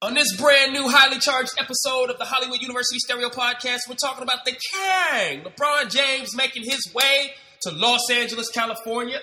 On 0.00 0.14
this 0.14 0.36
brand 0.36 0.72
new, 0.72 0.88
highly 0.88 1.18
charged 1.18 1.50
episode 1.58 2.08
of 2.08 2.18
the 2.18 2.24
Hollywood 2.24 2.62
University 2.62 3.00
Stereo 3.00 3.30
Podcast, 3.30 3.80
we're 3.88 3.96
talking 3.96 4.22
about 4.22 4.44
the 4.44 4.52
King, 4.52 5.42
LeBron 5.42 5.90
James 5.90 6.36
making 6.36 6.62
his 6.62 6.94
way 6.94 7.32
to 7.62 7.72
Los 7.72 8.08
Angeles, 8.08 8.48
California. 8.48 9.18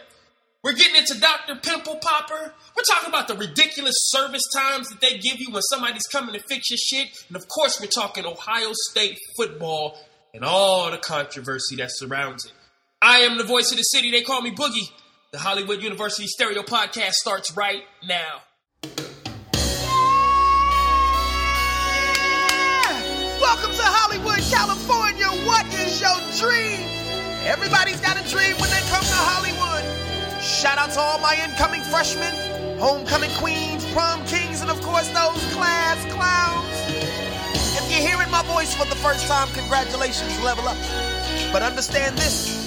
We're 0.65 0.73
getting 0.73 0.97
into 0.97 1.17
Dr. 1.17 1.55
Pimple 1.55 1.95
Popper. 2.01 2.53
We're 2.75 2.83
talking 2.83 3.07
about 3.07 3.29
the 3.29 3.35
ridiculous 3.35 3.95
service 4.09 4.41
times 4.53 4.89
that 4.89 4.99
they 4.99 5.17
give 5.17 5.39
you 5.39 5.49
when 5.51 5.61
somebody's 5.61 6.07
coming 6.11 6.33
to 6.33 6.41
fix 6.41 6.69
your 6.69 6.77
shit. 6.77 7.07
And 7.29 7.37
of 7.37 7.47
course, 7.47 7.79
we're 7.79 7.87
talking 7.87 8.25
Ohio 8.25 8.71
State 8.89 9.17
football 9.37 9.97
and 10.33 10.43
all 10.43 10.91
the 10.91 10.97
controversy 10.97 11.77
that 11.77 11.91
surrounds 11.91 12.43
it. 12.43 12.51
I 13.01 13.19
am 13.19 13.37
the 13.37 13.45
voice 13.45 13.71
of 13.71 13.77
the 13.77 13.83
city. 13.83 14.11
They 14.11 14.23
call 14.23 14.41
me 14.41 14.51
Boogie. 14.51 14.89
The 15.31 15.39
Hollywood 15.39 15.81
University 15.81 16.27
Stereo 16.27 16.63
Podcast 16.63 17.11
starts 17.11 17.55
right 17.55 17.83
now. 18.05 18.41
California. 24.51 25.27
What 25.45 25.65
is 25.73 26.01
your 26.01 26.17
dream? 26.37 26.85
Everybody's 27.45 28.01
got 28.01 28.17
a 28.17 28.25
dream 28.29 28.57
when 28.57 28.69
they 28.69 28.81
come 28.89 29.03
to 29.03 29.19
Hollywood. 29.29 29.83
Shout 30.41 30.77
out 30.77 30.91
to 30.91 30.99
all 30.99 31.19
my 31.19 31.37
incoming 31.43 31.81
freshmen, 31.81 32.33
homecoming 32.79 33.31
queens, 33.37 33.85
prom 33.93 34.25
kings, 34.25 34.61
and 34.61 34.69
of 34.69 34.81
course 34.81 35.07
those 35.09 35.41
class 35.53 35.97
clowns. 36.13 36.75
If 37.77 37.89
you're 37.89 38.05
hearing 38.05 38.29
my 38.29 38.43
voice 38.43 38.73
for 38.73 38.85
the 38.85 38.95
first 38.95 39.27
time, 39.27 39.47
congratulations, 39.53 40.39
level 40.43 40.67
up. 40.67 40.77
But 41.51 41.61
understand 41.61 42.17
this 42.17 42.65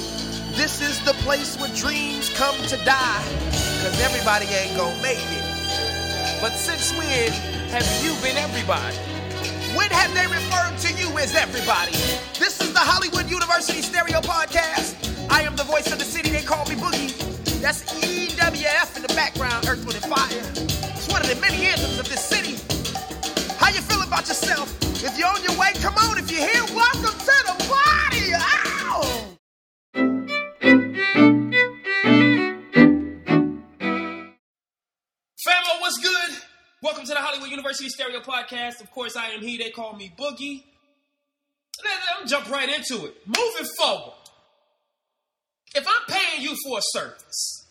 this 0.57 0.81
is 0.81 0.99
the 1.05 1.15
place 1.23 1.57
where 1.61 1.71
dreams 1.75 2.31
come 2.35 2.57
to 2.67 2.77
die. 2.85 3.23
Cause 3.83 4.01
everybody 4.03 4.47
ain't 4.47 4.77
gonna 4.77 5.01
make 5.03 5.23
it. 5.23 5.45
But 6.41 6.53
since 6.53 6.93
when 6.99 7.31
have 7.71 7.87
you 8.03 8.15
been 8.23 8.37
everybody? 8.37 9.18
When 9.79 9.93
have 9.93 10.13
they 10.13 10.27
referred 10.27 10.77
to 10.77 10.93
you 10.95 11.17
as 11.19 11.37
everybody? 11.37 11.93
This 12.37 12.61
is 12.61 12.73
the 12.73 12.81
Hollywood 12.81 13.31
University 13.31 13.81
Stereo 13.81 14.21
Podcast. 14.21 14.99
I 15.31 15.43
am 15.43 15.55
the 15.55 15.63
voice 15.63 15.93
of 15.93 16.01
the 16.01 16.05
city, 16.05 16.31
they 16.31 16.43
call 16.43 16.67
me 16.67 16.75
Boogie. 16.75 17.15
That's 17.63 17.85
EWF 17.95 18.97
in 18.97 19.03
the 19.03 19.15
background, 19.15 19.69
Earth, 19.69 19.87
Wind, 19.87 20.03
and 20.03 20.13
Fire. 20.13 20.43
It's 20.99 21.07
one 21.07 21.23
of 21.23 21.29
the 21.29 21.39
many 21.41 21.67
anthems 21.67 21.97
of 21.97 22.09
this 22.09 22.25
city. 22.25 22.59
How 23.55 23.71
you 23.71 23.81
feel 23.83 24.03
about 24.03 24.27
yourself? 24.27 24.67
If 24.83 25.17
you're 25.17 25.29
on 25.29 25.45
your 25.45 25.57
way, 25.57 25.71
come 25.75 25.95
on. 25.95 26.19
If 26.19 26.29
you're 26.29 26.43
here, 26.43 26.65
welcome 26.75 27.15
to 27.15 27.37
the 27.47 27.58
University 37.81 37.89
Stereo 37.89 38.21
Podcast. 38.21 38.81
Of 38.81 38.91
course, 38.91 39.17
I 39.17 39.29
am 39.29 39.41
he. 39.41 39.57
They 39.59 39.71
call 39.71 39.95
me 39.95 40.13
Boogie. 40.17 40.65
Let- 41.85 42.19
Let's 42.21 42.31
jump 42.31 42.51
right 42.51 42.69
into 42.69 43.07
it. 43.07 43.15
Moving 43.27 43.67
forward, 43.79 44.15
if 45.75 45.87
I'm 45.87 46.07
paying 46.15 46.43
you 46.43 46.57
for 46.65 46.79
a 46.79 46.83
service, 46.93 47.67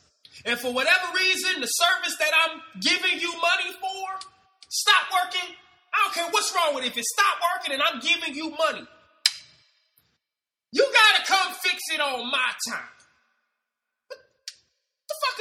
and 0.45 0.57
for 0.59 0.71
whatever 0.71 1.11
reason, 1.15 1.59
the 1.59 1.67
service 1.67 2.15
that 2.19 2.31
I'm 2.45 2.61
giving 2.79 3.19
you 3.19 3.31
money 3.33 3.73
for 3.81 4.29
stop 4.69 5.07
working, 5.11 5.55
I 5.93 6.03
don't 6.03 6.13
care 6.13 6.29
what's 6.31 6.53
wrong 6.55 6.75
with 6.75 6.85
it. 6.85 6.87
If 6.89 6.97
it 6.97 7.05
stop 7.05 7.37
working 7.55 7.73
and 7.73 7.83
I'm 7.83 7.99
giving 7.99 8.33
you 8.35 8.51
money, 8.51 8.87
you 10.71 10.83
gotta 10.93 11.25
come 11.25 11.53
fix 11.63 11.81
it 11.93 11.99
on 11.99 12.31
my 12.31 12.51
time. 12.69 12.87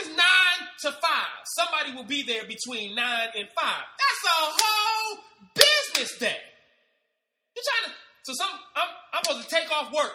Is 0.01 0.09
nine 0.09 0.69
to 0.83 0.93
five? 0.93 1.41
Somebody 1.57 1.95
will 1.97 2.05
be 2.05 2.23
there 2.23 2.45
between 2.45 2.95
nine 2.95 3.29
and 3.37 3.49
five. 3.55 3.85
That's 3.97 4.25
a 4.25 4.39
whole 4.39 5.19
business 5.55 6.19
day. 6.19 6.37
You're 7.55 7.65
trying 7.65 7.93
to. 7.93 7.97
So 8.25 8.33
some. 8.35 8.51
I'm. 8.75 8.89
I'm 9.15 9.25
supposed 9.25 9.49
to 9.49 9.55
take 9.55 9.73
off 9.73 9.93
work 9.93 10.13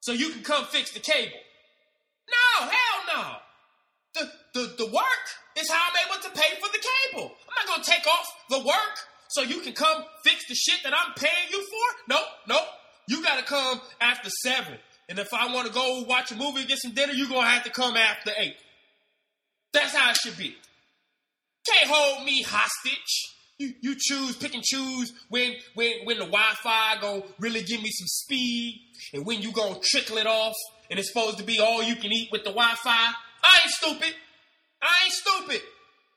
so 0.00 0.12
you 0.12 0.30
can 0.30 0.42
come 0.42 0.64
fix 0.66 0.92
the 0.92 1.00
cable. 1.00 1.40
No, 2.28 2.66
hell 2.66 3.16
no. 3.16 3.36
The 4.14 4.30
the 4.54 4.84
the 4.84 4.86
work 4.86 5.24
is 5.56 5.70
how 5.70 5.80
I'm 5.88 6.06
able 6.06 6.22
to 6.22 6.30
pay 6.30 6.54
for 6.60 6.68
the 6.68 6.78
cable. 6.78 7.32
I'm 7.48 7.66
not 7.66 7.76
gonna 7.76 7.84
take 7.84 8.06
off 8.06 8.26
the 8.50 8.58
work 8.58 8.98
so 9.28 9.42
you 9.42 9.60
can 9.60 9.72
come 9.72 10.04
fix 10.24 10.46
the 10.48 10.54
shit 10.54 10.82
that 10.84 10.92
I'm 10.92 11.14
paying 11.14 11.48
you 11.50 11.62
for. 11.62 11.96
Nope, 12.08 12.26
nope. 12.48 12.66
You 13.08 13.22
gotta 13.22 13.42
come 13.42 13.80
after 14.00 14.28
seven. 14.44 14.78
And 15.12 15.18
if 15.18 15.34
I 15.34 15.52
want 15.52 15.66
to 15.66 15.72
go 15.74 16.06
watch 16.08 16.32
a 16.32 16.36
movie 16.36 16.60
and 16.60 16.68
get 16.68 16.78
some 16.78 16.92
dinner, 16.92 17.12
you're 17.12 17.28
gonna 17.28 17.46
have 17.46 17.64
to 17.64 17.70
come 17.70 17.98
after 17.98 18.30
eight. 18.38 18.56
That's 19.74 19.94
how 19.94 20.10
it 20.10 20.16
should 20.16 20.38
be. 20.38 20.56
Can't 21.68 21.90
hold 21.90 22.24
me 22.24 22.40
hostage. 22.40 23.34
You, 23.58 23.74
you 23.82 23.94
choose, 23.94 24.36
pick 24.36 24.54
and 24.54 24.62
choose 24.62 25.12
when 25.28 25.52
when 25.74 25.92
when 26.04 26.16
the 26.16 26.24
Wi-Fi 26.24 26.96
gonna 27.02 27.24
really 27.38 27.60
give 27.62 27.82
me 27.82 27.90
some 27.90 28.06
speed, 28.06 28.80
and 29.12 29.26
when 29.26 29.42
you 29.42 29.52
gonna 29.52 29.76
trickle 29.84 30.16
it 30.16 30.26
off, 30.26 30.54
and 30.88 30.98
it's 30.98 31.08
supposed 31.08 31.36
to 31.36 31.44
be 31.44 31.60
all 31.60 31.82
you 31.82 31.96
can 31.96 32.10
eat 32.10 32.30
with 32.32 32.44
the 32.44 32.50
Wi-Fi. 32.50 32.90
I 33.44 33.58
ain't 33.62 33.70
stupid. 33.70 34.14
I 34.80 35.04
ain't 35.04 35.12
stupid. 35.12 35.60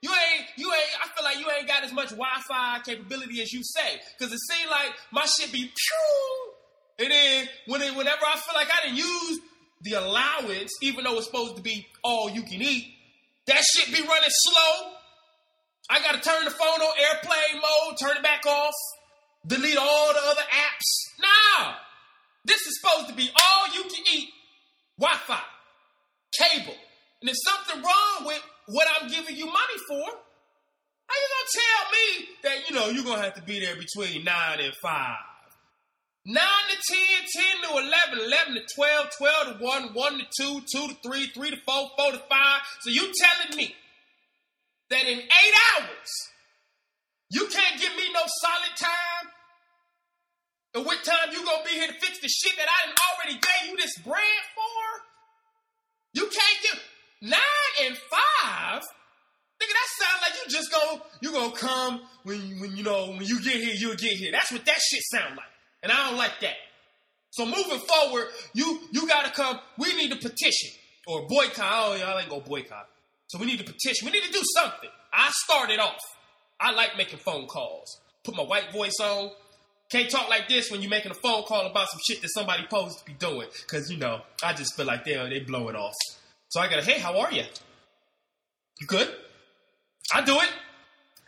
You 0.04 0.10
ain't, 0.10 0.46
you 0.56 0.72
ain't, 0.72 0.90
I 1.04 1.10
feel 1.14 1.26
like 1.26 1.38
you 1.38 1.52
ain't 1.52 1.68
got 1.68 1.84
as 1.84 1.92
much 1.92 2.12
Wi-Fi 2.12 2.80
capability 2.86 3.42
as 3.42 3.52
you 3.52 3.60
say. 3.62 4.00
Cause 4.20 4.32
it 4.32 4.40
seems 4.40 4.72
like 4.72 4.94
my 5.12 5.26
shit 5.26 5.52
be 5.52 5.66
pew. 5.66 6.55
And 7.00 7.12
then 7.12 7.50
when 7.68 7.82
it, 7.82 7.96
whenever 7.96 8.26
I 8.26 8.40
feel 8.40 8.56
like 8.56 8.70
I 8.72 8.86
didn't 8.86 8.98
use 8.98 9.40
the 9.82 9.94
allowance, 9.94 10.72
even 10.82 11.04
though 11.04 11.18
it's 11.18 11.26
supposed 11.26 11.58
to 11.58 11.62
be 11.62 11.86
all 12.04 12.30
you 12.30 12.44
can 12.44 12.62
eat, 12.62 12.88
that 13.48 13.62
shit 13.64 13.94
be 13.94 14.02
running 14.02 14.30
slow. 14.30 14.92
I 15.90 16.00
gotta 16.00 16.20
turn 16.20 16.46
the 16.46 16.52
phone 16.52 16.82
on 16.82 16.94
airplane 17.00 17.62
mode, 17.62 17.98
turn 18.02 18.18
it 18.18 18.24
back 18.24 18.46
off, 18.46 18.74
delete 19.46 19.78
all 19.78 20.14
the 20.14 20.20
other 20.20 20.42
apps. 20.42 21.22
Nah! 21.22 21.74
This 22.46 22.62
is 22.62 22.80
supposed 22.80 23.10
to 23.10 23.16
be 23.16 23.30
all 23.30 23.76
you 23.76 23.84
can 23.84 24.04
eat 24.14 24.30
Wi-Fi, 24.98 25.40
cable. 26.40 26.76
And 27.22 27.30
if 27.30 27.36
something 27.44 27.84
wrong 27.84 28.28
with 28.28 28.42
what 28.68 28.88
I'm 29.00 29.10
giving 29.10 29.36
you 29.36 29.46
money 29.46 29.78
for, 29.88 30.06
how 31.08 31.16
you 31.16 31.28
gonna 31.36 31.52
tell 31.54 31.92
me 31.92 32.28
that, 32.44 32.70
you 32.70 32.76
know, 32.76 32.90
you're 32.90 33.04
gonna 33.04 33.22
have 33.22 33.36
to 33.36 33.44
be 33.44 33.60
there 33.60 33.76
between 33.76 34.24
9 34.24 34.60
and 34.60 34.74
5? 34.82 35.18
9 36.26 36.36
to 36.36 36.94
10, 36.94 36.98
10 37.62 37.70
to 37.70 37.78
11, 37.86 38.26
11 38.26 38.54
to 38.56 38.62
12, 38.76 39.08
12 39.18 39.58
to 39.60 39.64
1, 39.64 39.94
1 39.94 40.18
to 40.18 40.26
2, 40.42 40.62
2 40.74 40.88
to 40.88 40.96
3, 41.04 41.28
3 41.28 41.50
to 41.52 41.58
4, 41.58 41.90
4 41.98 42.12
to 42.14 42.18
5. 42.18 42.62
So 42.82 42.90
you 42.90 43.14
telling 43.14 43.58
me 43.58 43.76
that 44.90 45.06
in 45.06 45.20
eight 45.20 45.56
hours, 45.78 46.12
you 47.30 47.48
can't 47.48 47.80
give 47.80 47.96
me 47.96 48.12
no 48.14 48.22
solid 48.42 48.76
time? 48.78 49.32
And 50.74 50.86
what 50.86 51.04
time 51.04 51.32
you 51.32 51.46
gonna 51.46 51.64
be 51.64 51.72
here 51.72 51.88
to 51.88 51.94
fix 51.94 52.20
the 52.20 52.28
shit 52.28 52.58
that 52.58 52.68
I 52.68 52.92
already 53.14 53.40
gave 53.40 53.72
you 53.72 53.78
this 53.78 53.98
brand 54.04 54.46
for? 54.56 55.04
You 56.14 56.24
can't 56.24 56.62
give 56.64 56.84
nine 57.22 57.74
and 57.86 57.98
five? 57.98 58.82
Nigga, 59.62 59.72
that 59.72 59.90
sounds 60.00 60.22
like 60.22 60.34
you 60.44 60.52
just 60.52 60.72
gonna 60.72 61.02
you 61.22 61.32
gonna 61.32 61.56
come 61.56 62.02
when 62.24 62.60
when 62.60 62.76
you 62.76 62.84
know 62.84 63.12
when 63.12 63.24
you 63.24 63.42
get 63.42 63.56
here, 63.56 63.76
you'll 63.78 63.96
get 63.96 64.14
here. 64.14 64.32
That's 64.32 64.52
what 64.52 64.66
that 64.66 64.80
shit 64.82 65.02
sound 65.12 65.38
like. 65.38 65.55
And 65.86 65.92
I 65.94 66.10
don't 66.10 66.18
like 66.18 66.40
that. 66.42 66.56
So 67.30 67.46
moving 67.46 67.78
forward, 67.78 68.30
you 68.56 68.80
you 68.92 69.08
gotta 69.08 69.30
come. 69.30 69.60
We 69.78 69.96
need 69.96 70.10
to 70.10 70.16
petition 70.16 70.72
or 71.06 71.28
boycott. 71.28 71.60
Oh, 71.62 71.96
y'all 71.96 72.18
ain't 72.18 72.28
gonna 72.28 72.42
boycott. 72.42 72.90
So 73.28 73.38
we 73.38 73.46
need 73.46 73.60
to 73.60 73.64
petition. 73.66 74.08
We 74.08 74.12
need 74.12 74.24
to 74.24 74.32
do 74.32 74.42
something. 74.56 74.90
I 75.14 75.30
started 75.44 75.80
off. 75.80 76.00
I 76.60 76.72
like 76.72 76.98
making 76.98 77.20
phone 77.20 77.46
calls. 77.46 78.02
Put 78.24 78.36
my 78.36 78.42
white 78.42 78.74
voice 78.74 78.96
on. 79.00 79.30
Can't 79.92 80.10
talk 80.10 80.28
like 80.28 80.50
this 80.50 80.72
when 80.72 80.82
you're 80.82 80.90
making 80.90 81.12
a 81.12 81.16
phone 81.16 81.44
call 81.44 81.68
about 81.68 81.88
some 81.90 82.00
shit 82.10 82.24
that 82.24 82.30
somebody 82.30 82.64
supposed 82.64 82.98
to 83.00 83.06
be 83.06 83.14
doing. 83.14 83.48
Cause 83.68 83.92
you 83.92 83.98
know, 83.98 84.22
I 84.42 84.54
just 84.54 84.76
feel 84.76 84.88
like 84.88 85.06
they 85.06 85.14
they 85.30 85.42
blow 85.42 85.70
it 85.70 85.76
off. 85.76 85.94
So 86.50 86.62
I 86.62 86.68
gotta, 86.68 86.82
hey, 86.82 87.00
how 87.00 87.20
are 87.20 87.32
you? 87.32 87.44
You 88.82 88.88
good? 88.88 89.14
I 90.12 90.24
do 90.26 90.36
it. 90.36 90.52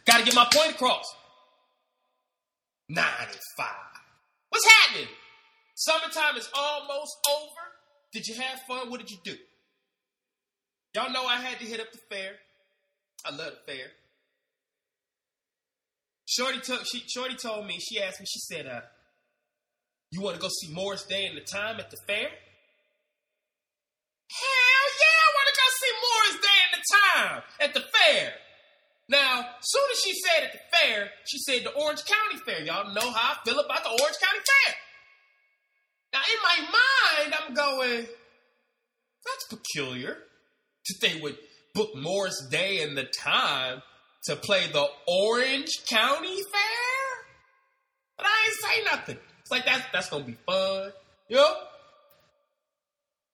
Gotta 0.06 0.24
get 0.24 0.34
my 0.34 0.48
point 0.52 0.72
across. 0.72 1.06
Nine 2.90 3.06
and 3.20 3.40
five. 3.56 3.97
What's 4.58 4.74
happening? 4.74 5.08
Summertime 5.76 6.36
is 6.36 6.50
almost 6.58 7.16
over. 7.30 7.62
Did 8.12 8.26
you 8.26 8.34
have 8.42 8.60
fun? 8.68 8.90
What 8.90 9.00
did 9.00 9.12
you 9.12 9.18
do? 9.24 9.36
Y'all 10.96 11.12
know 11.12 11.28
I 11.28 11.36
had 11.36 11.60
to 11.60 11.66
hit 11.66 11.80
up 11.80 11.92
the 11.92 12.00
fair. 12.10 12.32
I 13.24 13.30
love 13.36 13.54
the 13.54 13.72
fair. 13.72 13.86
Shorty 16.26 16.58
she 16.86 17.04
Shorty 17.08 17.36
told 17.36 17.68
me, 17.68 17.78
she 17.78 18.02
asked 18.02 18.20
me, 18.20 18.26
she 18.28 18.40
said, 18.40 18.66
uh, 18.66 18.82
you 20.10 20.22
want 20.22 20.36
to 20.38 20.42
go 20.42 20.48
see 20.48 20.74
Morris 20.74 21.04
Day 21.04 21.28
and 21.28 21.38
the 21.38 21.42
time 21.42 21.80
at 21.80 21.92
the 21.92 21.98
fair? 22.08 22.28
Hell 24.28 24.88
yeah, 25.04 25.20
I 25.22 25.30
want 25.36 25.50
to 25.54 25.60
go 25.62 25.68
see 25.82 25.94
Morris 26.02 26.42
Day 26.42 26.58
and 26.66 26.82
the 26.82 26.84
time 26.96 27.44
at 27.62 27.74
the 27.76 27.82
fair. 27.82 28.34
Now, 29.10 29.46
soon 29.62 29.84
as 29.92 30.00
she 30.00 30.14
said 30.14 30.46
at 30.46 30.54
the 30.54 30.60
fair, 30.78 31.10
she 31.26 31.40
said 31.40 31.64
the 31.64 31.72
Orange 31.72 32.04
County 32.04 32.44
Fair. 32.46 32.62
Y'all 32.66 32.94
know 32.94 33.10
how 33.12 33.34
I 33.34 33.38
feel 33.46 33.60
about 33.60 33.84
the 33.84 33.90
Orange 33.90 34.18
County 34.22 34.40
Fair. 34.40 34.76
Now, 36.14 36.20
in 36.34 36.42
my 36.44 36.80
mind, 37.24 37.36
I'm 37.40 37.54
going, 37.54 38.06
that's 39.26 39.48
peculiar 39.50 40.18
that 40.88 41.02
they 41.02 41.20
would 41.22 41.38
book 41.74 41.96
Morris 41.96 42.46
Day 42.50 42.82
and 42.84 42.98
the 42.98 43.06
time 43.06 43.82
to 44.26 44.36
play 44.36 44.68
the 44.68 44.88
Orange 45.08 45.72
County 45.90 46.36
Fair. 46.36 47.08
But 48.18 48.26
I 48.26 48.46
ain't 48.46 48.56
say 48.62 48.96
nothing. 48.96 49.18
It's 49.42 49.52
like 49.52 49.66
that's 49.66 49.84
that's 49.94 50.10
gonna 50.10 50.26
be 50.26 50.38
fun. 50.46 50.92
You 51.30 51.38
know? 51.38 51.56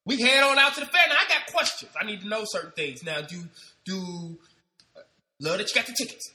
We 0.05 0.21
head 0.21 0.43
on 0.43 0.59
out 0.59 0.73
to 0.75 0.81
the 0.81 0.85
fair. 0.85 1.01
Now 1.07 1.15
I 1.15 1.27
got 1.29 1.51
questions. 1.51 1.91
I 1.99 2.05
need 2.05 2.21
to 2.21 2.27
know 2.27 2.43
certain 2.45 2.71
things. 2.71 3.03
Now, 3.03 3.21
do 3.21 3.41
do 3.85 4.37
love 5.43 5.57
that 5.59 5.69
you 5.69 5.75
got 5.75 5.85
the 5.85 5.93
tickets. 5.93 6.31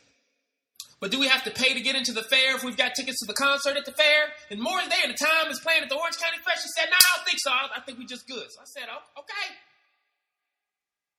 But 1.00 1.12
do 1.12 1.20
we 1.20 1.28
have 1.28 1.44
to 1.44 1.50
pay 1.50 1.74
to 1.74 1.80
get 1.80 1.94
into 1.94 2.12
the 2.12 2.22
fair 2.26 2.56
if 2.56 2.64
we've 2.64 2.76
got 2.76 2.94
tickets 2.94 3.20
to 3.20 3.26
the 3.26 3.34
concert 3.34 3.76
at 3.76 3.86
the 3.86 3.92
fair? 3.92 4.34
And 4.50 4.60
Morris 4.60 4.88
Day 4.88 4.98
and 5.04 5.14
the 5.14 5.18
time 5.18 5.50
is 5.50 5.60
playing 5.60 5.82
at 5.82 5.88
the 5.88 5.94
Orange 5.94 6.18
County 6.18 6.38
Fair. 6.42 6.54
She 6.56 6.68
said, 6.74 6.90
no, 6.90 6.96
I 6.98 7.16
don't 7.16 7.26
think 7.26 7.38
so. 7.38 7.50
I, 7.52 7.80
think 7.86 7.98
we 7.98 8.06
just 8.06 8.26
good. 8.26 8.50
So 8.50 8.58
I 8.60 8.66
said, 8.66 8.90
oh, 8.90 9.20
okay. 9.22 9.48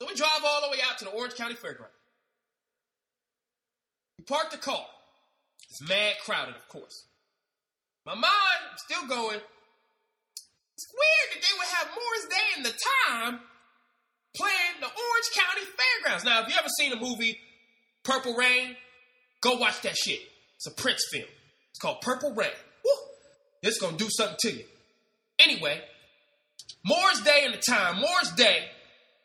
So 0.02 0.08
we 0.08 0.16
drive 0.16 0.44
all 0.44 0.62
the 0.62 0.72
way 0.72 0.84
out 0.84 0.98
to 1.00 1.06
the 1.06 1.12
Orange 1.12 1.36
County 1.36 1.56
Fairground. 1.56 1.96
We 4.18 4.26
park 4.26 4.52
the 4.52 4.58
car. 4.58 4.84
It's 5.70 5.88
mad 5.88 6.16
crowded, 6.26 6.56
of 6.56 6.68
course. 6.68 7.06
My 8.06 8.16
mind, 8.16 8.62
I'm 8.72 8.78
still 8.84 9.08
going. 9.08 9.40
It's 9.40 10.88
weird 10.92 11.28
that 11.36 11.40
they 11.40 11.56
would 11.56 11.72
have 11.80 11.88
Morris 11.96 12.28
Day 12.28 12.48
and 12.58 12.66
the 12.66 12.76
time 13.08 13.40
playing 14.36 14.76
the 14.82 14.92
Orange 14.92 15.30
County 15.36 15.66
Fairgrounds. 15.72 16.26
Now, 16.26 16.44
if 16.44 16.50
you 16.50 16.56
ever 16.60 16.68
seen 16.78 16.92
a 16.92 17.00
movie 17.00 17.40
Purple 18.04 18.36
Rain, 18.36 18.76
Go 19.42 19.56
watch 19.56 19.82
that 19.82 19.96
shit. 19.96 20.20
It's 20.56 20.68
a 20.68 20.72
Prince 20.72 21.06
film. 21.12 21.26
It's 21.70 21.80
called 21.80 22.02
Purple 22.02 22.34
Rain. 22.34 22.50
Woo! 22.84 22.92
It's 23.62 23.80
gonna 23.80 23.98
do 23.98 24.08
something 24.10 24.38
to 24.42 24.52
you. 24.52 24.64
Anyway, 25.40 25.82
Morris 26.84 27.22
Day 27.22 27.44
and 27.46 27.54
the 27.54 27.58
time. 27.58 28.00
Morris 28.00 28.32
Day 28.36 28.66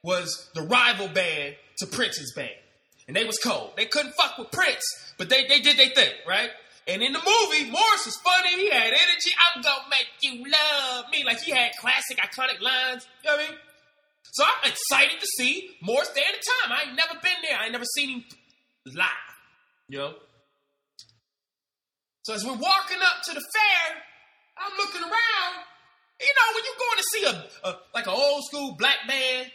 was 0.03 0.51
the 0.55 0.63
rival 0.63 1.09
band 1.09 1.57
to 1.79 1.87
Prince's 1.87 2.33
band. 2.35 2.51
And 3.09 3.17
they 3.17 3.25
was 3.25 3.39
cold. 3.39 3.73
They 3.77 3.87
couldn't 3.87 4.15
fuck 4.15 4.39
with 4.39 4.51
Prince, 4.51 4.83
but 5.19 5.29
they, 5.29 5.47
they 5.47 5.61
did 5.61 5.77
their 5.77 5.91
thing, 5.91 6.13
right? 6.27 6.51
And 6.87 7.03
in 7.03 7.13
the 7.13 7.19
movie, 7.19 7.71
Morris 7.71 8.07
was 8.07 8.17
funny. 8.17 8.51
He 8.57 8.71
had 8.71 8.87
energy. 8.89 9.31
I'm 9.55 9.63
gonna 9.63 9.89
make 9.91 10.07
you 10.23 10.45
love 10.45 11.07
me. 11.11 11.25
Like 11.25 11.41
he 11.41 11.51
had 11.51 11.73
classic, 11.81 12.19
iconic 12.19 12.61
lines. 12.61 13.07
You 13.25 13.31
know 13.31 13.37
what 13.37 13.47
I 13.47 13.49
mean? 13.51 13.59
So 14.33 14.45
I'm 14.45 14.71
excited 14.71 15.21
to 15.21 15.27
see 15.39 15.71
Morris 15.81 16.11
Day 16.11 16.23
and 16.27 16.37
the 16.37 16.69
time. 16.69 16.79
I 16.79 16.89
ain't 16.89 16.97
never 16.97 17.15
been 17.21 17.41
there. 17.43 17.59
I 17.59 17.65
ain't 17.65 17.73
never 17.73 17.85
seen 17.97 18.11
him 18.11 18.25
live. 18.93 19.09
You 19.89 19.99
know? 19.99 20.15
So 22.23 22.35
as 22.35 22.45
we're 22.45 22.53
walking 22.53 22.99
up 23.03 23.23
to 23.25 23.35
the 23.35 23.41
fair, 23.41 23.97
I'm 24.59 24.73
looking 24.77 25.03
around. 25.03 25.65
You 26.21 26.27
know, 26.27 26.55
when 26.55 26.65
you're 26.65 26.79
going 26.79 26.99
to 26.99 27.05
see 27.13 27.25
a, 27.25 27.69
a 27.69 27.79
like 27.95 28.07
an 28.07 28.15
old 28.15 28.45
school 28.45 28.77
black 28.79 28.97
band, 29.07 29.51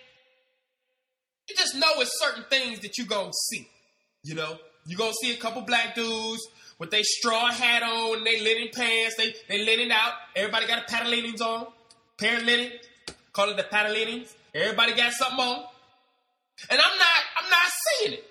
you 1.49 1.55
just 1.55 1.75
know 1.75 1.87
it's 1.97 2.11
certain 2.19 2.43
things 2.49 2.79
that 2.81 2.97
you're 2.97 3.07
gonna 3.07 3.31
see. 3.49 3.67
You 4.23 4.35
know, 4.35 4.57
you're 4.85 4.97
gonna 4.97 5.13
see 5.21 5.33
a 5.33 5.37
couple 5.37 5.63
black 5.63 5.95
dudes 5.95 6.41
with 6.77 6.91
their 6.91 7.03
straw 7.03 7.51
hat 7.51 7.81
on 7.81 8.23
they 8.23 8.39
linen 8.39 8.69
pants, 8.73 9.15
they 9.17 9.33
they 9.47 9.65
linen 9.65 9.91
out. 9.91 10.13
Everybody 10.35 10.67
got 10.67 10.83
a 10.83 10.85
linens 11.07 11.41
on, 11.41 11.67
pair 12.19 12.39
linen, 12.41 12.71
call 13.33 13.49
it 13.49 13.57
the 13.57 13.63
of. 13.63 14.35
Everybody 14.53 14.93
got 14.93 15.11
something 15.13 15.39
on, 15.39 15.63
and 16.69 16.79
I'm 16.79 16.97
not 16.97 17.19
I'm 17.41 17.49
not 17.49 17.71
seeing 17.97 18.13
it. 18.13 18.25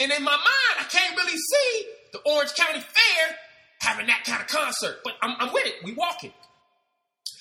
And 0.00 0.10
in 0.10 0.24
my 0.24 0.32
mind, 0.32 0.76
I 0.80 0.84
can't 0.90 1.16
really 1.16 1.36
see 1.36 1.86
the 2.12 2.18
Orange 2.20 2.54
County 2.54 2.80
Fair 2.80 3.36
having 3.80 4.06
that 4.06 4.24
kind 4.24 4.40
of 4.40 4.48
concert. 4.48 5.00
But 5.04 5.14
I'm, 5.22 5.36
I'm 5.38 5.52
with 5.52 5.66
it. 5.66 5.74
We 5.84 5.92
walking. 5.92 6.32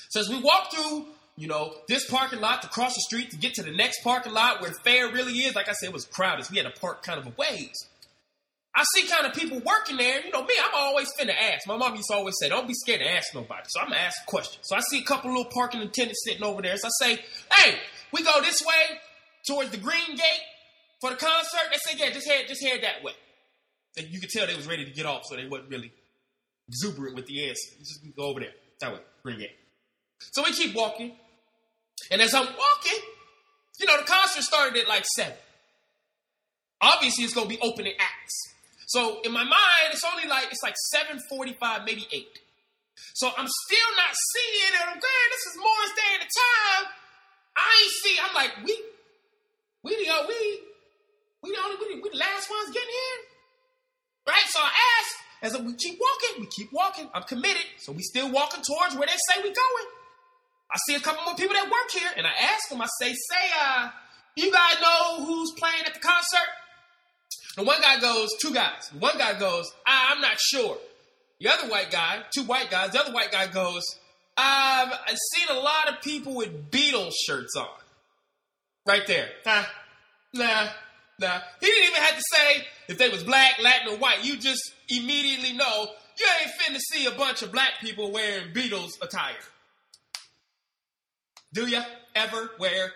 So 0.10 0.20
as 0.20 0.30
we 0.30 0.42
walk 0.42 0.74
through, 0.74 1.06
you 1.38 1.48
know, 1.48 1.74
this 1.88 2.10
parking 2.10 2.42
lot 2.42 2.62
to 2.64 2.68
cross 2.68 2.96
the 2.96 3.02
street 3.02 3.32
to 3.32 3.38
get 3.38 3.54
to 3.56 3.64
the 3.64 3.72
next 3.72 4.04
parking 4.04 4.34
lot 4.34 4.60
where 4.60 4.72
the 4.72 4.80
fair 4.84 5.08
really 5.12 5.34
is, 5.34 5.56
like 5.56 5.70
I 5.70 5.74
said, 5.74 5.90
it 5.90 5.94
was 5.94 6.06
crowded. 6.06 6.48
We 6.52 6.58
had 6.58 6.66
to 6.74 6.80
park 6.80 7.02
kind 7.04 7.20
of 7.20 7.28
a 7.28 7.34
ways. 7.38 7.74
I 8.76 8.84
see 8.96 9.08
kind 9.08 9.26
of 9.26 9.34
people 9.34 9.60
working 9.60 9.98
there. 9.98 10.24
You 10.24 10.32
know, 10.32 10.44
me, 10.44 10.54
I'm 10.64 10.72
always 10.76 11.08
finna 11.20 11.34
ask. 11.34 11.66
My 11.66 11.78
mom 11.78 11.96
used 11.96 12.10
to 12.10 12.16
always 12.16 12.36
say, 12.42 12.50
don't 12.50 12.68
be 12.68 12.74
scared 12.74 13.00
to 13.00 13.10
ask 13.10 13.34
nobody. 13.34 13.64
So 13.68 13.80
I'm 13.80 13.88
gonna 13.88 14.02
ask 14.02 14.22
a 14.22 14.26
question. 14.26 14.60
So 14.64 14.76
I 14.76 14.82
see 14.82 15.00
a 15.00 15.04
couple 15.04 15.32
little 15.32 15.52
parking 15.52 15.82
attendants 15.82 16.24
sitting 16.26 16.44
over 16.44 16.62
there. 16.62 16.76
So 16.78 16.88
I 16.88 17.06
say, 17.06 17.20
hey, 17.56 17.80
we 18.12 18.24
go 18.24 18.42
this 18.42 18.62
way 18.62 19.00
towards 19.48 19.72
the 19.72 19.78
green 19.78 20.16
gate 20.16 20.44
for 21.00 21.12
the 21.12 21.16
concert, 21.16 21.72
they 21.72 21.78
said, 21.78 22.00
yeah, 22.00 22.12
just 22.12 22.28
head, 22.28 22.46
just 22.48 22.63
head 22.63 22.81
that 22.84 23.04
way. 23.04 23.13
And 23.98 24.07
you 24.07 24.19
could 24.19 24.30
tell 24.30 24.48
they 24.48 24.56
was 24.56 24.68
ready 24.68 24.86
to 24.86 24.92
get 24.92 25.06
off, 25.06 25.24
so 25.25 25.36
they 25.36 25.48
wasn't 25.48 25.69
really 25.69 25.92
exuberant 26.68 27.16
with 27.16 27.25
the 27.25 27.48
answer. 27.50 27.75
Just 27.80 28.01
go 28.16 28.24
over 28.24 28.40
there. 28.40 28.54
That 28.80 28.94
way. 28.94 29.00
Bring 29.24 29.42
it. 29.42 29.51
So 30.31 30.44
we 30.44 30.51
keep 30.51 30.75
walking. 30.75 31.13
And 32.12 32.22
as 32.22 32.34
I'm 32.34 32.46
walking, 32.46 33.00
you 33.80 33.86
know, 33.88 33.98
the 33.98 34.06
concert 34.06 34.44
started 34.44 34.78
at 34.81 34.88
like 34.88 35.06
seven. 35.16 35.36
Obviously, 36.81 37.25
it's 37.25 37.34
gonna 37.34 37.50
be 37.50 37.60
opening 37.62 37.94
acts. 38.00 38.36
So 38.88 39.22
in 39.22 39.31
my 39.31 39.44
mind, 39.44 39.92
it's 39.92 40.04
only 40.04 40.28
like 40.28 40.48
it's 40.51 40.63
like 40.63 40.75
7:45, 40.94 41.86
maybe 41.86 42.07
8. 42.12 42.40
So 43.13 43.28
I'm 43.28 43.48
still 43.48 43.90
not 43.98 44.16
seeing 44.34 44.74
it. 44.74 44.81
I'm 44.81 45.00
going, 45.00 45.30
this 45.31 45.46
is 45.51 45.57
Morris 45.57 45.94
Day 45.96 46.12
at 46.16 46.22
the 46.22 46.31
time. 46.31 46.92
I 47.56 47.84
ain't 47.84 47.92
see, 48.04 48.18
I'm 48.24 48.34
like, 48.34 48.51
we 48.63 48.81
we 49.84 49.96
we 50.28 50.69
we 51.44 51.51
the 51.51 51.57
only 51.63 51.77
we, 51.77 52.01
we 52.01 52.09
the 52.09 52.18
last 52.18 52.50
ones 52.50 52.74
getting 52.74 52.89
in. 52.89 53.19
Right? 54.27 54.47
So 54.47 54.59
I 54.59 54.71
ask, 55.00 55.09
as 55.41 55.62
we 55.62 55.74
keep 55.74 56.00
walking, 56.00 56.41
we 56.41 56.47
keep 56.47 56.71
walking. 56.71 57.09
I'm 57.13 57.24
committed. 57.24 57.65
So 57.77 57.91
we 57.91 58.03
still 58.03 58.31
walking 58.31 58.62
towards 58.62 58.95
where 58.95 59.07
they 59.07 59.18
say 59.30 59.41
we 59.41 59.50
going. 59.50 59.88
I 60.71 60.77
see 60.86 60.95
a 60.95 61.00
couple 61.00 61.24
more 61.25 61.36
people 61.36 61.56
that 61.56 61.65
work 61.65 61.91
here, 61.91 62.12
and 62.15 62.27
I 62.27 62.31
ask 62.53 62.69
them, 62.69 62.80
I 62.81 62.88
say, 63.01 63.13
say, 63.13 63.45
uh, 63.59 63.89
you 64.36 64.51
guys 64.51 64.75
know 64.80 65.25
who's 65.25 65.51
playing 65.57 65.83
at 65.86 65.95
the 65.95 66.00
concert? 66.00 66.47
The 67.56 67.63
one 67.63 67.81
guy 67.81 68.00
goes, 68.00 68.30
two 68.39 68.53
guys. 68.53 68.91
one 69.00 69.18
guy 69.18 69.38
goes, 69.39 69.65
ah, 69.88 70.13
I'm 70.13 70.21
not 70.21 70.39
sure. 70.39 70.77
The 71.39 71.50
other 71.50 71.69
white 71.69 71.89
guy, 71.89 72.19
two 72.33 72.44
white 72.44 72.69
guys, 72.69 72.91
the 72.91 73.00
other 73.00 73.13
white 73.13 73.31
guy 73.31 73.47
goes, 73.47 73.83
I've, 74.38 74.91
I've 74.91 75.18
seen 75.33 75.57
a 75.57 75.59
lot 75.59 75.89
of 75.89 76.01
people 76.01 76.36
with 76.36 76.69
Beatles 76.69 77.13
shirts 77.25 77.56
on. 77.56 77.68
Right 78.86 79.06
there. 79.07 79.30
Huh? 79.45 79.65
Nah, 80.33 80.68
Nah, 81.19 81.39
he 81.60 81.66
didn't 81.68 81.89
even 81.89 82.01
have 82.01 82.16
to 82.16 82.24
say 82.33 82.66
if 82.88 82.98
they 82.98 83.10
was 83.10 83.24
black, 83.24 83.62
Latin, 83.62 83.94
or 83.94 83.98
white. 83.98 84.24
You 84.24 84.38
just 84.38 84.74
immediately 84.89 85.54
know 85.54 85.89
you 86.18 86.25
ain't 86.42 86.51
finna 86.60 86.80
see 86.80 87.06
a 87.06 87.12
bunch 87.12 87.42
of 87.42 87.51
black 87.51 87.74
people 87.81 88.12
wearing 88.12 88.54
Beatles 88.54 88.92
attire. 89.01 89.36
Do 91.54 91.68
ya 91.68 91.83
ever 92.16 92.51
wear? 92.60 92.92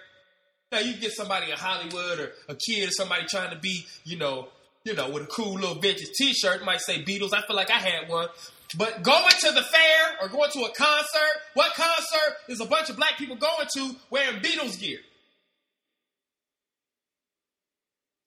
Now 0.71 0.79
you 0.79 0.95
get 0.95 1.11
somebody 1.11 1.51
in 1.51 1.57
Hollywood 1.57 2.19
or 2.19 2.31
a 2.49 2.55
kid 2.55 2.87
or 2.87 2.91
somebody 2.91 3.25
trying 3.27 3.51
to 3.51 3.59
be, 3.59 3.85
you 4.05 4.17
know, 4.17 4.47
you 4.85 4.93
know, 4.93 5.09
with 5.09 5.23
a 5.23 5.27
cool 5.27 5.53
little 5.53 5.75
vintage 5.75 6.09
T-shirt 6.17 6.63
might 6.65 6.81
say 6.81 7.03
Beatles. 7.03 7.33
I 7.33 7.41
feel 7.41 7.55
like 7.55 7.71
I 7.71 7.79
had 7.79 8.09
one. 8.09 8.27
But 8.77 9.03
going 9.03 9.29
to 9.41 9.51
the 9.51 9.62
fair 9.62 10.17
or 10.21 10.29
going 10.29 10.50
to 10.51 10.59
a 10.62 10.74
concert, 10.74 11.33
what 11.53 11.74
concert 11.74 12.38
is 12.50 12.59
a 12.59 12.65
bunch 12.65 12.89
of 12.89 12.95
black 12.95 13.17
people 13.17 13.36
going 13.36 13.67
to 13.75 13.95
wearing 14.09 14.39
Beatles 14.39 14.79
gear? 14.79 15.00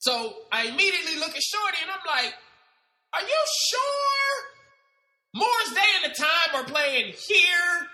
So 0.06 0.14
I 0.52 0.66
immediately 0.70 1.18
look 1.18 1.34
at 1.34 1.42
Shorty 1.42 1.78
and 1.82 1.90
I'm 1.90 2.06
like, 2.06 2.32
Are 3.12 3.26
you 3.26 3.40
sure 3.70 4.30
Morris 5.34 5.74
Day 5.74 5.90
and 5.98 6.12
the 6.12 6.14
Time 6.14 6.50
are 6.54 6.64
playing 6.64 7.06
here? 7.10 7.90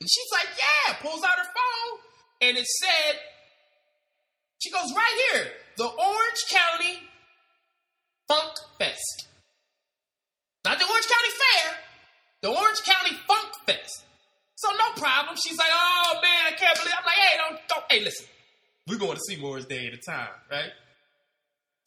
And 0.00 0.10
she's 0.10 0.30
like, 0.32 0.48
Yeah, 0.58 0.94
pulls 0.94 1.22
out 1.22 1.38
her 1.38 1.44
phone 1.46 2.00
and 2.42 2.56
it 2.56 2.66
said, 2.66 3.20
She 4.58 4.72
goes, 4.72 4.92
Right 4.92 5.16
here, 5.30 5.46
the 5.76 5.86
Orange 5.86 6.42
County 6.50 6.98
Funk 8.26 8.54
Fest. 8.80 9.28
Not 10.64 10.76
the 10.80 10.86
Orange 10.90 11.06
County 11.06 11.32
Fair, 11.38 11.74
the 12.42 12.48
Orange 12.48 12.82
County 12.82 13.16
Funk 13.28 13.54
Fest. 13.64 14.04
So 14.56 14.68
no 14.72 15.00
problem. 15.00 15.36
She's 15.36 15.56
like, 15.56 15.70
oh 15.70 16.14
man, 16.20 16.52
I 16.52 16.56
can't 16.56 16.76
believe. 16.76 16.94
I'm 16.98 17.06
like, 17.06 17.14
hey, 17.14 17.36
don't, 17.38 17.60
don't. 17.68 17.84
Hey, 17.88 18.04
listen, 18.04 18.26
we're 18.88 18.98
going 18.98 19.14
to 19.14 19.20
see 19.20 19.40
Morris 19.40 19.66
Day 19.66 19.86
at 19.86 19.94
a 19.94 19.98
time, 19.98 20.34
right? 20.50 20.72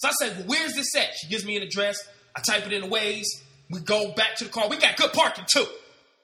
So 0.01 0.08
I 0.08 0.12
said, 0.20 0.38
well, 0.38 0.48
where's 0.48 0.74
this 0.74 0.96
at? 0.96 1.13
She 1.15 1.27
gives 1.27 1.46
me 1.46 1.58
an 1.58 1.62
address. 1.62 1.98
I 2.36 2.41
type 2.41 2.65
it 2.65 2.74
in 2.74 2.81
the 2.81 2.88
Waze. 2.88 3.27
We 3.70 3.81
go 3.81 4.12
back 4.13 4.36
to 4.38 4.46
the 4.46 4.50
car. 4.50 4.67
We 4.67 4.77
got 4.77 4.98
good 4.98 5.13
parking 5.13 5.46
too. 5.48 5.65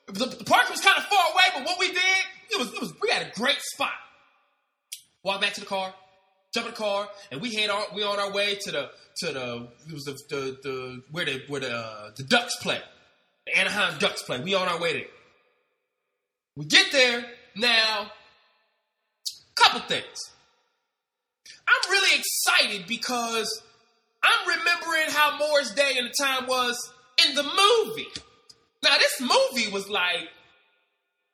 The, 0.07 0.25
the 0.25 0.43
parking 0.45 0.71
was 0.71 0.81
kind 0.81 0.97
of 0.97 1.03
far 1.03 1.23
away, 1.31 1.43
but 1.53 1.63
what 1.65 1.79
we 1.79 1.87
did, 1.89 1.97
it 2.49 2.57
was, 2.57 2.73
it 2.73 2.81
was, 2.81 2.93
we 2.99 3.09
had 3.11 3.27
a 3.27 3.29
great 3.35 3.61
spot. 3.61 3.91
Walk 5.23 5.41
back 5.41 5.53
to 5.53 5.59
the 5.59 5.67
car, 5.67 5.93
jump 6.55 6.65
in 6.65 6.71
the 6.71 6.77
car, 6.77 7.07
and 7.31 7.39
we 7.39 7.53
head 7.53 7.69
on, 7.69 7.83
we 7.93 8.03
on 8.03 8.17
our 8.19 8.31
way 8.31 8.55
to 8.61 8.71
the, 8.71 8.89
to 9.17 9.25
the, 9.31 9.67
it 9.87 9.93
was 9.93 10.05
the, 10.05 10.17
the, 10.29 10.57
the 10.63 11.03
where 11.11 11.25
the, 11.25 11.43
where 11.47 11.61
the, 11.61 11.71
uh, 11.71 12.11
the 12.15 12.23
Ducks 12.23 12.55
play. 12.61 12.79
The 13.45 13.59
Anaheim 13.59 13.99
Ducks 13.99 14.23
play. 14.23 14.39
We 14.39 14.55
on 14.55 14.67
our 14.67 14.79
way 14.79 14.93
there. 14.93 15.07
We 16.55 16.65
get 16.65 16.91
there, 16.91 17.25
now, 17.55 18.11
couple 19.55 19.81
things. 19.81 20.31
I'm 21.67 21.91
really 21.91 22.19
excited 22.19 22.87
because 22.87 23.61
I'm 24.27 24.59
remembering 24.59 25.09
how 25.09 25.37
Morris 25.37 25.71
Day 25.71 25.95
and 25.97 26.07
the 26.07 26.13
time 26.23 26.47
was 26.47 26.91
in 27.25 27.35
the 27.35 27.43
movie. 27.43 28.07
Now, 28.83 28.97
this 28.97 29.21
movie 29.21 29.71
was 29.71 29.89
like 29.89 30.27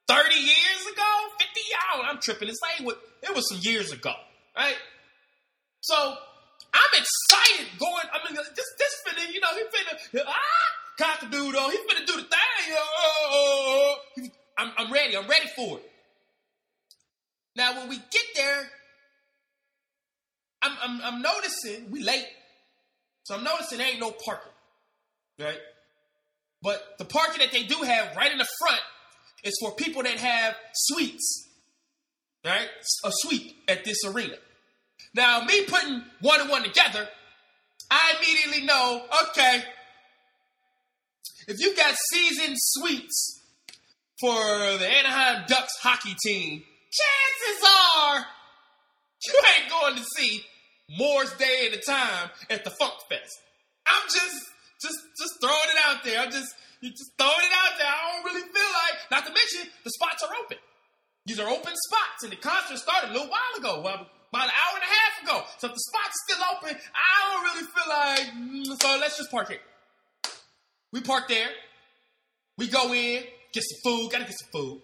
30 0.07 0.35
years 0.35 0.81
ago, 0.93 1.11
50 1.39 1.59
y'all. 1.71 2.05
I'm 2.05 2.19
tripping. 2.19 2.49
It's 2.49 2.59
like 2.61 2.95
it 3.23 3.35
was 3.35 3.49
some 3.49 3.59
years 3.61 3.91
ago, 3.91 4.13
right? 4.55 4.75
So 5.81 5.95
I'm 5.95 7.01
excited 7.01 7.79
going. 7.79 8.05
I 8.11 8.19
mean, 8.25 8.35
this 8.35 8.67
this 8.77 8.93
finna, 9.05 9.33
you 9.33 9.39
know, 9.39 9.47
he 9.53 9.63
finna 9.63 10.23
ah 10.27 10.37
cock 10.97 11.23
a 11.23 11.25
doodle. 11.31 11.69
He 11.69 11.77
finna 11.77 12.05
do 12.05 12.15
the 12.15 12.23
thing. 12.23 12.77
Oh, 12.77 13.95
I'm 14.57 14.71
I'm 14.77 14.91
ready. 14.91 15.17
I'm 15.17 15.27
ready 15.27 15.47
for 15.55 15.77
it. 15.77 15.91
Now 17.55 17.77
when 17.79 17.89
we 17.89 17.97
get 17.97 18.25
there, 18.35 18.69
I'm 20.61 20.77
I'm, 20.81 21.01
I'm 21.01 21.21
noticing 21.21 21.91
we 21.91 22.03
late, 22.03 22.25
so 23.23 23.35
I'm 23.35 23.43
noticing 23.43 23.77
there 23.77 23.87
ain't 23.87 23.99
no 23.99 24.11
parking, 24.11 24.51
right? 25.39 25.59
But 26.61 26.81
the 26.97 27.05
parking 27.05 27.39
that 27.39 27.51
they 27.51 27.63
do 27.63 27.75
have 27.75 28.15
right 28.15 28.31
in 28.31 28.37
the 28.37 28.47
front 28.59 28.81
is 29.43 29.53
for 29.61 29.75
people 29.75 30.03
that 30.03 30.17
have 30.17 30.55
suites, 30.73 31.49
right? 32.45 32.67
A 33.03 33.11
suite 33.11 33.55
at 33.67 33.83
this 33.83 33.97
arena. 34.05 34.35
Now, 35.13 35.43
me 35.43 35.65
putting 35.65 36.03
one 36.21 36.41
and 36.41 36.49
one 36.49 36.63
together, 36.63 37.07
I 37.91 38.15
immediately 38.17 38.65
know, 38.65 39.05
okay, 39.29 39.63
if 41.47 41.59
you 41.59 41.75
got 41.75 41.95
season 42.11 42.53
suites 42.55 43.41
for 44.19 44.33
the 44.77 44.87
Anaheim 44.87 45.43
Ducks 45.47 45.73
hockey 45.81 46.15
team, 46.25 46.63
chances 46.91 47.67
are 47.97 48.25
you 49.27 49.41
ain't 49.57 49.69
going 49.69 49.95
to 49.95 50.03
see 50.17 50.43
Morris 50.89 51.33
Day 51.37 51.69
at 51.71 51.77
a 51.77 51.81
time 51.81 52.29
at 52.49 52.63
the 52.63 52.71
Funk 52.71 52.93
Fest. 53.09 53.39
I'm 53.85 54.03
just 54.07 54.39
just 54.81 54.99
just 55.17 55.33
throwing 55.41 55.69
it 55.71 55.79
out 55.87 56.03
there. 56.03 56.19
I'm 56.19 56.31
just 56.31 56.53
you 56.81 56.91
just 56.91 57.11
throwing 57.17 57.47
it 57.47 57.55
out 57.55 57.77
there. 57.77 57.87
I 57.87 58.21
don't 58.21 58.25
really 58.25 58.47
feel 58.47 58.71
like 58.73 58.95
not 59.11 59.25
to 59.25 59.31
mention 59.31 59.71
the 59.83 59.91
spots 59.91 60.23
are 60.23 60.35
open. 60.43 60.57
These 61.25 61.39
are 61.39 61.47
open 61.47 61.73
spots, 61.87 62.23
and 62.23 62.31
the 62.31 62.35
concert 62.35 62.77
started 62.77 63.11
a 63.11 63.13
little 63.13 63.29
while 63.29 63.53
ago. 63.57 63.81
Well, 63.81 64.07
about 64.29 64.45
an 64.45 64.51
hour 64.51 64.75
and 64.75 64.83
a 64.83 64.91
half 64.91 65.23
ago. 65.23 65.47
So 65.59 65.67
if 65.67 65.73
the 65.73 65.79
spot's 65.79 66.15
still 66.27 66.43
open, 66.51 66.75
I 66.93 67.31
don't 67.31 67.43
really 67.43 67.67
feel 67.71 67.89
like. 67.89 68.75
Mm, 68.75 68.81
so 68.81 68.99
let's 68.99 69.17
just 69.17 69.31
park 69.31 69.51
it. 69.51 69.61
We 70.91 71.01
park 71.01 71.27
there. 71.29 71.47
We 72.57 72.67
go 72.67 72.93
in, 72.93 73.23
get 73.53 73.63
some 73.63 73.79
food. 73.83 74.11
Gotta 74.11 74.25
get 74.25 74.35
some 74.37 74.49
food. 74.51 74.81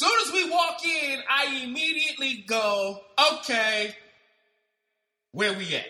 Soon 0.00 0.18
as 0.26 0.32
we 0.32 0.48
walk 0.48 0.78
in, 0.82 1.18
I 1.28 1.62
immediately 1.62 2.42
go, 2.46 3.02
okay, 3.34 3.94
where 5.32 5.52
we 5.52 5.74
at? 5.74 5.84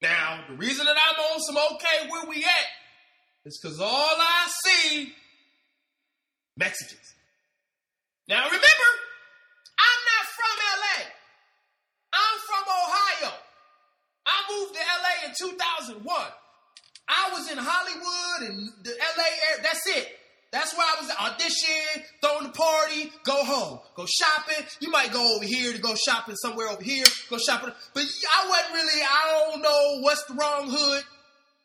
Now, 0.00 0.44
the 0.48 0.54
reason 0.54 0.86
that 0.86 0.94
I'm 0.96 1.32
on 1.32 1.40
some 1.40 1.56
okay 1.56 2.08
where 2.08 2.24
we 2.26 2.44
at 2.44 2.66
is 3.46 3.58
because 3.60 3.80
all 3.80 3.88
I 3.90 4.48
see 4.64 5.12
Mexicans. 6.56 7.14
Now 8.28 8.44
remember, 8.44 8.88
I'm 9.80 10.00
not 10.06 10.26
from 10.38 10.54
LA. 10.78 11.04
I'm 12.12 12.38
from 12.46 12.62
Ohio. 12.62 13.32
I 14.24 14.42
moved 14.52 14.74
to 14.74 14.80
LA 14.80 15.26
in 15.26 15.34
2001. 15.50 16.26
I 17.08 17.30
was 17.32 17.50
in 17.50 17.58
Hollywood 17.58 18.50
and 18.52 18.68
the 18.84 18.90
LA 18.90 19.24
area. 19.50 19.62
That's 19.64 19.86
it. 19.88 20.21
That's 20.52 20.76
where 20.76 20.86
I 20.86 21.00
was 21.00 21.10
audition, 21.32 22.04
throwing 22.20 22.44
the 22.44 22.52
party, 22.52 23.10
go 23.24 23.42
home, 23.42 23.80
go 23.96 24.04
shopping. 24.06 24.66
You 24.80 24.90
might 24.90 25.10
go 25.10 25.36
over 25.36 25.46
here 25.46 25.72
to 25.72 25.78
go 25.78 25.94
shopping 25.94 26.36
somewhere 26.36 26.68
over 26.68 26.82
here, 26.82 27.06
go 27.30 27.38
shopping. 27.38 27.72
But 27.94 28.02
I 28.02 28.48
wasn't 28.48 28.74
really, 28.74 29.02
I 29.02 29.48
don't 29.50 29.62
know 29.62 30.00
what's 30.02 30.24
the 30.24 30.34
wrong 30.34 30.68
hood. 30.70 31.04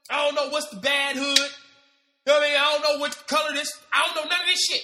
I 0.10 0.26
don't 0.26 0.36
know 0.36 0.50
what's 0.50 0.70
the 0.70 0.78
bad 0.78 1.18
hood. 1.18 1.38
You 1.38 2.34
know 2.34 2.40
what 2.40 2.44
I 2.44 2.48
mean? 2.48 2.58
I 2.58 2.72
don't 2.72 2.82
know 2.82 3.00
what 3.02 3.28
color 3.28 3.54
this, 3.54 3.78
I 3.92 4.06
don't 4.06 4.16
know 4.16 4.30
none 4.30 4.40
of 4.40 4.48
this 4.48 4.66
shit. 4.66 4.82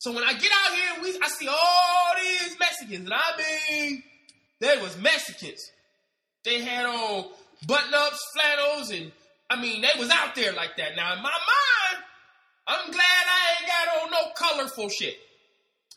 So 0.00 0.12
when 0.12 0.24
I 0.24 0.32
get 0.34 0.50
out 0.64 0.74
here, 0.74 1.02
we 1.02 1.18
I 1.22 1.28
see 1.28 1.48
all 1.48 2.14
these 2.22 2.58
Mexicans, 2.58 3.04
and 3.04 3.14
I 3.14 3.70
mean, 3.70 4.02
they 4.58 4.76
was 4.80 4.98
Mexicans. 4.98 5.60
They 6.44 6.60
had 6.60 6.86
on 6.86 7.30
button-ups, 7.66 8.20
flannels, 8.34 8.90
and 8.90 9.12
I 9.50 9.60
mean, 9.60 9.82
they 9.82 9.98
was 9.98 10.10
out 10.10 10.34
there 10.34 10.52
like 10.52 10.76
that. 10.76 10.96
Now 10.96 11.14
in 11.14 11.22
my 11.22 11.30
mind, 11.30 12.04
I'm 12.70 12.90
glad 12.92 13.00
I 13.02 13.40
ain't 13.58 13.68
got 13.68 14.02
on 14.02 14.10
no 14.10 14.32
colorful 14.36 14.88
shit. 14.88 15.16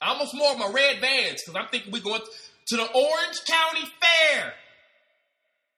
I 0.02 0.10
almost 0.10 0.34
more 0.34 0.52
of 0.52 0.58
my 0.58 0.72
red 0.72 1.00
vans 1.00 1.42
because 1.46 1.56
I'm 1.56 1.70
thinking 1.70 1.92
we're 1.92 2.02
going 2.02 2.22
to 2.68 2.76
the 2.76 2.84
Orange 2.84 3.46
County 3.46 3.88
Fair. 4.02 4.54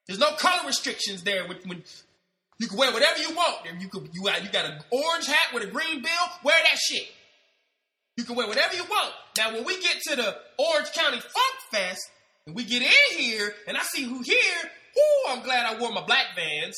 There's 0.08 0.20
no 0.20 0.32
color 0.34 0.66
restrictions 0.66 1.24
there. 1.24 1.48
When, 1.48 1.58
when 1.66 1.84
you 2.60 2.68
can 2.68 2.78
wear 2.78 2.94
whatever 2.94 3.20
you 3.22 3.36
want. 3.36 3.66
You 3.80 3.90
could 3.90 4.10
you 4.14 4.24
got 4.24 4.44
you 4.44 4.50
got 4.50 4.66
an 4.66 4.80
orange 4.90 5.28
hat 5.28 5.54
with 5.54 5.64
a 5.64 5.68
green 5.68 6.02
bill. 6.02 6.26
Wear 6.44 6.56
that 6.64 6.78
shit. 6.78 7.08
You 8.16 8.24
can 8.24 8.36
wear 8.38 8.48
whatever 8.48 8.74
you 8.74 8.84
want. 8.84 9.14
Now, 9.38 9.54
when 9.54 9.66
we 9.66 9.82
get 9.82 10.00
to 10.04 10.16
the 10.16 10.38
Orange 10.58 10.94
County 10.94 11.20
Funk 11.20 11.56
Fest, 11.72 12.10
and 12.48 12.56
we 12.56 12.64
get 12.64 12.82
in 12.82 13.20
here, 13.20 13.54
and 13.68 13.76
I 13.76 13.82
see 13.82 14.04
who 14.04 14.22
here, 14.22 14.72
whoo, 14.96 15.34
I'm 15.34 15.44
glad 15.44 15.66
I 15.66 15.78
wore 15.78 15.92
my 15.92 16.06
black 16.06 16.28
vans, 16.34 16.78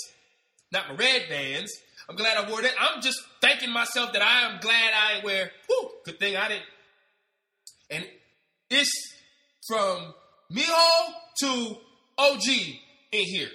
not 0.71 0.89
my 0.89 0.95
red 0.95 1.25
vans. 1.29 1.71
I'm 2.09 2.15
glad 2.15 2.37
I 2.37 2.49
wore 2.49 2.61
that. 2.63 2.73
I'm 2.79 3.01
just 3.03 3.21
thanking 3.41 3.71
myself 3.71 4.13
that 4.13 4.21
I 4.21 4.51
am 4.51 4.59
glad 4.59 4.91
I 4.93 5.23
wear, 5.23 5.51
whoo, 5.69 5.89
good 6.05 6.19
thing 6.19 6.35
I 6.35 6.47
didn't. 6.49 6.65
And 7.89 8.05
it's 8.69 8.91
from 9.67 10.13
Mijo 10.51 11.13
to 11.41 11.77
OG 12.17 12.47
in 13.11 13.25
here. 13.25 13.49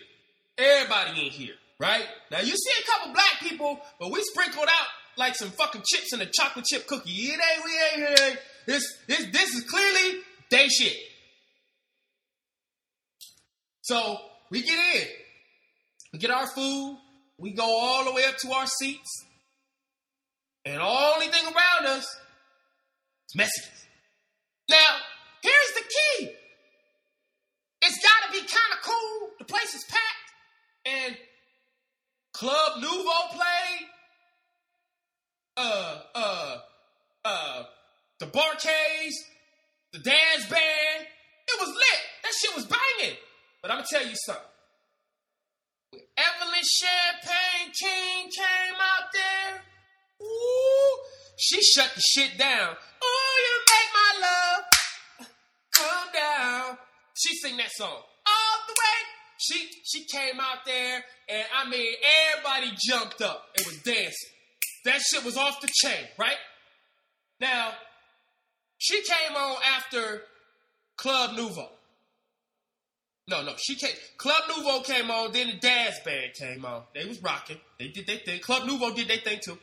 Everybody 0.59 1.27
in 1.27 1.31
here, 1.31 1.55
right? 1.79 2.05
Now, 2.31 2.41
you 2.41 2.55
see 2.55 2.81
a 2.83 2.87
couple 2.87 3.13
black 3.13 3.41
people, 3.41 3.81
but 3.99 4.11
we 4.11 4.23
sprinkled 4.23 4.69
out 4.69 4.89
like 5.17 5.35
some 5.35 5.51
fucking 5.51 5.83
chips 5.85 6.13
in 6.13 6.21
a 6.21 6.27
chocolate 6.27 6.65
chip 6.67 6.87
cookie. 6.87 7.11
It 7.11 7.33
ain't, 7.33 7.65
we 7.65 8.03
ain't, 8.03 8.21
ain't. 8.21 8.39
This, 8.67 8.85
this, 9.07 9.27
this 9.33 9.55
is 9.55 9.65
clearly 9.65 10.21
they 10.51 10.69
shit. 10.69 10.97
So 13.83 14.17
we 14.51 14.63
get 14.63 14.79
in, 14.79 15.09
we 16.13 16.19
get 16.19 16.31
our 16.31 16.47
food, 16.47 16.99
we 17.39 17.53
go 17.53 17.65
all 17.65 18.05
the 18.05 18.13
way 18.13 18.25
up 18.25 18.37
to 18.39 18.53
our 18.53 18.67
seats, 18.67 19.25
and 20.65 20.77
the 20.77 20.83
only 20.83 21.27
thing 21.27 21.45
around 21.45 21.87
us 21.87 22.05
is 22.05 23.37
Mexicans. 23.37 23.87
Now, 24.71 24.97
here's 25.43 25.73
the 25.75 25.83
key. 25.83 26.33
It's 27.83 27.99
got 27.99 28.27
to 28.27 28.33
be 28.33 28.39
kind 28.39 28.73
of 28.73 28.83
cool. 28.83 29.31
The 29.39 29.45
place 29.45 29.75
is 29.75 29.85
packed, 29.89 30.33
and 30.87 31.17
Club 32.33 32.81
Nouveau 32.81 33.29
played 33.33 33.89
uh, 35.57 36.01
uh, 36.15 36.59
uh, 37.25 37.63
the 38.21 38.27
Bar-Kays, 38.27 39.25
the 39.93 39.99
Daz 39.99 40.47
Band. 40.49 41.07
It 41.49 41.61
was 41.61 41.69
lit. 41.69 42.01
That 42.23 42.33
shit 42.41 42.57
was 42.57 42.67
banging. 42.67 43.17
But 43.61 43.73
I'm 43.73 43.79
gonna 43.79 43.89
tell 43.91 44.07
you 44.07 44.15
something. 44.25 44.45
When 45.91 46.03
Evelyn 46.17 46.63
Champagne 46.63 47.73
King 47.79 48.31
came 48.31 48.75
out 48.81 49.13
there, 49.13 49.63
ooh, 50.23 50.99
she 51.37 51.61
shut 51.63 51.91
the 51.95 52.01
shit 52.01 52.39
down. 52.39 52.77
Oh, 53.03 53.35
you 53.47 53.55
make 53.73 53.91
my 53.95 54.27
love 54.27 54.65
come 55.73 56.09
down. 56.13 56.79
She 57.15 57.35
sing 57.37 57.57
that 57.57 57.71
song 57.73 57.89
all 57.89 58.59
the 58.67 58.73
way. 58.73 58.99
She 59.39 59.69
she 59.85 60.05
came 60.05 60.41
out 60.41 60.65
there, 60.65 61.05
and 61.29 61.45
I 61.57 61.69
mean 61.69 61.95
everybody 62.33 62.73
jumped 62.87 63.21
up 63.23 63.49
and 63.57 63.67
was 63.67 63.79
dancing. 63.83 64.31
That 64.85 65.01
shit 65.01 65.25
was 65.25 65.37
off 65.37 65.61
the 65.61 65.69
chain, 65.73 66.07
right? 66.19 66.37
Now, 67.41 67.73
she 68.79 69.03
came 69.03 69.37
on 69.37 69.57
after 69.77 70.23
Club 70.97 71.37
Nouveau. 71.37 71.71
No, 73.29 73.43
no, 73.43 73.55
she 73.57 73.77
came. 73.77 73.95
Club 74.17 74.43
Nouveau 74.49 74.81
came 74.83 75.11
on, 75.11 75.33
then 75.33 75.49
the 75.49 75.55
Daz 75.55 76.01
Band 76.05 76.35
came 76.35 76.65
on. 76.65 76.83
They 76.95 77.05
was 77.05 77.23
rocking. 77.23 77.59
They 77.79 77.89
did 77.89 78.07
their 78.07 78.19
thing. 78.19 78.41
Club 78.41 78.67
Nouveau 78.67 78.93
did 78.93 79.09
their 79.09 79.19
thing 79.19 79.39
too. 79.43 79.59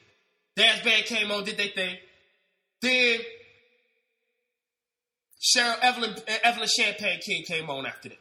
Daz 0.56 0.82
Band 0.82 1.06
came 1.06 1.32
on, 1.32 1.44
did 1.44 1.58
their 1.58 1.68
thing. 1.68 1.96
Then 2.82 3.20
Cheryl 5.42 5.80
Evelyn 5.82 6.16
eh, 6.28 6.38
Evelyn 6.44 6.68
Champagne 6.68 7.20
King 7.22 7.44
came 7.44 7.70
on 7.70 7.86
after 7.86 8.10
that. 8.10 8.20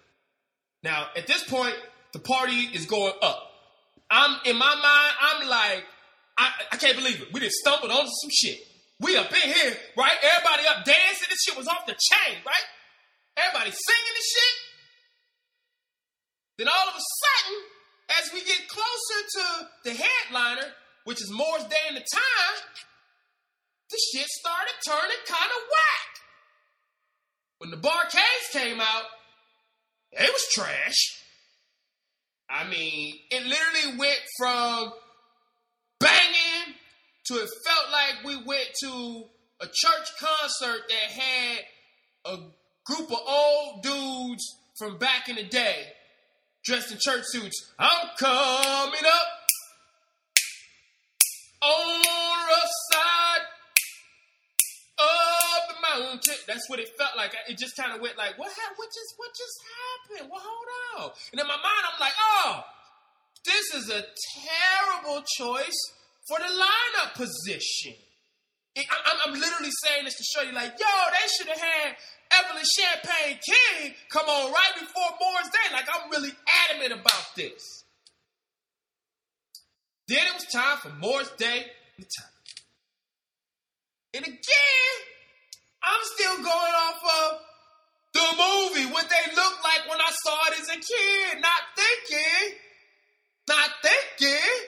Now, 0.82 1.08
at 1.16 1.26
this 1.26 1.42
point, 1.44 1.74
the 2.12 2.20
party 2.20 2.70
is 2.72 2.86
going 2.86 3.12
up. 3.22 3.42
I'm 4.10 4.38
in 4.44 4.56
my 4.56 4.74
mind, 4.74 5.14
I'm 5.20 5.48
like, 5.48 5.84
I, 6.38 6.50
I 6.72 6.76
can't 6.76 6.96
believe 6.96 7.20
it. 7.20 7.32
We 7.32 7.40
just 7.40 7.56
stumbled 7.56 7.90
onto 7.90 8.10
some 8.22 8.30
shit. 8.30 8.58
We 9.00 9.16
up 9.16 9.30
in 9.30 9.52
here, 9.52 9.76
right? 9.96 10.14
Everybody 10.22 10.62
up 10.68 10.84
dancing. 10.84 11.26
This 11.28 11.42
shit 11.44 11.56
was 11.56 11.68
off 11.68 11.86
the 11.86 11.92
chain, 11.92 12.36
right? 12.46 12.66
Everybody 13.36 13.70
singing 13.70 14.14
this 14.14 14.30
shit. 14.32 14.54
Then 16.58 16.68
all 16.68 16.88
of 16.88 16.94
a 16.94 17.04
sudden, 17.22 17.58
as 18.18 18.32
we 18.32 18.40
get 18.44 18.68
closer 18.68 19.20
to 19.36 19.68
the 19.84 19.94
headliner, 19.94 20.72
which 21.08 21.22
is 21.22 21.30
Morris 21.30 21.64
Day 21.64 21.94
the 21.94 22.00
time, 22.00 22.58
the 23.90 23.98
shit 24.12 24.26
started 24.26 24.74
turning 24.86 25.16
kind 25.26 25.50
of 25.56 25.62
whack. 25.70 26.10
When 27.56 27.70
the 27.70 27.78
Bar-Kays 27.78 28.52
came 28.52 28.78
out, 28.78 29.04
it 30.12 30.30
was 30.30 30.46
trash. 30.52 31.24
I 32.50 32.68
mean, 32.68 33.14
it 33.30 33.42
literally 33.42 33.98
went 33.98 34.20
from 34.36 34.92
banging 35.98 36.74
to 37.28 37.34
it 37.36 37.48
felt 37.64 37.90
like 37.90 38.24
we 38.26 38.44
went 38.44 38.68
to 38.82 39.24
a 39.62 39.66
church 39.66 40.08
concert 40.20 40.82
that 40.90 41.22
had 41.22 41.58
a 42.26 42.36
group 42.84 43.10
of 43.10 43.18
old 43.26 43.82
dudes 43.82 44.44
from 44.76 44.98
back 44.98 45.30
in 45.30 45.36
the 45.36 45.44
day 45.44 45.86
dressed 46.66 46.92
in 46.92 46.98
church 47.00 47.24
suits. 47.28 47.72
I'm 47.78 48.08
coming 48.18 49.06
up 49.06 49.37
the 51.60 52.62
side 52.92 53.44
of 54.98 55.60
the 55.68 55.78
mountain. 55.82 56.34
That's 56.46 56.68
what 56.68 56.78
it 56.78 56.88
felt 56.98 57.16
like. 57.16 57.34
It 57.48 57.58
just 57.58 57.76
kind 57.76 57.94
of 57.94 58.00
went 58.00 58.16
like, 58.16 58.38
what, 58.38 58.50
ha- 58.50 58.74
what 58.76 58.88
just 58.88 59.14
what 59.16 59.30
just 59.34 59.56
happened? 59.62 60.30
Well, 60.30 60.42
hold 60.42 60.68
on. 60.98 61.10
And 61.32 61.40
in 61.40 61.46
my 61.46 61.56
mind, 61.56 61.84
I'm 61.86 62.00
like, 62.00 62.16
oh, 62.18 62.64
this 63.44 63.74
is 63.74 63.90
a 63.90 64.02
terrible 64.44 65.22
choice 65.36 65.80
for 66.28 66.38
the 66.38 66.50
lineup 66.52 67.14
position. 67.14 67.94
It, 68.74 68.86
I, 68.90 69.28
am 69.28 69.34
literally 69.34 69.72
saying 69.84 70.04
this 70.04 70.14
to 70.14 70.24
show 70.24 70.42
you, 70.42 70.52
like, 70.52 70.78
yo, 70.78 70.86
they 70.86 71.26
should 71.36 71.48
have 71.48 71.60
had 71.60 71.96
Evelyn 72.30 72.64
Champagne 72.64 73.38
King 73.42 73.94
come 74.10 74.26
on 74.26 74.52
right 74.52 74.74
before 74.78 75.08
Morris 75.20 75.48
Day. 75.48 75.72
Like, 75.72 75.88
I'm 75.88 76.10
really 76.10 76.30
adamant 76.68 77.00
about 77.00 77.34
this. 77.34 77.84
Then 80.08 80.26
it 80.26 80.34
was 80.34 80.44
time 80.46 80.78
for 80.78 80.88
Morris 80.88 81.30
Day 81.36 81.66
and 81.98 82.06
time. 82.18 82.30
And 84.14 84.24
again, 84.24 84.94
I'm 85.82 86.00
still 86.16 86.36
going 86.36 86.46
off 86.48 87.02
of 87.04 87.40
the 88.14 88.20
movie, 88.20 88.90
what 88.90 89.06
they 89.08 89.36
looked 89.36 89.62
like 89.62 89.88
when 89.88 90.00
I 90.00 90.10
saw 90.24 90.46
it 90.46 90.60
as 90.60 90.68
a 90.70 90.80
kid, 90.80 91.40
not 91.40 91.62
thinking, 91.76 92.58
not 93.48 93.70
thinking, 93.82 94.66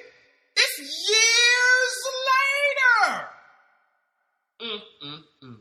it's 0.57 0.79
years 1.09 1.97
later. 3.09 3.25
Mm, 4.63 4.81
mm, 5.05 5.23
mm. 5.43 5.57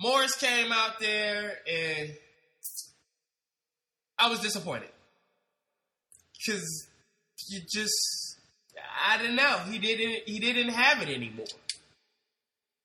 Morris 0.00 0.36
came 0.36 0.72
out 0.72 0.98
there 1.00 1.58
and 1.70 2.14
I 4.18 4.30
was 4.30 4.40
disappointed. 4.40 4.88
Cause 6.46 6.88
you 7.48 7.60
just 7.70 8.27
I 9.06 9.22
don't 9.22 9.36
know. 9.36 9.58
He 9.70 9.78
didn't 9.78 10.22
he 10.26 10.38
didn't 10.38 10.70
have 10.70 11.02
it 11.02 11.08
anymore. 11.08 11.46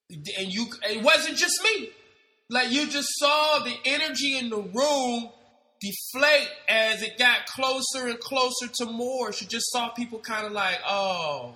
And 0.10 0.54
you 0.54 0.68
it 0.84 1.04
wasn't 1.04 1.38
just 1.38 1.62
me. 1.64 1.90
Like 2.50 2.72
you 2.72 2.88
just 2.88 3.10
saw 3.14 3.60
the 3.60 3.76
energy 3.86 4.38
in 4.38 4.50
the 4.50 4.62
room 4.62 5.30
deflate 5.82 6.50
as 6.70 7.02
it 7.02 7.18
got 7.18 7.46
closer 7.46 8.08
and 8.08 8.20
closer 8.20 8.68
to 8.68 8.86
Morris. 8.86 9.42
You 9.42 9.48
just 9.48 9.72
saw 9.72 9.90
people 9.90 10.20
kind 10.20 10.46
of 10.46 10.54
like, 10.54 10.80
oh, 10.88 11.56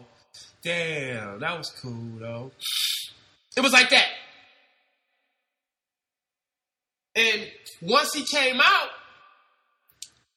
damn, 0.64 1.40
that 1.40 1.58
was 1.58 1.70
cool 1.82 2.20
though. 2.20 2.52
It 3.56 3.62
was 3.62 3.74
like 3.74 3.90
that. 3.90 4.08
And 7.16 7.48
once 7.82 8.14
he 8.14 8.24
came 8.24 8.60
out, 8.62 8.90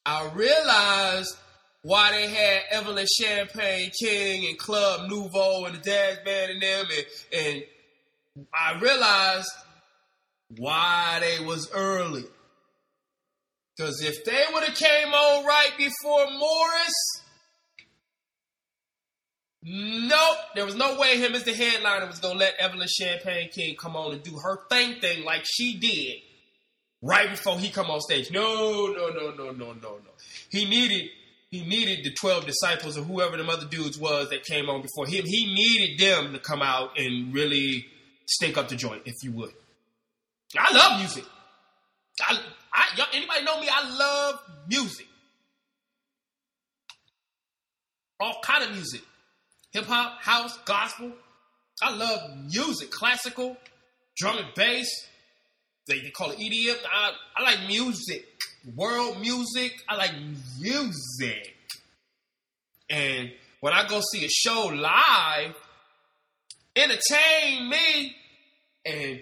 I 0.06 0.30
realized 0.34 1.36
why 1.82 2.12
they 2.12 2.28
had 2.28 2.62
Evelyn 2.70 3.06
Champagne 3.20 3.90
King 3.98 4.48
and 4.48 4.58
Club 4.58 5.08
Nouveau 5.08 5.64
and 5.64 5.76
the 5.76 5.80
Daz 5.80 6.18
Band 6.24 6.52
and 6.52 6.62
them, 6.62 6.86
and, 7.32 7.46
and 7.46 7.64
I 8.54 8.78
realized 8.80 9.50
why 10.58 11.18
they 11.20 11.44
was 11.44 11.70
early. 11.72 12.24
Because 13.76 14.02
if 14.02 14.24
they 14.24 14.44
would 14.52 14.64
have 14.64 14.76
came 14.76 15.08
on 15.08 15.46
right 15.46 15.70
before 15.78 16.26
Morris, 16.32 17.22
nope, 19.62 20.36
there 20.54 20.66
was 20.66 20.74
no 20.74 20.98
way 20.98 21.16
him 21.16 21.34
as 21.34 21.44
the 21.44 21.54
headliner 21.54 22.06
was 22.06 22.18
gonna 22.18 22.38
let 22.38 22.56
Evelyn 22.58 22.88
Champagne 22.88 23.48
King 23.48 23.76
come 23.76 23.96
on 23.96 24.12
and 24.12 24.22
do 24.22 24.36
her 24.42 24.58
thing 24.68 25.00
thing 25.00 25.24
like 25.24 25.44
she 25.44 25.78
did 25.78 26.16
right 27.00 27.30
before 27.30 27.58
he 27.58 27.70
come 27.70 27.90
on 27.90 28.00
stage. 28.00 28.30
No, 28.30 28.88
no, 28.88 29.08
no, 29.08 29.30
no, 29.30 29.50
no, 29.52 29.72
no, 29.72 29.72
no. 29.72 30.10
He 30.50 30.66
needed 30.66 31.08
he 31.50 31.64
needed 31.64 32.04
the 32.04 32.12
12 32.12 32.46
disciples 32.46 32.96
or 32.96 33.02
whoever 33.02 33.36
them 33.36 33.50
other 33.50 33.66
dudes 33.66 33.98
was 33.98 34.30
that 34.30 34.44
came 34.44 34.70
on 34.70 34.82
before 34.82 35.06
him. 35.06 35.24
He 35.26 35.52
needed 35.52 35.98
them 35.98 36.32
to 36.32 36.38
come 36.38 36.62
out 36.62 36.98
and 36.98 37.34
really 37.34 37.86
stink 38.26 38.56
up 38.56 38.68
the 38.68 38.76
joint, 38.76 39.02
if 39.04 39.14
you 39.22 39.32
would. 39.32 39.52
I 40.56 40.74
love 40.74 41.00
music. 41.00 41.24
I, 42.20 42.38
I 42.72 43.06
anybody 43.12 43.44
know 43.44 43.60
me? 43.60 43.68
I 43.70 43.96
love 43.96 44.40
music. 44.68 45.06
All 48.20 48.36
kind 48.44 48.64
of 48.64 48.72
music. 48.72 49.00
Hip 49.72 49.86
hop, 49.86 50.20
house, 50.20 50.56
gospel. 50.64 51.12
I 51.82 51.96
love 51.96 52.52
music, 52.52 52.90
classical, 52.90 53.56
drum 54.16 54.36
and 54.38 54.48
bass, 54.54 54.88
they, 55.90 56.00
they 56.00 56.10
call 56.10 56.30
it 56.30 56.38
EDM. 56.38 56.76
I, 56.90 57.12
I 57.36 57.42
like 57.42 57.66
music, 57.66 58.24
world 58.76 59.20
music. 59.20 59.72
I 59.88 59.96
like 59.96 60.12
music. 60.58 61.56
And 62.88 63.30
when 63.60 63.72
I 63.72 63.86
go 63.86 64.00
see 64.12 64.24
a 64.24 64.28
show 64.28 64.70
live, 64.72 65.54
entertain 66.76 67.68
me. 67.68 68.16
And 68.86 69.20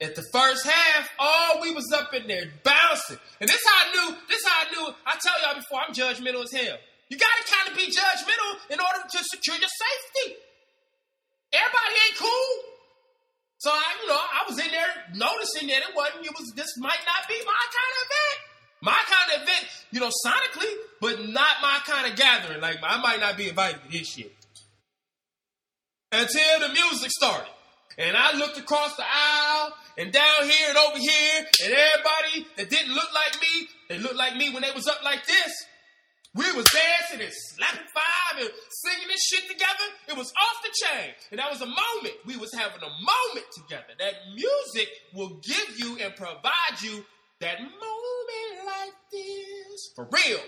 at 0.00 0.14
the 0.14 0.22
first 0.32 0.64
half, 0.64 1.08
oh, 1.18 1.58
we 1.62 1.72
was 1.72 1.90
up 1.92 2.14
in 2.14 2.28
there 2.28 2.44
bouncing. 2.62 3.18
And 3.40 3.48
this 3.48 3.60
how 3.66 3.88
I 3.88 3.92
knew, 3.92 4.16
this 4.28 4.44
how 4.46 4.60
I 4.60 4.70
knew, 4.70 4.94
I 5.06 5.18
tell 5.20 5.42
y'all 5.42 5.60
before, 5.60 5.80
I'm 5.86 5.94
judgmental 5.94 6.44
as 6.44 6.52
hell. 6.52 6.78
You 7.08 7.18
gotta 7.18 7.52
kind 7.52 7.68
of 7.70 7.76
be 7.76 7.86
judgmental 7.86 8.72
in 8.72 8.78
order 8.78 9.02
to 9.10 9.18
secure 9.24 9.56
your 9.56 9.68
safety. 9.68 10.36
Everybody 11.52 11.94
ain't 12.06 12.18
cool. 12.18 12.70
So 13.58 13.70
I, 13.70 13.84
you 14.00 14.08
know, 14.08 14.16
I 14.16 14.40
was 14.48 14.58
in 14.58 14.69
noticing 15.14 15.68
that 15.68 15.82
it 15.88 15.94
wasn't. 15.94 16.26
It 16.26 16.32
was 16.32 16.52
this 16.56 16.76
might 16.78 17.02
not 17.06 17.28
be 17.28 17.38
my 17.44 17.64
kind 17.76 17.90
of 17.92 18.00
event. 18.06 18.38
My 18.82 19.00
kind 19.06 19.36
of 19.36 19.42
event, 19.42 19.66
you 19.90 20.00
know, 20.00 20.10
sonically, 20.24 20.72
but 21.00 21.28
not 21.28 21.60
my 21.60 21.80
kind 21.84 22.10
of 22.10 22.16
gathering. 22.16 22.60
Like 22.60 22.78
I 22.82 23.00
might 23.00 23.20
not 23.20 23.36
be 23.36 23.48
invited 23.48 23.82
to 23.84 23.90
this 23.90 24.08
shit 24.08 24.32
until 26.12 26.60
the 26.60 26.68
music 26.72 27.10
started. 27.10 27.50
And 27.98 28.16
I 28.16 28.36
looked 28.36 28.58
across 28.58 28.96
the 28.96 29.04
aisle 29.04 29.74
and 29.98 30.12
down 30.12 30.42
here 30.44 30.68
and 30.68 30.78
over 30.78 30.98
here, 30.98 31.46
and 31.64 31.72
everybody 31.72 32.46
that 32.56 32.70
didn't 32.70 32.94
look 32.94 33.12
like 33.14 33.40
me, 33.40 33.68
they 33.88 33.98
looked 33.98 34.16
like 34.16 34.36
me 34.36 34.50
when 34.50 34.62
they 34.62 34.70
was 34.74 34.88
up 34.88 35.02
like 35.04 35.26
this. 35.26 35.52
We 36.34 36.44
was 36.52 36.64
dancing 36.72 37.26
and 37.26 37.32
slapping 37.32 37.88
five 37.92 38.40
and 38.40 38.50
singing 38.70 39.08
this 39.08 39.20
shit 39.24 39.48
together. 39.48 39.86
It 40.08 40.16
was 40.16 40.32
off 40.40 40.62
the 40.62 40.70
chain. 40.86 41.10
And 41.32 41.40
that 41.40 41.50
was 41.50 41.60
a 41.60 41.66
moment. 41.66 42.14
We 42.24 42.36
was 42.36 42.54
having 42.54 42.82
a 42.82 42.88
moment 42.88 43.46
together. 43.52 43.94
That 43.98 44.14
music 44.32 44.88
will 45.12 45.40
give 45.42 45.78
you 45.78 45.98
and 45.98 46.14
provide 46.14 46.80
you 46.82 47.04
that 47.40 47.58
moment 47.60 48.66
like 48.66 48.94
this. 49.10 49.92
For 49.96 50.08
real. 50.12 50.40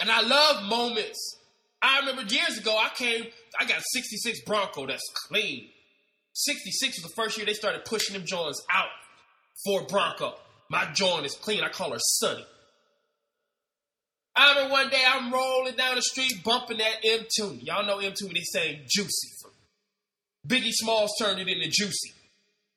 And 0.00 0.10
I 0.10 0.22
love 0.22 0.64
moments. 0.64 1.38
I 1.80 2.00
remember 2.00 2.22
years 2.22 2.58
ago, 2.58 2.76
I 2.76 2.88
came, 2.94 3.26
I 3.60 3.66
got 3.66 3.78
a 3.78 3.84
66 3.92 4.40
Bronco 4.46 4.86
that's 4.86 5.04
clean. 5.28 5.68
66 6.32 7.02
was 7.02 7.10
the 7.10 7.14
first 7.14 7.36
year 7.36 7.46
they 7.46 7.52
started 7.52 7.84
pushing 7.84 8.14
them 8.14 8.26
joints 8.26 8.64
out 8.72 8.88
for 9.64 9.86
Bronco. 9.86 10.34
My 10.70 10.90
joint 10.92 11.24
is 11.24 11.36
clean. 11.36 11.62
I 11.62 11.68
call 11.68 11.92
her 11.92 11.98
Sunny. 12.00 12.44
I 14.36 14.54
remember 14.54 14.72
one 14.72 14.88
day 14.90 15.02
I'm 15.06 15.32
rolling 15.32 15.76
down 15.76 15.94
the 15.94 16.02
street 16.02 16.42
bumping 16.44 16.78
that 16.78 16.96
M 17.04 17.20
Tune. 17.36 17.60
Y'all 17.62 17.86
know 17.86 17.98
Mtume, 17.98 18.34
they 18.34 18.40
saying 18.42 18.80
Juicy. 18.88 19.28
Biggie 20.46 20.72
Smalls 20.72 21.12
turned 21.20 21.40
it 21.40 21.48
into 21.48 21.68
Juicy. 21.70 22.12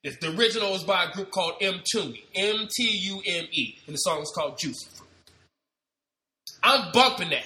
The 0.04 0.38
original 0.38 0.72
was 0.72 0.84
by 0.84 1.06
a 1.06 1.12
group 1.12 1.32
called 1.32 1.56
M 1.60 1.82
Tune, 1.92 2.16
M 2.36 2.68
T 2.74 2.84
U 2.84 3.22
M 3.26 3.46
E, 3.52 3.78
and 3.88 3.94
the 3.94 3.98
song 3.98 4.20
was 4.20 4.32
called 4.34 4.58
Juicy. 4.58 4.88
I'm 6.64 6.92
bumping 6.92 7.30
that. 7.32 7.46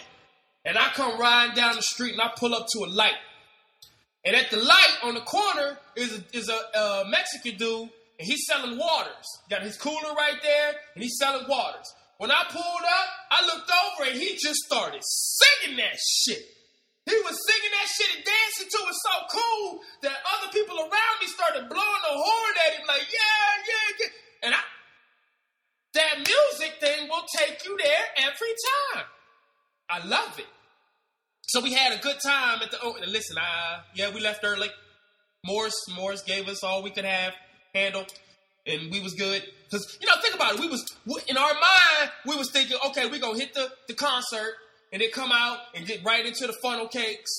And 0.64 0.78
I 0.78 0.90
come 0.90 1.20
riding 1.20 1.56
down 1.56 1.76
the 1.76 1.82
street 1.82 2.12
and 2.14 2.22
I 2.22 2.32
pull 2.38 2.54
up 2.54 2.68
to 2.74 2.80
a 2.86 2.90
light. 2.90 3.16
And 4.24 4.36
at 4.36 4.52
the 4.52 4.58
light 4.58 4.98
on 5.04 5.16
the 5.16 5.22
corner 5.22 5.80
is 5.96 6.20
a, 6.20 6.38
is 6.38 6.50
a, 6.50 6.78
a 6.78 7.04
Mexican 7.10 7.58
dude, 7.58 7.90
and 8.20 8.28
he's 8.28 8.46
selling 8.46 8.78
waters. 8.78 9.26
Got 9.50 9.64
his 9.64 9.78
cooler 9.78 10.14
right 10.16 10.38
there, 10.44 10.74
and 10.94 11.04
he's 11.04 11.18
selling 11.18 11.48
waters. 11.50 11.92
When 12.22 12.30
I 12.30 12.44
pulled 12.52 12.86
up, 12.86 13.08
I 13.32 13.46
looked 13.48 13.72
over 13.74 14.12
and 14.12 14.22
he 14.22 14.38
just 14.38 14.62
started 14.70 15.02
singing 15.02 15.78
that 15.78 15.98
shit. 15.98 16.38
He 17.10 17.16
was 17.18 17.34
singing 17.34 17.72
that 17.74 17.90
shit 17.90 18.16
and 18.16 18.24
dancing 18.24 18.70
to 18.70 18.78
it 18.78 18.94
so 18.94 19.16
cool 19.34 19.80
that 20.04 20.22
other 20.38 20.54
people 20.54 20.78
around 20.78 21.16
me 21.20 21.26
started 21.26 21.68
blowing 21.68 22.04
the 22.06 22.14
horn 22.14 22.54
at 22.68 22.78
him, 22.78 22.86
like, 22.88 23.08
yeah, 23.10 23.50
yeah, 23.66 23.98
yeah. 24.00 24.46
And 24.46 24.54
I, 24.54 24.60
that 25.96 26.18
music 26.18 26.80
thing 26.80 27.10
will 27.10 27.26
take 27.40 27.66
you 27.66 27.76
there 27.84 28.30
every 28.30 28.54
time. 28.94 29.06
I 29.90 30.06
love 30.06 30.38
it. 30.38 30.46
So 31.48 31.60
we 31.62 31.74
had 31.74 31.92
a 31.92 32.04
good 32.04 32.18
time 32.24 32.62
at 32.62 32.70
the, 32.70 32.78
oh, 32.84 32.98
listen, 33.08 33.38
uh, 33.40 33.82
yeah, 33.96 34.14
we 34.14 34.22
left 34.22 34.42
early. 34.44 34.70
Morris, 35.44 35.74
Morris 35.96 36.22
gave 36.22 36.48
us 36.48 36.64
all 36.64 36.84
we 36.84 36.92
could 36.92 37.06
have 37.06 37.34
handled 37.74 38.14
and 38.66 38.92
we 38.92 39.02
was 39.02 39.14
good. 39.14 39.44
Cause 39.70 39.98
you 40.02 40.08
know, 40.08 40.14
think 40.22 40.36
about 40.36 40.56
it. 40.56 40.60
We 40.60 40.68
was 40.68 40.86
in 41.28 41.38
our 41.38 41.54
mind, 41.54 42.12
we 42.26 42.36
was 42.36 42.52
thinking, 42.52 42.78
okay, 42.88 43.08
we 43.08 43.20
gonna 43.20 43.40
hit 43.40 43.54
the 43.54 43.72
the 43.88 43.94
concert 43.94 44.56
and 44.92 45.02
then 45.02 45.10
come 45.12 45.32
out 45.32 45.60
and 45.76 45.86
get 45.86 46.04
right 46.04 46.26
into 46.26 46.48
the 46.48 46.54
funnel 46.62 46.88
cakes 46.88 47.32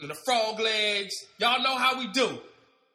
and 0.00 0.10
the 0.10 0.16
frog 0.26 0.60
legs. 0.60 1.14
Y'all 1.38 1.62
know 1.62 1.76
how 1.76 1.98
we 1.98 2.08
do, 2.08 2.38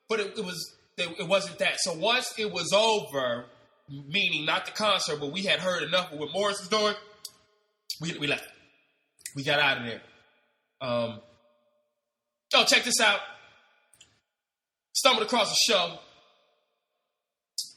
but 0.07 0.19
it, 0.19 0.37
it 0.37 0.45
was 0.45 0.75
it, 0.97 1.09
it 1.19 1.27
wasn't 1.27 1.59
that. 1.59 1.77
So 1.79 1.93
once 1.93 2.33
it 2.37 2.51
was 2.51 2.71
over, 2.73 3.45
meaning 3.89 4.45
not 4.45 4.65
the 4.65 4.71
concert, 4.71 5.19
but 5.19 5.31
we 5.31 5.43
had 5.43 5.59
heard 5.59 5.83
enough 5.83 6.11
of 6.11 6.19
what 6.19 6.31
Morris 6.33 6.59
was 6.59 6.69
doing. 6.69 6.95
We, 8.01 8.17
we 8.19 8.27
left. 8.27 8.45
We 9.35 9.43
got 9.43 9.59
out 9.59 9.77
of 9.79 9.85
there. 9.85 10.01
Um, 10.81 11.19
oh, 12.53 12.63
check 12.65 12.83
this 12.83 12.99
out. 12.99 13.19
Stumbled 14.93 15.25
across 15.25 15.51
a 15.51 15.71
show. 15.71 15.99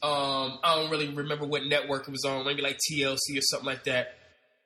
Um, 0.03 0.59
I 0.63 0.75
don't 0.75 0.89
really 0.89 1.09
remember 1.09 1.45
what 1.45 1.63
network 1.65 2.07
it 2.07 2.11
was 2.11 2.25
on, 2.25 2.45
maybe 2.45 2.61
like 2.61 2.79
TLC 2.91 3.37
or 3.37 3.41
something 3.41 3.67
like 3.67 3.83
that. 3.83 4.15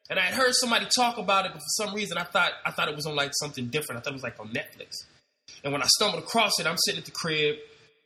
And 0.10 0.20
I 0.20 0.24
had 0.24 0.34
heard 0.36 0.54
somebody 0.54 0.86
talk 0.96 1.18
about 1.18 1.46
it, 1.46 1.52
but 1.52 1.60
for 1.60 1.86
some 1.86 1.94
reason 1.94 2.18
I 2.18 2.24
thought 2.24 2.52
I 2.66 2.72
thought 2.72 2.88
it 2.88 2.96
was 2.96 3.06
on 3.06 3.16
like 3.16 3.32
something 3.34 3.68
different. 3.68 4.00
I 4.00 4.02
thought 4.04 4.12
it 4.12 4.22
was 4.22 4.24
like 4.24 4.40
on 4.40 4.50
Netflix. 4.50 5.04
And 5.64 5.74
when 5.74 5.82
I 5.82 5.88
stumbled 5.88 6.24
across 6.24 6.60
it, 6.60 6.68
I'm 6.68 6.78
sitting 6.78 7.00
at 7.00 7.06
the 7.06 7.12
crib 7.12 7.58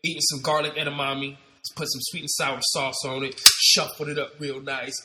eating 0.04 0.22
some 0.22 0.42
garlic 0.42 0.76
edamame, 0.76 1.38
put 1.76 1.92
some 1.92 2.02
sweet 2.04 2.22
and 2.22 2.30
sour 2.32 2.60
sauce 2.62 3.06
on 3.06 3.24
it, 3.24 3.40
shuffled 3.62 4.10
it 4.10 4.18
up 4.18 4.40
real 4.40 4.62
nice, 4.62 4.96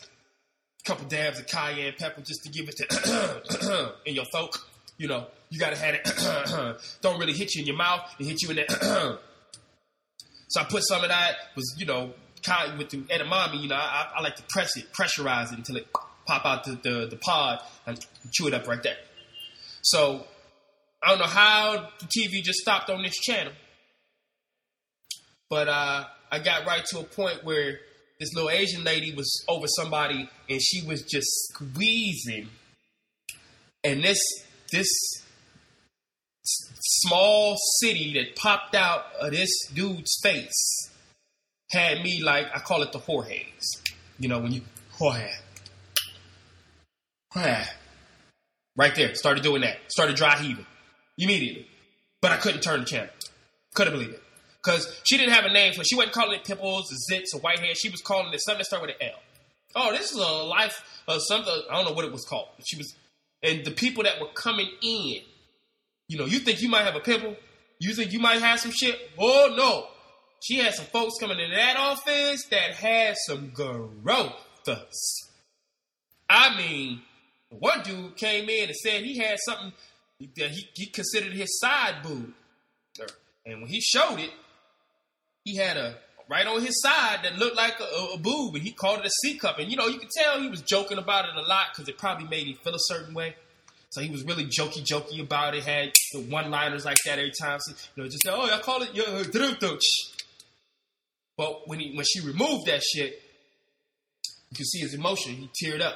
a 0.85 0.89
couple 0.89 1.07
dabs 1.07 1.41
of 1.41 1.47
cayenne 1.47 1.95
pepper 1.99 2.21
just 2.21 2.43
to 2.45 2.51
give 2.51 2.69
it 2.69 2.77
to 2.77 3.95
in 4.07 4.15
your 4.15 4.25
throat. 4.27 4.57
You 4.97 5.09
know, 5.09 5.27
you 5.51 5.59
gotta 5.59 5.77
have 5.77 5.95
it. 5.95 6.81
Don't 7.03 7.19
really 7.19 7.33
hit 7.33 7.55
you 7.55 7.63
in 7.63 7.67
your 7.67 7.77
mouth; 7.77 8.03
it 8.19 8.27
hit 8.27 8.43
you 8.43 8.51
in 8.51 8.57
that. 8.57 9.19
So 10.55 10.61
I 10.61 10.65
put 10.65 10.87
some 10.87 11.03
of 11.03 11.09
that. 11.09 11.35
Was 11.57 11.75
you 11.77 11.85
know, 11.85 12.13
with 12.79 12.91
the 12.91 12.99
edamame. 12.99 13.61
You 13.61 13.69
know, 13.69 13.75
I, 13.75 14.13
I 14.15 14.23
like 14.23 14.37
to 14.37 14.45
press 14.49 14.77
it, 14.77 14.93
pressurize 14.93 15.53
it 15.53 15.59
until 15.59 15.79
it 15.79 15.89
pop 16.29 16.47
out 16.47 16.63
the, 16.63 16.79
the, 16.81 17.07
the 17.11 17.17
pod 17.17 17.59
and 17.89 17.99
chew 18.33 18.47
it 18.47 18.55
up 18.55 18.69
right 18.69 18.81
there. 18.81 18.97
So 19.83 20.25
I 21.03 21.11
don't 21.11 21.19
know 21.19 21.27
how 21.27 21.89
the 21.99 22.07
TV 22.07 22.41
just 22.41 22.61
stopped 22.61 22.89
on 22.89 23.03
this 23.03 23.17
channel, 23.17 23.53
but 25.51 25.67
uh, 25.67 26.05
I 26.31 26.39
got 26.39 26.67
right 26.67 26.85
to 26.85 27.01
a 27.01 27.05
point 27.05 27.43
where 27.43 27.81
this 28.21 28.33
little 28.33 28.51
Asian 28.51 28.85
lady 28.85 29.13
was 29.13 29.45
over 29.49 29.67
somebody 29.67 30.31
and 30.49 30.63
she 30.63 30.87
was 30.87 31.03
just 31.03 31.27
squeezing, 31.49 32.49
and 33.83 34.05
this 34.05 34.21
this 34.71 34.87
small 36.45 37.57
city 37.81 38.15
that 38.15 38.37
popped 38.37 38.75
out 38.75 39.07
of 39.21 39.33
this 39.33 39.51
dude's 39.73 40.19
face 40.23 40.91
had 41.71 42.03
me 42.03 42.23
like 42.23 42.47
I 42.55 42.61
call 42.61 42.83
it 42.83 42.93
the 42.93 42.99
haze. 42.99 43.83
You 44.19 44.29
know 44.29 44.39
when 44.39 44.53
you 44.53 44.63
whore 44.99 45.31
right 48.77 48.95
there. 48.95 49.15
Started 49.15 49.43
doing 49.43 49.63
that. 49.63 49.79
Started 49.89 50.17
dry 50.17 50.37
heaving 50.37 50.67
immediately. 51.19 51.67
But 52.21 52.33
I 52.33 52.37
couldn't 52.37 52.63
turn 52.63 52.81
the 52.81 52.87
channel. 52.87 53.11
Couldn't 53.75 53.93
believe 53.93 54.11
it. 54.11 54.23
Because 54.63 55.01
she 55.05 55.19
didn't 55.19 55.35
have 55.35 55.45
a 55.45 55.53
name 55.53 55.75
for 55.75 55.83
it. 55.83 55.87
She 55.87 55.97
wasn't 55.97 56.15
calling 56.15 56.39
it 56.39 56.45
pimples 56.45 56.91
or 56.91 57.15
zits 57.15 57.35
or 57.35 57.41
white 57.41 57.59
hair. 57.59 57.75
She 57.75 57.91
was 57.91 58.01
calling 58.01 58.33
it 58.33 58.41
something 58.41 58.61
that 58.61 58.67
started 58.67 58.87
with 58.87 58.97
an 59.01 59.09
L. 59.09 59.21
Oh, 59.77 59.93
this 59.93 60.13
is 60.13 60.17
a 60.17 60.23
life 60.23 61.03
of 61.07 61.21
something. 61.23 61.53
I 61.71 61.77
don't 61.77 61.87
know 61.87 61.93
what 61.93 62.05
it 62.05 62.13
was 62.13 62.25
called. 62.25 62.49
She 62.65 62.77
was, 62.77 62.95
and 63.43 63.65
the 63.65 63.73
people 63.73 64.05
that 64.05 64.21
were 64.21 64.29
coming 64.29 64.71
in, 64.83 65.17
you 66.09 66.19
know, 66.19 66.27
you 66.27 66.39
think 66.39 66.61
you 66.63 66.69
might 66.69 66.85
have 66.85 66.97
a 66.97 67.01
pimple? 67.01 67.37
You 67.79 67.95
think 67.95 68.13
you 68.13 68.21
might 68.21 68.41
have 68.41 68.61
some 68.61 68.71
shit? 68.71 68.99
Oh, 69.19 69.55
no. 69.57 69.87
She 70.43 70.59
had 70.59 70.75
some 70.75 70.87
folks 70.87 71.15
coming 71.19 71.39
in 71.39 71.51
that 71.53 71.77
office 71.77 72.45
that 72.51 72.75
had 72.75 73.17
some 73.27 73.51
growth. 73.51 74.35
I 76.29 76.57
mean, 76.57 77.03
one 77.49 77.83
dude 77.83 78.17
came 78.17 78.49
in 78.49 78.69
and 78.69 78.77
said 78.77 79.03
he 79.03 79.19
had 79.19 79.39
something 79.45 79.73
that 80.37 80.51
he, 80.51 80.69
he 80.75 80.87
considered 80.87 81.33
his 81.33 81.59
side 81.59 82.03
boob. 82.03 82.33
And 83.47 83.63
when 83.63 83.71
he 83.71 83.81
showed 83.81 84.19
it, 84.19 84.31
he 85.45 85.57
had 85.57 85.77
a 85.77 85.97
right 86.29 86.47
on 86.47 86.63
his 86.63 86.81
side 86.81 87.21
that 87.23 87.37
looked 87.37 87.57
like 87.57 87.79
a, 87.81 88.15
a, 88.15 88.19
boob, 88.19 88.55
and 88.55 88.65
he 88.65 88.73
called 88.73 89.01
it 89.01 89.07
a 89.07 89.11
C 89.11 89.37
cup. 89.39 89.59
And 89.59 89.71
you 89.71 89.77
know, 89.77 89.87
you 89.87 89.99
could 89.99 90.11
tell 90.11 90.41
he 90.41 90.49
was 90.49 90.63
joking 90.63 90.99
about 90.99 91.27
it 91.27 91.37
a 91.37 91.43
lot 91.43 91.67
because 91.73 91.89
it 91.89 91.99
probably 91.99 92.27
made 92.27 92.47
him 92.47 92.57
feel 92.63 92.75
a 92.75 92.79
certain 92.81 93.15
way. 93.15 93.37
So 93.95 94.01
he 94.01 94.11
was 94.11 94.25
really 94.25 94.45
jokey, 94.47 94.85
jokey 94.85 95.21
about 95.21 95.55
it. 95.55 95.63
Had 95.63 95.93
the 96.13 96.21
one-liners 96.23 96.85
like 96.85 96.97
that 97.07 97.19
every 97.21 97.31
time. 97.41 97.61
So, 97.61 97.75
you 97.95 98.03
know, 98.03 98.09
just 98.09 98.25
say, 98.25 98.33
oh, 98.33 98.51
I 98.53 98.59
call 98.59 98.83
it 98.83 98.93
yo. 98.93 99.23
But 101.37 101.69
when 101.69 101.79
he 101.79 101.95
when 101.95 102.05
she 102.05 102.21
removed 102.21 102.67
that 102.67 102.83
shit, 102.83 103.23
you 104.51 104.57
can 104.57 104.65
see 104.65 104.81
his 104.81 104.95
emotion. 104.95 105.35
He 105.35 105.49
teared 105.65 105.81
up. 105.81 105.95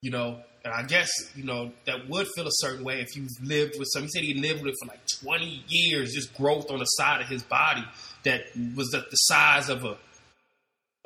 You 0.00 0.12
know, 0.12 0.40
and 0.64 0.72
I 0.72 0.84
guess, 0.84 1.10
you 1.34 1.42
know, 1.42 1.72
that 1.86 2.08
would 2.08 2.28
feel 2.36 2.46
a 2.46 2.52
certain 2.52 2.84
way 2.84 3.00
if 3.00 3.16
you've 3.16 3.30
lived 3.42 3.78
with 3.80 3.88
some. 3.92 4.02
He 4.02 4.08
said 4.08 4.22
he 4.22 4.34
lived 4.34 4.62
with 4.62 4.74
it 4.74 4.76
for 4.80 4.88
like 4.88 5.00
20 5.22 5.64
years, 5.68 6.12
just 6.12 6.34
growth 6.36 6.70
on 6.70 6.78
the 6.78 6.84
side 6.84 7.20
of 7.20 7.28
his 7.28 7.42
body 7.42 7.84
that 8.24 8.42
was 8.76 8.90
the, 8.90 9.04
the 9.10 9.16
size 9.16 9.68
of 9.68 9.84
a, 9.84 9.96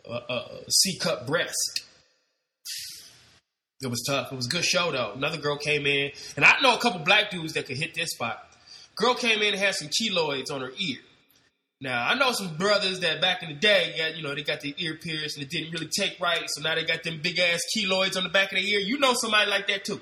a, 0.06 0.14
a 0.14 0.70
C 0.70 0.98
cup 0.98 1.26
breast. 1.26 1.85
It 3.82 3.88
was 3.88 4.02
tough. 4.08 4.32
It 4.32 4.36
was 4.36 4.46
a 4.46 4.50
good 4.50 4.64
show 4.64 4.90
though. 4.90 5.12
Another 5.14 5.36
girl 5.36 5.56
came 5.56 5.86
in, 5.86 6.10
and 6.36 6.44
I 6.44 6.56
know 6.62 6.74
a 6.74 6.78
couple 6.78 7.00
black 7.00 7.30
dudes 7.30 7.52
that 7.54 7.66
could 7.66 7.76
hit 7.76 7.94
this 7.94 8.10
spot. 8.10 8.42
Girl 8.94 9.14
came 9.14 9.42
in 9.42 9.52
and 9.52 9.62
had 9.62 9.74
some 9.74 9.88
keloids 9.88 10.50
on 10.50 10.62
her 10.62 10.72
ear. 10.78 10.98
Now 11.80 12.08
I 12.08 12.14
know 12.14 12.32
some 12.32 12.56
brothers 12.56 13.00
that 13.00 13.20
back 13.20 13.42
in 13.42 13.50
the 13.50 13.54
day 13.54 13.94
got 13.98 14.16
you 14.16 14.22
know 14.22 14.34
they 14.34 14.42
got 14.42 14.62
their 14.62 14.72
ear 14.78 14.94
pierced 14.94 15.36
and 15.36 15.44
it 15.44 15.50
didn't 15.50 15.72
really 15.72 15.88
take 15.88 16.18
right, 16.20 16.44
so 16.46 16.62
now 16.62 16.74
they 16.74 16.84
got 16.84 17.02
them 17.02 17.20
big 17.22 17.38
ass 17.38 17.60
keloids 17.76 18.16
on 18.16 18.22
the 18.22 18.30
back 18.30 18.52
of 18.52 18.58
their 18.58 18.66
ear. 18.66 18.80
You 18.80 18.98
know 18.98 19.12
somebody 19.12 19.50
like 19.50 19.66
that 19.68 19.84
too. 19.84 20.00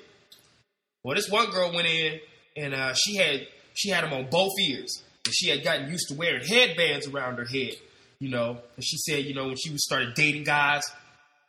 Well, 1.03 1.15
this 1.15 1.29
one 1.29 1.49
girl 1.49 1.73
went 1.73 1.87
in 1.87 2.19
and 2.55 2.73
uh, 2.73 2.93
she 2.93 3.17
had 3.17 3.45
she 3.73 3.89
had 3.89 4.05
them 4.05 4.13
on 4.13 4.29
both 4.29 4.53
ears, 4.69 5.03
and 5.25 5.33
she 5.35 5.49
had 5.49 5.65
gotten 5.65 5.91
used 5.91 6.07
to 6.07 6.13
wearing 6.13 6.45
headbands 6.45 7.07
around 7.07 7.37
her 7.37 7.45
head. 7.45 7.73
You 8.19 8.29
know, 8.29 8.59
and 8.77 8.85
she 8.85 8.95
said 8.97 9.25
you 9.25 9.33
know 9.33 9.47
when 9.47 9.57
she 9.57 9.77
started 9.77 10.13
dating 10.13 10.45
guys, 10.45 10.83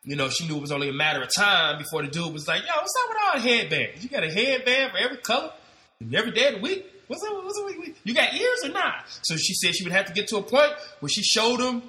you 0.06 0.16
know 0.16 0.30
she 0.30 0.46
knew 0.48 0.56
it 0.56 0.62
was 0.62 0.72
only 0.72 0.88
a 0.88 0.94
matter 0.94 1.20
of 1.20 1.28
time 1.36 1.78
before 1.78 2.02
the 2.02 2.08
dude 2.08 2.32
was 2.32 2.48
like, 2.48 2.62
"Yo, 2.62 2.72
what's 2.76 2.94
up 3.02 3.08
with 3.10 3.18
all 3.26 3.32
the 3.34 3.48
headbands? 3.48 4.02
You 4.02 4.08
got 4.08 4.24
a 4.24 4.32
headband 4.32 4.92
for 4.92 4.98
every 4.98 5.18
color, 5.18 5.52
every 6.14 6.30
day 6.30 6.48
of 6.48 6.54
the 6.54 6.60
week." 6.60 6.86
What's 7.08 7.22
up? 7.22 7.44
What's 7.44 7.58
up? 7.58 7.94
You 8.02 8.14
got 8.14 8.34
ears 8.34 8.64
or 8.64 8.70
not? 8.70 9.04
So 9.22 9.36
she 9.36 9.54
said 9.54 9.76
she 9.76 9.84
would 9.84 9.92
have 9.92 10.06
to 10.06 10.12
get 10.12 10.26
to 10.28 10.38
a 10.38 10.42
point 10.42 10.72
where 10.98 11.08
she 11.08 11.22
showed 11.22 11.60
them, 11.60 11.82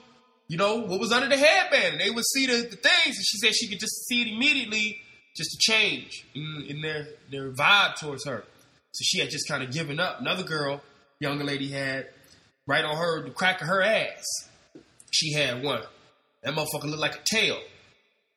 you 0.48 0.58
know, 0.58 0.76
what 0.76 1.00
was 1.00 1.12
under 1.12 1.28
the 1.28 1.38
headband, 1.38 1.94
and 1.94 2.02
they 2.02 2.12
would 2.12 2.26
see 2.26 2.46
the, 2.46 2.58
the 2.58 2.76
things. 2.76 3.18
And 3.18 3.26
she 3.26 3.38
said 3.38 3.56
she 3.56 3.68
could 3.68 3.80
just 3.80 4.08
see 4.08 4.22
it 4.22 4.28
immediately, 4.28 5.00
just 5.36 5.50
to 5.52 5.58
change 5.60 6.24
in, 6.36 6.66
in 6.68 6.82
their 6.82 7.08
their 7.32 7.52
vibe 7.52 7.96
towards 8.00 8.26
her. 8.26 8.44
So 8.92 9.04
she 9.04 9.20
had 9.20 9.30
just 9.30 9.48
kind 9.48 9.64
of 9.64 9.72
given 9.72 10.00
up. 10.00 10.22
Another 10.22 10.44
girl, 10.44 10.82
younger 11.20 11.44
lady, 11.44 11.70
had 11.70 12.10
right 12.68 12.86
on 12.86 12.96
her 12.98 13.24
the 13.24 13.32
crack 13.32 13.62
of 13.62 13.68
her 13.68 13.82
ass. 13.82 14.24
She 15.12 15.34
had 15.34 15.64
one. 15.64 15.82
That 16.44 16.54
motherfucker 16.54 16.86
looked 16.86 17.00
like 17.00 17.16
a 17.16 17.24
tail, 17.26 17.60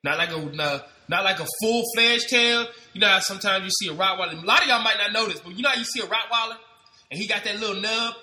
not 0.03 0.19
like 0.19 0.31
a 0.31 0.85
not 1.09 1.25
like 1.25 1.41
a 1.41 1.47
full 1.63 1.85
fledged 1.95 2.29
tail. 2.29 2.67
You 2.93 3.01
know 3.01 3.09
how 3.09 3.21
sometimes 3.21 3.65
you 3.65 3.71
see 3.71 3.95
a 3.95 3.97
Rottweiler. 3.97 4.43
A 4.43 4.47
lot 4.47 4.63
of 4.63 4.69
y'all 4.69 4.83
might 4.83 4.97
not 4.99 5.13
know 5.13 5.27
this, 5.27 5.41
but 5.41 5.57
you 5.57 5.63
know 5.63 5.69
how 5.71 5.77
you 5.77 5.85
see 5.85 6.01
a 6.01 6.07
Rottweiler 6.07 6.57
and 7.11 7.19
he 7.19 7.27
got 7.27 7.45
that 7.45 7.59
little 7.59 7.81
nub. 7.81 8.15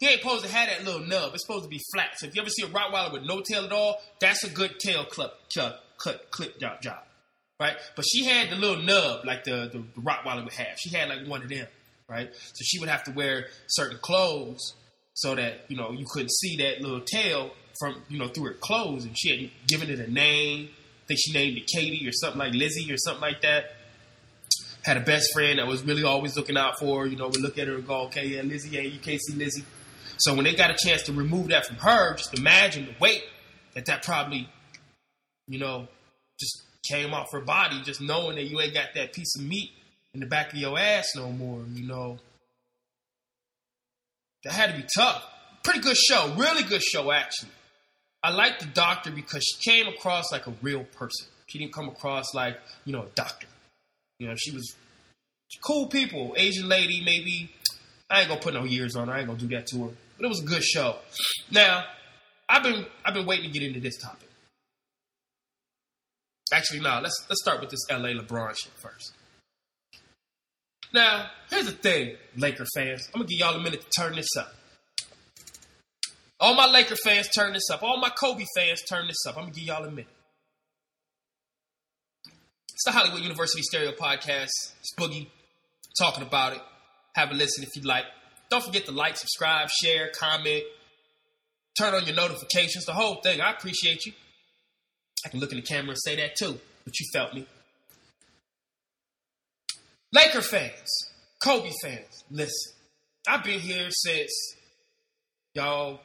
He 0.00 0.08
ain't 0.08 0.20
supposed 0.20 0.44
to 0.44 0.50
have 0.50 0.68
that 0.68 0.84
little 0.84 1.06
nub. 1.06 1.32
It's 1.34 1.46
supposed 1.46 1.64
to 1.64 1.70
be 1.70 1.80
flat. 1.94 2.18
So 2.18 2.26
if 2.26 2.34
you 2.34 2.42
ever 2.42 2.50
see 2.50 2.64
a 2.64 2.68
Rottweiler 2.68 3.12
with 3.12 3.22
no 3.22 3.40
tail 3.40 3.64
at 3.64 3.72
all, 3.72 3.96
that's 4.20 4.44
a 4.44 4.50
good 4.50 4.78
tail 4.80 5.04
clip, 5.04 5.32
clip, 5.52 5.76
clip, 5.96 6.30
clip 6.30 6.58
job, 6.58 6.82
job, 6.82 6.98
right? 7.60 7.76
But 7.94 8.04
she 8.04 8.24
had 8.24 8.50
the 8.50 8.56
little 8.56 8.82
nub 8.82 9.24
like 9.24 9.44
the, 9.44 9.70
the, 9.72 9.84
the 9.94 10.00
Rottweiler 10.00 10.44
would 10.44 10.52
have. 10.54 10.78
She 10.78 10.94
had 10.94 11.08
like 11.08 11.26
one 11.26 11.42
of 11.42 11.48
them, 11.48 11.66
right? 12.08 12.28
So 12.34 12.62
she 12.64 12.80
would 12.80 12.88
have 12.88 13.04
to 13.04 13.12
wear 13.12 13.46
certain 13.68 13.98
clothes 14.02 14.74
so 15.14 15.36
that 15.36 15.66
you 15.68 15.76
know 15.76 15.92
you 15.92 16.04
couldn't 16.10 16.32
see 16.32 16.56
that 16.56 16.80
little 16.80 17.00
tail 17.00 17.52
from 17.78 18.02
you 18.08 18.18
know 18.18 18.26
through 18.28 18.46
her 18.46 18.54
clothes. 18.54 19.04
And 19.04 19.16
she 19.16 19.30
had 19.30 19.50
given 19.68 19.90
it 19.90 20.00
a 20.00 20.10
name. 20.10 20.70
I 21.04 21.06
think 21.06 21.20
she 21.22 21.32
named 21.32 21.58
it 21.58 21.66
Katie 21.66 22.06
or 22.08 22.12
something 22.12 22.38
like 22.38 22.54
Lizzie 22.54 22.90
or 22.90 22.96
something 22.96 23.20
like 23.20 23.42
that 23.42 23.66
had 24.84 24.98
a 24.98 25.00
best 25.00 25.32
friend 25.32 25.58
that 25.58 25.66
was 25.66 25.82
really 25.82 26.04
always 26.04 26.36
looking 26.36 26.56
out 26.56 26.78
for 26.78 27.00
her. 27.00 27.06
You 27.06 27.16
know, 27.16 27.28
we 27.28 27.40
look 27.40 27.58
at 27.58 27.68
her 27.68 27.74
and 27.74 27.86
go, 27.86 28.02
okay, 28.02 28.26
yeah, 28.26 28.42
Lizzie, 28.42 28.70
yeah, 28.70 28.82
you 28.82 28.98
can't 28.98 29.20
see 29.20 29.34
Lizzie. 29.34 29.64
So 30.18 30.34
when 30.34 30.44
they 30.44 30.54
got 30.54 30.70
a 30.70 30.76
chance 30.76 31.02
to 31.04 31.12
remove 31.12 31.48
that 31.48 31.66
from 31.66 31.76
her, 31.76 32.14
just 32.14 32.38
imagine 32.38 32.86
the 32.86 32.94
weight 33.00 33.24
that 33.74 33.86
that 33.86 34.02
probably, 34.02 34.48
you 35.48 35.58
know, 35.58 35.88
just 36.38 36.62
came 36.88 37.14
off 37.14 37.32
her 37.32 37.40
body, 37.40 37.80
just 37.82 38.00
knowing 38.00 38.36
that 38.36 38.44
you 38.44 38.60
ain't 38.60 38.74
got 38.74 38.88
that 38.94 39.12
piece 39.12 39.36
of 39.38 39.44
meat 39.44 39.70
in 40.12 40.20
the 40.20 40.26
back 40.26 40.52
of 40.52 40.58
your 40.58 40.78
ass 40.78 41.08
no 41.16 41.30
more, 41.32 41.62
you 41.72 41.86
know. 41.86 42.18
That 44.44 44.52
had 44.52 44.70
to 44.70 44.76
be 44.76 44.86
tough. 44.94 45.26
Pretty 45.62 45.80
good 45.80 45.96
show, 45.96 46.34
really 46.36 46.62
good 46.62 46.82
show, 46.82 47.10
actually. 47.10 47.50
I 48.24 48.30
liked 48.30 48.60
the 48.60 48.66
doctor 48.68 49.10
because 49.10 49.44
she 49.44 49.70
came 49.70 49.86
across 49.86 50.32
like 50.32 50.46
a 50.46 50.54
real 50.62 50.84
person. 50.84 51.26
She 51.46 51.58
didn't 51.58 51.74
come 51.74 51.90
across 51.90 52.32
like, 52.32 52.58
you 52.86 52.92
know, 52.94 53.02
a 53.02 53.08
doctor. 53.14 53.46
You 54.18 54.28
know, 54.28 54.34
she 54.34 54.50
was 54.50 54.74
cool 55.62 55.88
people, 55.88 56.32
Asian 56.38 56.66
lady, 56.66 57.02
maybe. 57.04 57.50
I 58.08 58.20
ain't 58.20 58.28
gonna 58.28 58.40
put 58.40 58.54
no 58.54 58.64
years 58.64 58.96
on 58.96 59.08
her. 59.08 59.14
I 59.14 59.18
ain't 59.18 59.26
gonna 59.26 59.38
do 59.38 59.48
that 59.48 59.66
to 59.68 59.84
her. 59.84 59.90
But 60.16 60.24
it 60.24 60.28
was 60.28 60.40
a 60.40 60.46
good 60.46 60.64
show. 60.64 60.96
Now, 61.50 61.84
I've 62.48 62.62
been 62.62 62.86
I've 63.04 63.12
been 63.12 63.26
waiting 63.26 63.52
to 63.52 63.58
get 63.58 63.62
into 63.62 63.80
this 63.80 63.98
topic. 63.98 64.30
Actually, 66.50 66.80
no. 66.80 67.00
Let's 67.02 67.26
let's 67.28 67.42
start 67.42 67.60
with 67.60 67.68
this 67.68 67.80
LA 67.90 68.08
LeBron 68.08 68.56
shit 68.56 68.72
first. 68.76 69.12
Now, 70.94 71.26
here's 71.50 71.66
the 71.66 71.72
thing, 71.72 72.16
Laker 72.38 72.64
fans. 72.74 73.10
I'm 73.12 73.20
gonna 73.20 73.28
give 73.28 73.40
y'all 73.40 73.54
a 73.54 73.62
minute 73.62 73.82
to 73.82 74.00
turn 74.00 74.14
this 74.14 74.34
up. 74.38 74.54
All 76.40 76.54
my 76.54 76.66
Laker 76.66 76.96
fans 76.96 77.28
turn 77.28 77.52
this 77.52 77.70
up. 77.70 77.82
All 77.82 77.98
my 77.98 78.10
Kobe 78.10 78.44
fans 78.56 78.82
turn 78.82 79.06
this 79.06 79.24
up. 79.26 79.36
I'm 79.36 79.44
gonna 79.44 79.54
give 79.54 79.64
y'all 79.64 79.84
a 79.84 79.90
minute. 79.90 80.08
It's 82.72 82.84
the 82.84 82.90
Hollywood 82.90 83.22
University 83.22 83.62
Stereo 83.62 83.92
Podcast. 83.92 84.50
It's 84.80 84.94
Boogie 84.98 85.28
talking 85.98 86.24
about 86.24 86.54
it. 86.54 86.60
Have 87.14 87.30
a 87.30 87.34
listen 87.34 87.62
if 87.62 87.70
you'd 87.76 87.84
like. 87.84 88.04
Don't 88.50 88.64
forget 88.64 88.84
to 88.86 88.92
like, 88.92 89.16
subscribe, 89.16 89.68
share, 89.70 90.10
comment, 90.18 90.64
turn 91.78 91.94
on 91.94 92.04
your 92.04 92.16
notifications, 92.16 92.84
the 92.84 92.92
whole 92.92 93.16
thing. 93.22 93.40
I 93.40 93.52
appreciate 93.52 94.04
you. 94.06 94.12
I 95.24 95.28
can 95.28 95.40
look 95.40 95.52
in 95.52 95.56
the 95.56 95.62
camera 95.62 95.90
and 95.90 95.98
say 95.98 96.16
that 96.16 96.36
too, 96.36 96.58
but 96.84 96.98
you 96.98 97.06
felt 97.12 97.32
me. 97.32 97.46
Laker 100.12 100.42
fans, 100.42 101.10
Kobe 101.42 101.70
fans, 101.82 102.24
listen. 102.30 102.72
I've 103.26 103.42
been 103.42 103.60
here 103.60 103.88
since 103.90 104.32
y'all 105.54 106.00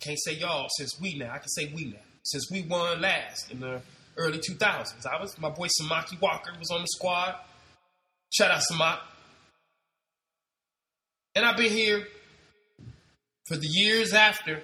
can't 0.00 0.18
say 0.18 0.34
y'all 0.34 0.68
since 0.76 0.98
we 1.00 1.16
now. 1.16 1.32
I 1.32 1.38
can 1.38 1.48
say 1.48 1.72
we 1.74 1.86
now. 1.86 1.98
Since 2.22 2.50
we 2.50 2.62
won 2.62 3.00
last 3.00 3.50
in 3.50 3.60
the 3.60 3.80
early 4.16 4.38
2000s. 4.38 5.06
I 5.06 5.20
was 5.20 5.38
my 5.38 5.50
boy 5.50 5.68
Samaki 5.68 6.20
Walker 6.20 6.52
was 6.58 6.70
on 6.70 6.82
the 6.82 6.88
squad. 6.88 7.36
Shout 8.32 8.50
out 8.50 8.62
Samak. 8.70 8.98
And 11.34 11.46
I've 11.46 11.56
been 11.56 11.70
here 11.70 12.06
for 13.46 13.56
the 13.56 13.66
years 13.66 14.12
after. 14.12 14.60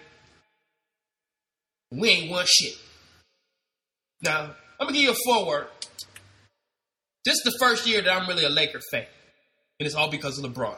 We 1.91 2.09
ain't 2.11 2.31
won 2.31 2.45
shit. 2.47 2.77
Now, 4.23 4.55
I'm 4.81 4.87
gonna 4.87 4.93
give 4.93 5.03
you 5.03 5.13
a 5.13 5.17
forward. 5.25 5.69
This 7.25 7.37
is 7.37 7.43
the 7.45 7.57
first 7.59 7.87
year 7.87 8.03
that 8.03 8.13
I'm 8.13 8.29
really 8.29 8.45
a 8.45 8.51
Laker 8.51 8.81
fan. 8.91 9.07
And 9.79 9.87
it's 9.87 9.95
all 9.95 10.11
because 10.11 10.39
of 10.39 10.45
LeBron. 10.45 10.77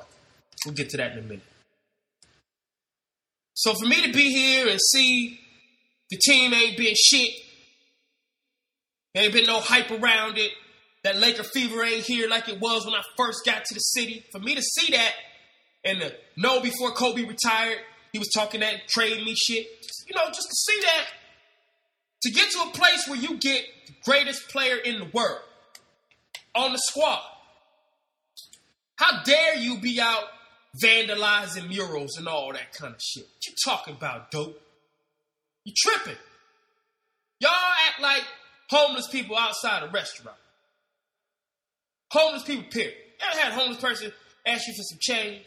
We'll 0.64 0.74
get 0.74 0.90
to 0.90 0.96
that 0.98 1.12
in 1.12 1.18
a 1.18 1.22
minute. 1.22 1.42
So 3.56 3.72
for 3.72 3.86
me 3.86 4.02
to 4.02 4.12
be 4.12 4.30
here 4.30 4.68
and 4.68 4.78
see 4.78 5.40
the 6.10 6.18
team 6.18 6.52
ain't 6.52 6.76
been 6.76 6.94
shit, 6.94 7.30
ain't 9.14 9.32
been 9.32 9.46
no 9.46 9.60
hype 9.60 9.90
around 9.90 10.36
it, 10.36 10.52
that 11.04 11.16
Laker 11.16 11.42
fever 11.42 11.82
ain't 11.82 12.04
here 12.04 12.28
like 12.28 12.50
it 12.50 12.60
was 12.60 12.84
when 12.84 12.94
I 12.94 13.00
first 13.16 13.46
got 13.46 13.64
to 13.64 13.74
the 13.74 13.80
city. 13.80 14.26
For 14.30 14.38
me 14.40 14.54
to 14.54 14.62
see 14.62 14.92
that 14.92 15.12
and 15.86 16.00
to 16.00 16.12
know 16.36 16.60
before 16.60 16.90
Kobe 16.90 17.24
retired, 17.24 17.78
he 18.12 18.18
was 18.18 18.28
talking 18.28 18.60
that 18.60 18.88
trade 18.88 19.24
me 19.24 19.34
shit. 19.34 19.66
You 20.06 20.14
know, 20.14 20.26
just 20.26 20.48
to 20.48 20.54
see 20.54 20.80
that, 20.82 21.06
to 22.24 22.30
get 22.30 22.50
to 22.50 22.58
a 22.60 22.70
place 22.72 23.08
where 23.08 23.18
you 23.18 23.38
get 23.38 23.64
the 23.86 23.94
greatest 24.04 24.50
player 24.50 24.76
in 24.76 24.98
the 24.98 25.06
world 25.14 25.40
on 26.54 26.72
the 26.72 26.78
squad. 26.78 27.22
How 28.96 29.22
dare 29.22 29.56
you 29.56 29.78
be 29.78 29.98
out 29.98 30.24
vandalizing 30.82 31.68
murals 31.68 32.16
and 32.16 32.28
all 32.28 32.52
that 32.52 32.72
kind 32.72 32.94
of 32.94 33.00
shit? 33.00 33.24
What 33.24 33.46
you 33.46 33.54
talking 33.64 33.94
about, 33.94 34.30
dope? 34.30 34.60
You 35.64 35.72
tripping. 35.76 36.18
Y'all 37.40 37.52
act 37.88 38.00
like 38.00 38.24
homeless 38.70 39.08
people 39.08 39.36
outside 39.36 39.82
a 39.82 39.88
restaurant. 39.88 40.38
Homeless 42.12 42.44
people, 42.44 42.64
period. 42.70 42.94
You 43.20 43.26
ever 43.30 43.40
had 43.40 43.52
a 43.52 43.54
homeless 43.56 43.80
person 43.80 44.12
ask 44.46 44.66
you 44.66 44.74
for 44.74 44.82
some 44.82 44.98
change? 45.00 45.42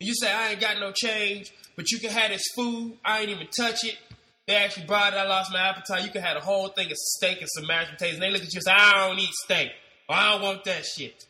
And 0.00 0.06
you 0.06 0.14
say, 0.14 0.32
I 0.32 0.50
ain't 0.50 0.60
got 0.60 0.78
no 0.78 0.92
change, 0.92 1.52
but 1.76 1.90
you 1.90 1.98
can 1.98 2.10
have 2.10 2.30
this 2.30 2.44
food. 2.54 2.96
I 3.04 3.20
ain't 3.20 3.30
even 3.30 3.48
touch 3.56 3.84
it. 3.84 3.98
They 4.46 4.54
actually 4.54 4.86
brought 4.86 5.12
it. 5.12 5.16
I 5.16 5.26
lost 5.26 5.52
my 5.52 5.60
appetite. 5.60 6.04
You 6.04 6.10
can 6.10 6.22
have 6.22 6.36
a 6.36 6.40
whole 6.40 6.68
thing 6.68 6.86
of 6.86 6.96
steak 6.96 7.40
and 7.40 7.48
some 7.52 7.66
mashed 7.66 7.90
potatoes. 7.90 8.14
And 8.14 8.22
they 8.22 8.30
look 8.30 8.42
at 8.42 8.52
you 8.52 8.58
and 8.58 8.64
say, 8.64 8.72
I 8.72 9.08
don't 9.08 9.18
eat 9.18 9.34
steak. 9.44 9.70
I 10.08 10.30
don't 10.30 10.42
want 10.42 10.64
that 10.64 10.86
shit. 10.86 11.26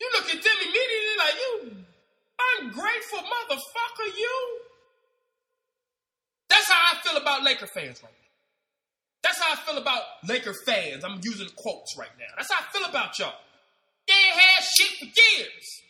You 0.00 0.08
look 0.14 0.24
at 0.24 0.42
them 0.42 0.56
immediately 0.62 1.01
like, 1.24 1.34
you 1.34 1.84
ungrateful 2.60 3.18
motherfucker, 3.18 4.18
you. 4.18 4.58
That's 6.48 6.68
how 6.68 6.92
I 6.92 7.00
feel 7.02 7.16
about 7.20 7.42
Laker 7.42 7.66
fans 7.66 8.02
right 8.02 8.12
now. 8.12 8.22
That's 9.22 9.38
how 9.38 9.52
I 9.52 9.56
feel 9.56 9.78
about 9.78 10.02
Laker 10.26 10.54
fans. 10.66 11.04
I'm 11.04 11.20
using 11.22 11.48
quotes 11.56 11.96
right 11.96 12.10
now. 12.18 12.26
That's 12.36 12.52
how 12.52 12.60
I 12.60 12.72
feel 12.72 12.88
about 12.88 13.18
y'all. 13.18 13.34
They 14.08 14.14
ain't 14.14 14.40
had 14.40 14.64
shit 14.64 14.98
for 14.98 15.04
years. 15.06 15.82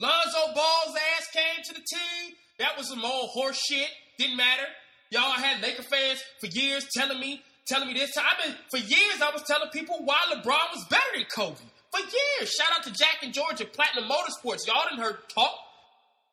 Lonzo 0.00 0.54
Ball's 0.54 0.96
ass 1.16 1.26
came 1.32 1.64
to 1.64 1.74
the 1.74 1.80
team. 1.80 2.34
That 2.58 2.76
was 2.76 2.88
some 2.88 3.04
old 3.04 3.30
horse 3.30 3.58
shit. 3.58 3.88
Didn't 4.18 4.36
matter. 4.36 4.66
Y'all 5.10 5.32
had 5.32 5.62
Laker 5.62 5.82
fans 5.82 6.22
for 6.40 6.46
years 6.46 6.86
telling 6.94 7.18
me, 7.18 7.42
telling 7.66 7.88
me 7.88 7.94
this. 7.94 8.16
I've 8.16 8.44
been 8.44 8.54
for 8.70 8.78
years. 8.78 9.20
I 9.22 9.30
was 9.32 9.42
telling 9.42 9.70
people 9.70 9.96
why 10.04 10.18
LeBron 10.30 10.74
was 10.74 10.84
better 10.88 11.02
than 11.14 11.24
Kobe. 11.34 11.69
For 11.92 12.00
years. 12.00 12.50
Shout 12.50 12.68
out 12.76 12.84
to 12.84 12.92
Jack 12.92 13.18
and 13.22 13.32
George 13.32 13.60
at 13.60 13.72
Platinum 13.72 14.08
Motorsports. 14.08 14.66
Y'all 14.66 14.84
didn't 14.88 15.02
heard 15.02 15.18
talk. 15.28 15.54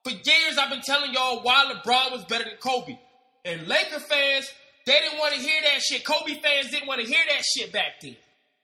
For 0.03 0.11
years, 0.11 0.57
I've 0.57 0.69
been 0.69 0.81
telling 0.81 1.13
y'all 1.13 1.41
why 1.41 1.71
LeBron 1.73 2.11
was 2.11 2.23
better 2.25 2.45
than 2.45 2.55
Kobe. 2.59 2.97
And 3.43 3.67
Laker 3.67 3.99
fans, 3.99 4.49
they 4.85 4.99
didn't 4.99 5.19
want 5.19 5.33
to 5.33 5.39
hear 5.39 5.61
that 5.63 5.81
shit. 5.81 6.05
Kobe 6.05 6.39
fans 6.39 6.69
didn't 6.69 6.87
want 6.87 7.01
to 7.01 7.07
hear 7.07 7.23
that 7.29 7.43
shit 7.43 7.71
back 7.71 7.99
then. 8.01 8.15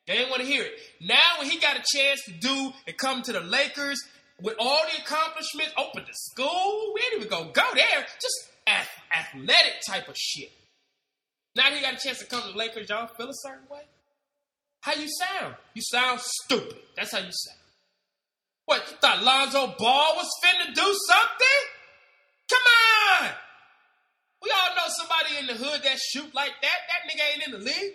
They 0.05 0.17
didn't 0.17 0.29
want 0.29 0.41
to 0.41 0.47
hear 0.47 0.63
it. 0.63 0.73
Now, 1.01 1.39
when 1.39 1.49
he 1.49 1.59
got 1.59 1.77
a 1.77 1.83
chance 1.95 2.23
to 2.25 2.31
do 2.31 2.71
and 2.85 2.97
come 2.97 3.21
to 3.23 3.31
the 3.31 3.39
Lakers 3.39 4.01
with 4.41 4.55
all 4.59 4.81
the 4.91 5.01
accomplishments, 5.01 5.73
open 5.77 6.03
the 6.05 6.13
school, 6.13 6.93
we 6.93 7.01
ain't 7.01 7.15
even 7.17 7.29
gonna 7.29 7.51
go 7.53 7.63
there. 7.73 8.05
Just 8.21 8.49
athletic 8.67 9.81
type 9.87 10.07
of 10.07 10.17
shit. 10.17 10.51
Now 11.55 11.63
he 11.65 11.81
got 11.81 11.93
a 11.93 11.97
chance 11.97 12.19
to 12.19 12.25
come 12.25 12.41
to 12.41 12.51
the 12.51 12.57
Lakers, 12.57 12.89
y'all 12.89 13.07
feel 13.07 13.29
a 13.29 13.33
certain 13.33 13.67
way? 13.69 13.81
How 14.83 14.93
you 14.95 15.07
sound? 15.07 15.55
You 15.73 15.81
sound 15.81 16.19
stupid. 16.19 16.75
That's 16.97 17.13
how 17.13 17.19
you 17.19 17.31
sound. 17.31 17.59
What, 18.65 18.83
you 18.91 18.97
thought 18.97 19.23
Lonzo 19.23 19.75
Ball 19.79 20.15
was 20.17 20.29
finna 20.43 20.75
do 20.75 20.81
something? 20.81 21.61
Come 22.49 22.61
on! 23.21 23.29
We 24.41 24.51
all 24.51 24.75
know 24.75 24.91
somebody 24.99 25.37
in 25.39 25.47
the 25.47 25.53
hood 25.53 25.83
that 25.83 25.97
shoot 25.99 26.35
like 26.35 26.51
that. 26.61 26.79
That 26.89 27.09
nigga 27.09 27.33
ain't 27.33 27.47
in 27.47 27.51
the 27.53 27.65
league. 27.65 27.93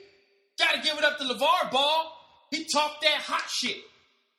Gotta 0.59 0.81
give 0.81 0.97
it 0.97 1.05
up 1.05 1.19
to 1.19 1.25
LaVar 1.25 1.71
Ball. 1.71 2.13
He 2.51 2.65
talked 2.65 3.03
that 3.03 3.21
hot 3.21 3.45
shit. 3.51 3.77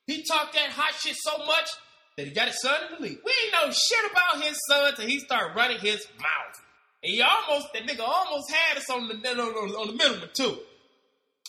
He 0.07 0.23
talked 0.23 0.53
that 0.53 0.71
hot 0.71 0.95
shit 0.95 1.15
so 1.19 1.45
much 1.45 1.69
that 2.17 2.25
he 2.25 2.33
got 2.33 2.47
his 2.47 2.59
son 2.63 2.81
in 2.89 2.95
the 2.95 3.09
league. 3.09 3.19
We 3.23 3.31
ain't 3.45 3.53
know 3.53 3.71
shit 3.71 4.11
about 4.11 4.43
his 4.43 4.57
son 4.67 4.95
till 4.95 5.05
he 5.05 5.19
started 5.19 5.55
running 5.55 5.77
his 5.77 6.07
mouth. 6.17 6.61
And 7.03 7.13
he 7.13 7.21
almost, 7.21 7.73
that 7.73 7.85
nigga 7.85 8.01
almost 8.01 8.51
had 8.51 8.77
us 8.77 8.89
on 8.89 9.07
the, 9.07 9.13
on, 9.29 9.39
on, 9.39 9.69
on 9.69 9.87
the 9.87 9.93
middle 9.93 10.17
one 10.17 10.29
too. 10.33 10.57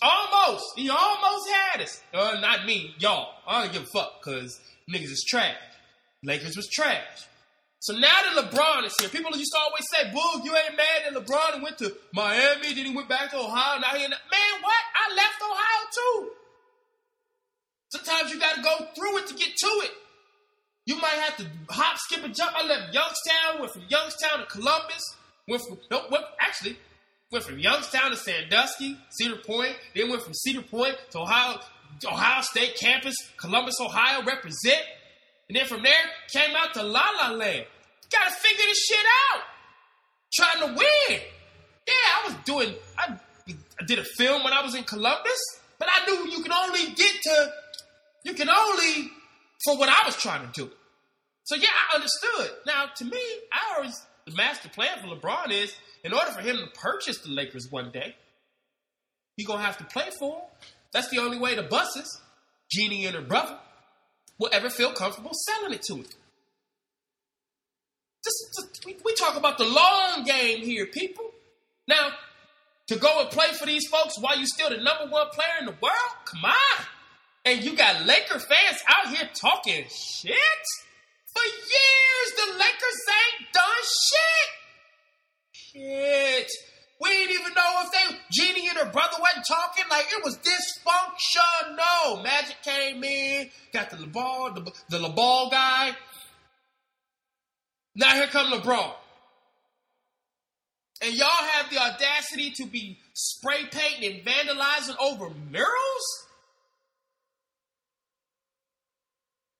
Almost. 0.03 0.65
He 0.77 0.89
almost 0.89 1.49
had 1.51 1.83
us. 1.83 2.03
Uh, 2.13 2.39
not 2.41 2.65
me, 2.65 2.95
y'all. 2.99 3.35
I 3.47 3.63
don't 3.63 3.73
give 3.73 3.83
a 3.83 3.87
fuck 3.87 4.23
because 4.23 4.61
niggas 4.93 5.11
is 5.11 5.25
trash. 5.29 5.57
Lakers 6.23 6.57
was 6.57 6.69
trash. 6.69 7.27
So 7.81 7.95
now 7.95 8.09
that 8.09 8.45
LeBron 8.45 8.85
is 8.85 8.95
here, 9.01 9.09
people 9.09 9.35
used 9.37 9.53
to 9.53 9.59
always 9.59 9.85
say, 9.95 10.11
Boog, 10.11 10.45
you 10.45 10.55
ain't 10.55 10.77
mad 10.77 11.01
that 11.05 11.15
LeBron 11.15 11.63
went 11.63 11.79
to 11.79 11.97
Miami, 12.13 12.75
then 12.75 12.85
he 12.85 12.95
went 12.95 13.09
back 13.09 13.31
to 13.31 13.39
Ohio, 13.39 13.81
now 13.81 13.97
he 13.97 14.05
in 14.05 14.11
Man, 14.11 14.63
what? 14.63 14.85
I 14.95 15.15
left 15.15 15.41
Ohio 15.41 15.87
too. 15.95 16.31
Sometimes 17.91 18.33
you 18.33 18.39
gotta 18.39 18.61
go 18.61 18.87
through 18.95 19.19
it 19.19 19.27
to 19.29 19.35
get 19.35 19.57
to 19.57 19.67
it. 19.85 19.93
You 20.85 20.97
might 20.97 21.19
have 21.25 21.37
to 21.39 21.47
hop, 21.71 21.97
skip, 21.99 22.23
and 22.23 22.35
jump. 22.35 22.53
I 22.55 22.67
left 22.67 22.93
Youngstown, 22.93 23.61
went 23.61 23.73
from 23.73 23.83
Youngstown 23.89 24.41
to 24.41 24.47
Columbus, 24.47 25.17
went 25.49 25.63
from, 25.63 25.79
no, 25.91 26.05
went, 26.11 26.25
actually, 26.39 26.77
went 27.31 27.45
from 27.45 27.59
Youngstown 27.59 28.11
to 28.11 28.17
Sandusky, 28.17 28.97
Cedar 29.11 29.37
Point, 29.37 29.77
then 29.95 30.11
went 30.11 30.23
from 30.23 30.35
Cedar 30.35 30.63
Point 30.63 30.97
to 31.11 31.21
Ohio, 31.21 31.61
Ohio 32.05 32.43
State 32.43 32.77
campus, 32.77 33.15
Columbus, 33.37 33.77
Ohio, 33.81 34.25
represent. 34.25 34.83
And 35.49 35.57
then 35.57 35.67
from 35.67 35.83
there, 35.83 35.93
came 36.29 36.55
out 36.57 36.75
to 36.75 36.83
La 36.83 37.05
La 37.21 37.31
Land. 37.31 37.67
Gotta 38.11 38.35
figure 38.35 38.65
this 38.67 38.85
shit 38.85 39.07
out. 39.33 39.43
Trying 40.33 40.61
to 40.61 40.67
win. 40.67 41.21
Yeah, 41.87 41.93
I 41.95 42.27
was 42.27 42.35
doing, 42.45 42.75
I, 42.99 43.17
I 43.81 43.85
did 43.87 43.99
a 43.99 44.05
film 44.05 44.43
when 44.43 44.53
I 44.53 44.63
was 44.63 44.75
in 44.75 44.85
Columbus, 44.85 45.41
but 45.79 45.89
I 45.91 46.07
knew 46.07 46.31
you 46.31 46.43
can 46.43 46.53
only 46.53 46.87
get 46.95 47.13
to, 47.23 47.53
you 48.25 48.35
can 48.35 48.49
only, 48.49 49.11
for 49.65 49.77
what 49.77 49.89
I 49.89 50.07
was 50.07 50.17
trying 50.17 50.51
to 50.51 50.53
do. 50.53 50.71
So 51.45 51.57
yeah, 51.57 51.69
I 51.91 51.97
understood. 51.97 52.51
Now, 52.67 52.87
to 52.97 53.05
me, 53.05 53.21
I 53.53 53.77
always, 53.77 54.01
the 54.31 54.37
master 54.37 54.69
plan 54.69 54.99
for 55.01 55.09
LeBron 55.09 55.51
is, 55.51 55.75
in 56.05 56.13
order 56.13 56.31
for 56.31 56.41
him 56.41 56.57
to 56.57 56.67
purchase 56.79 57.19
the 57.19 57.31
Lakers 57.31 57.71
one 57.71 57.91
day, 57.91 58.15
he 59.37 59.45
gonna 59.45 59.63
have 59.63 59.79
to 59.79 59.85
play 59.85 60.11
for 60.19 60.33
them. 60.33 60.71
That's 60.93 61.09
the 61.09 61.19
only 61.19 61.39
way 61.39 61.55
the 61.55 61.63
Busses, 61.63 62.21
Jeanie 62.71 63.07
and 63.07 63.15
her 63.15 63.23
brother, 63.23 63.59
will 64.39 64.51
ever 64.53 64.71
feel 64.71 64.93
comfortable 64.93 65.33
selling 65.33 65.75
it 65.75 65.83
to 65.83 65.97
him. 65.97 66.07
Just, 68.25 68.85
we, 68.85 68.97
we 69.05 69.15
talk 69.15 69.37
about 69.37 69.59
the 69.59 69.65
long 69.65 70.25
game 70.25 70.63
here, 70.63 70.87
people. 70.87 71.31
Now, 71.89 72.11
to 72.89 72.97
go 72.97 73.21
and 73.21 73.31
play 73.31 73.49
for 73.53 73.67
these 73.67 73.87
folks 73.89 74.19
while 74.21 74.37
you're 74.37 74.47
still 74.47 74.71
the 74.71 74.77
number 74.77 75.07
one 75.09 75.29
player 75.29 75.59
in 75.61 75.67
the 75.67 75.77
world? 75.81 76.13
Come 76.25 76.45
on. 76.45 76.85
And 77.45 77.65
you 77.65 77.77
got 77.77 78.05
Laker 78.05 78.39
fans 78.39 78.83
out 78.87 79.15
here 79.15 79.29
talking 79.35 79.85
shit? 79.89 80.35
For 81.35 81.45
years, 81.45 82.29
the 82.37 82.53
Lakers 82.59 83.01
ain't 83.09 83.53
done 83.53 83.83
shit. 84.09 84.49
Shit. 85.53 86.51
We 87.01 87.09
didn't 87.09 87.41
even 87.41 87.55
know 87.55 87.83
if 87.85 87.93
they 87.93 88.17
Jeanie 88.31 88.69
and 88.69 88.77
her 88.77 88.91
brother 88.91 89.17
wasn't 89.21 89.47
talking. 89.49 89.85
Like 89.91 90.07
it 90.13 90.23
was 90.23 90.37
dysfunctional. 90.39 91.77
No, 91.77 92.23
Magic 92.23 92.57
came 92.63 93.03
in, 93.03 93.49
got 93.73 93.91
the 93.91 93.97
LeBall, 93.97 94.55
the, 94.55 94.73
the 94.91 95.09
LeBall 95.09 95.51
guy. 95.51 95.97
Now 97.95 98.15
here 98.15 98.27
come 98.27 98.53
LeBron. 98.53 98.93
And 101.03 101.15
y'all 101.15 101.29
have 101.29 101.71
the 101.71 101.79
audacity 101.79 102.51
to 102.57 102.67
be 102.67 102.99
spray 103.15 103.65
painting 103.71 104.13
and 104.13 104.25
vandalizing 104.25 104.97
over 105.01 105.31
murals? 105.51 106.27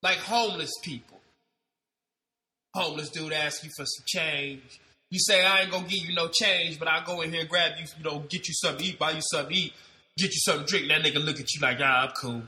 Like 0.03 0.17
homeless 0.17 0.71
people. 0.83 1.10
Homeless 2.73 3.09
dude 3.09 3.33
asks 3.33 3.63
you 3.63 3.69
for 3.75 3.85
some 3.85 4.05
change. 4.07 4.79
You 5.09 5.19
say, 5.19 5.45
I 5.45 5.61
ain't 5.61 5.71
gonna 5.71 5.87
give 5.87 6.05
you 6.05 6.15
no 6.15 6.29
change, 6.29 6.79
but 6.79 6.87
I'll 6.87 7.03
go 7.03 7.21
in 7.21 7.31
here 7.31 7.41
and 7.41 7.49
grab 7.49 7.73
you, 7.77 7.85
you 7.97 8.03
know, 8.03 8.19
get 8.29 8.47
you 8.47 8.53
something 8.53 8.85
to 8.85 8.91
eat, 8.91 8.99
buy 8.99 9.11
you 9.11 9.21
something 9.21 9.53
to 9.53 9.61
eat, 9.61 9.73
get 10.17 10.31
you 10.31 10.39
something 10.39 10.65
to 10.65 10.71
drink. 10.71 10.87
That 10.87 11.01
nigga 11.01 11.23
look 11.23 11.39
at 11.39 11.53
you 11.53 11.61
like, 11.61 11.77
ah, 11.81 12.05
I'm 12.05 12.11
cool. 12.11 12.43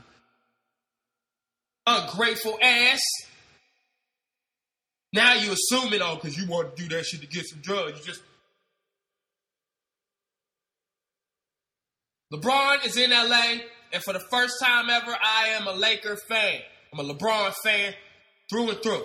Ungrateful 1.86 2.58
ass. 2.62 3.02
Now 5.12 5.34
you 5.34 5.52
assuming, 5.52 6.00
oh, 6.02 6.14
because 6.14 6.38
you 6.38 6.46
want 6.48 6.74
to 6.74 6.82
do 6.82 6.96
that 6.96 7.04
shit 7.04 7.20
to 7.20 7.26
get 7.26 7.46
some 7.46 7.60
drugs. 7.60 7.98
You 7.98 8.04
just 8.04 8.22
LeBron 12.32 12.84
is 12.84 12.96
in 12.96 13.10
LA, 13.10 13.58
and 13.92 14.02
for 14.02 14.12
the 14.12 14.24
first 14.30 14.54
time 14.60 14.90
ever, 14.90 15.12
I 15.12 15.48
am 15.50 15.68
a 15.68 15.72
Laker 15.72 16.16
fan. 16.16 16.60
I'm 16.92 16.98
a 16.98 17.14
LeBron 17.14 17.52
fan 17.62 17.94
through 18.50 18.70
and 18.70 18.82
through. 18.82 19.04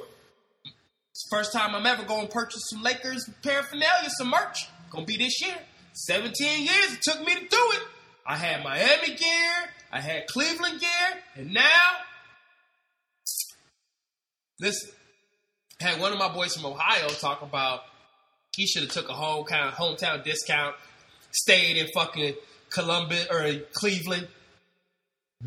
It's 1.19 1.27
the 1.29 1.35
first 1.35 1.51
time 1.51 1.75
I'm 1.75 1.85
ever 1.85 2.05
going 2.05 2.27
to 2.27 2.31
purchase 2.31 2.61
some 2.69 2.81
Lakers 2.81 3.29
paraphernalia, 3.43 4.09
some 4.17 4.29
merch. 4.29 4.69
Gonna 4.89 5.05
be 5.05 5.17
this 5.17 5.41
year. 5.41 5.57
17 5.91 6.61
years 6.61 6.93
it 6.93 7.01
took 7.01 7.19
me 7.19 7.33
to 7.33 7.41
do 7.41 7.47
it. 7.73 7.81
I 8.25 8.37
had 8.37 8.63
Miami 8.63 9.15
gear, 9.15 9.51
I 9.91 9.99
had 9.99 10.27
Cleveland 10.27 10.79
gear, 10.79 11.21
and 11.35 11.53
now, 11.53 11.81
listen, 14.61 14.91
I 15.81 15.89
had 15.89 15.99
one 15.99 16.13
of 16.13 16.19
my 16.19 16.33
boys 16.33 16.55
from 16.55 16.65
Ohio 16.65 17.09
talk 17.09 17.41
about 17.41 17.81
he 18.55 18.65
should 18.65 18.83
have 18.83 18.91
took 18.91 19.09
a 19.09 19.13
hometown 19.13 19.71
hometown 19.71 20.23
discount, 20.23 20.75
stayed 21.31 21.75
in 21.75 21.87
fucking 21.93 22.35
Columbus 22.69 23.27
or 23.29 23.51
Cleveland. 23.73 24.29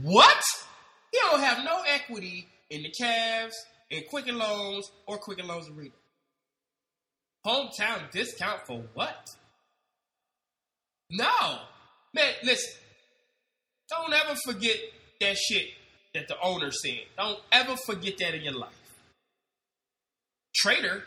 What? 0.03 0.43
You 1.15 1.21
don't 1.31 1.41
have 1.41 1.65
no 1.65 1.81
equity 1.89 2.47
in 2.69 2.83
the 2.83 2.91
Cavs, 2.91 3.55
in 3.93 4.03
Quicken 4.11 4.39
Loans, 4.39 4.91
or 5.07 5.19
Quicken 5.19 5.47
Loans 5.47 5.69
Arena. 5.69 5.93
Hometown 7.47 8.11
discount 8.11 8.67
for 8.67 8.83
what? 8.95 9.29
No. 11.11 11.59
Man, 12.15 12.33
listen. 12.43 12.73
Don't 13.89 14.13
ever 14.13 14.35
forget 14.45 14.77
that 15.21 15.37
shit 15.37 15.69
that 16.15 16.27
the 16.29 16.41
owner 16.41 16.71
said. 16.71 17.01
Don't 17.17 17.39
ever 17.53 17.77
forget 17.77 18.15
that 18.19 18.35
in 18.35 18.43
your 18.43 18.55
life. 18.55 18.71
Traitor. 20.55 21.05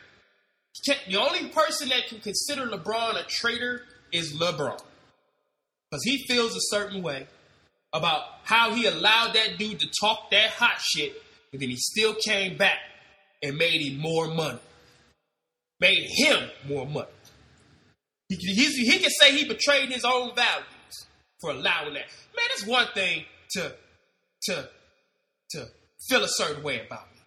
The 0.85 1.17
only 1.17 1.49
person 1.49 1.89
that 1.89 2.07
can 2.07 2.19
consider 2.19 2.67
LeBron 2.67 3.19
a 3.19 3.23
traitor 3.23 3.83
is 4.11 4.33
LeBron 4.33 4.79
because 5.89 6.03
he 6.03 6.25
feels 6.27 6.55
a 6.55 6.59
certain 6.61 7.01
way 7.01 7.27
about 7.93 8.23
how 8.43 8.73
he 8.73 8.85
allowed 8.85 9.33
that 9.33 9.57
dude 9.57 9.79
to 9.79 9.87
talk 10.01 10.29
that 10.31 10.49
hot 10.49 10.81
shit, 10.81 11.13
and 11.55 11.61
then 11.61 11.69
he 11.69 11.77
still 11.77 12.13
came 12.15 12.57
back 12.57 12.79
and 13.41 13.55
made 13.55 13.81
him 13.81 13.97
more 13.97 14.27
money. 14.27 14.59
Made 15.79 16.05
him 16.09 16.49
more 16.67 16.85
money. 16.85 17.07
He, 18.27 18.35
he 18.35 18.99
can 18.99 19.09
say 19.09 19.31
he 19.31 19.45
betrayed 19.45 19.89
his 19.89 20.03
own 20.03 20.35
values 20.35 21.05
for 21.39 21.51
allowing 21.51 21.93
that. 21.93 22.07
Man, 22.35 22.45
it's 22.51 22.67
one 22.67 22.87
thing 22.93 23.23
to 23.51 23.73
to 24.43 24.69
to 25.51 25.67
feel 26.09 26.25
a 26.25 26.27
certain 26.27 26.61
way 26.61 26.85
about 26.85 27.07
me. 27.13 27.21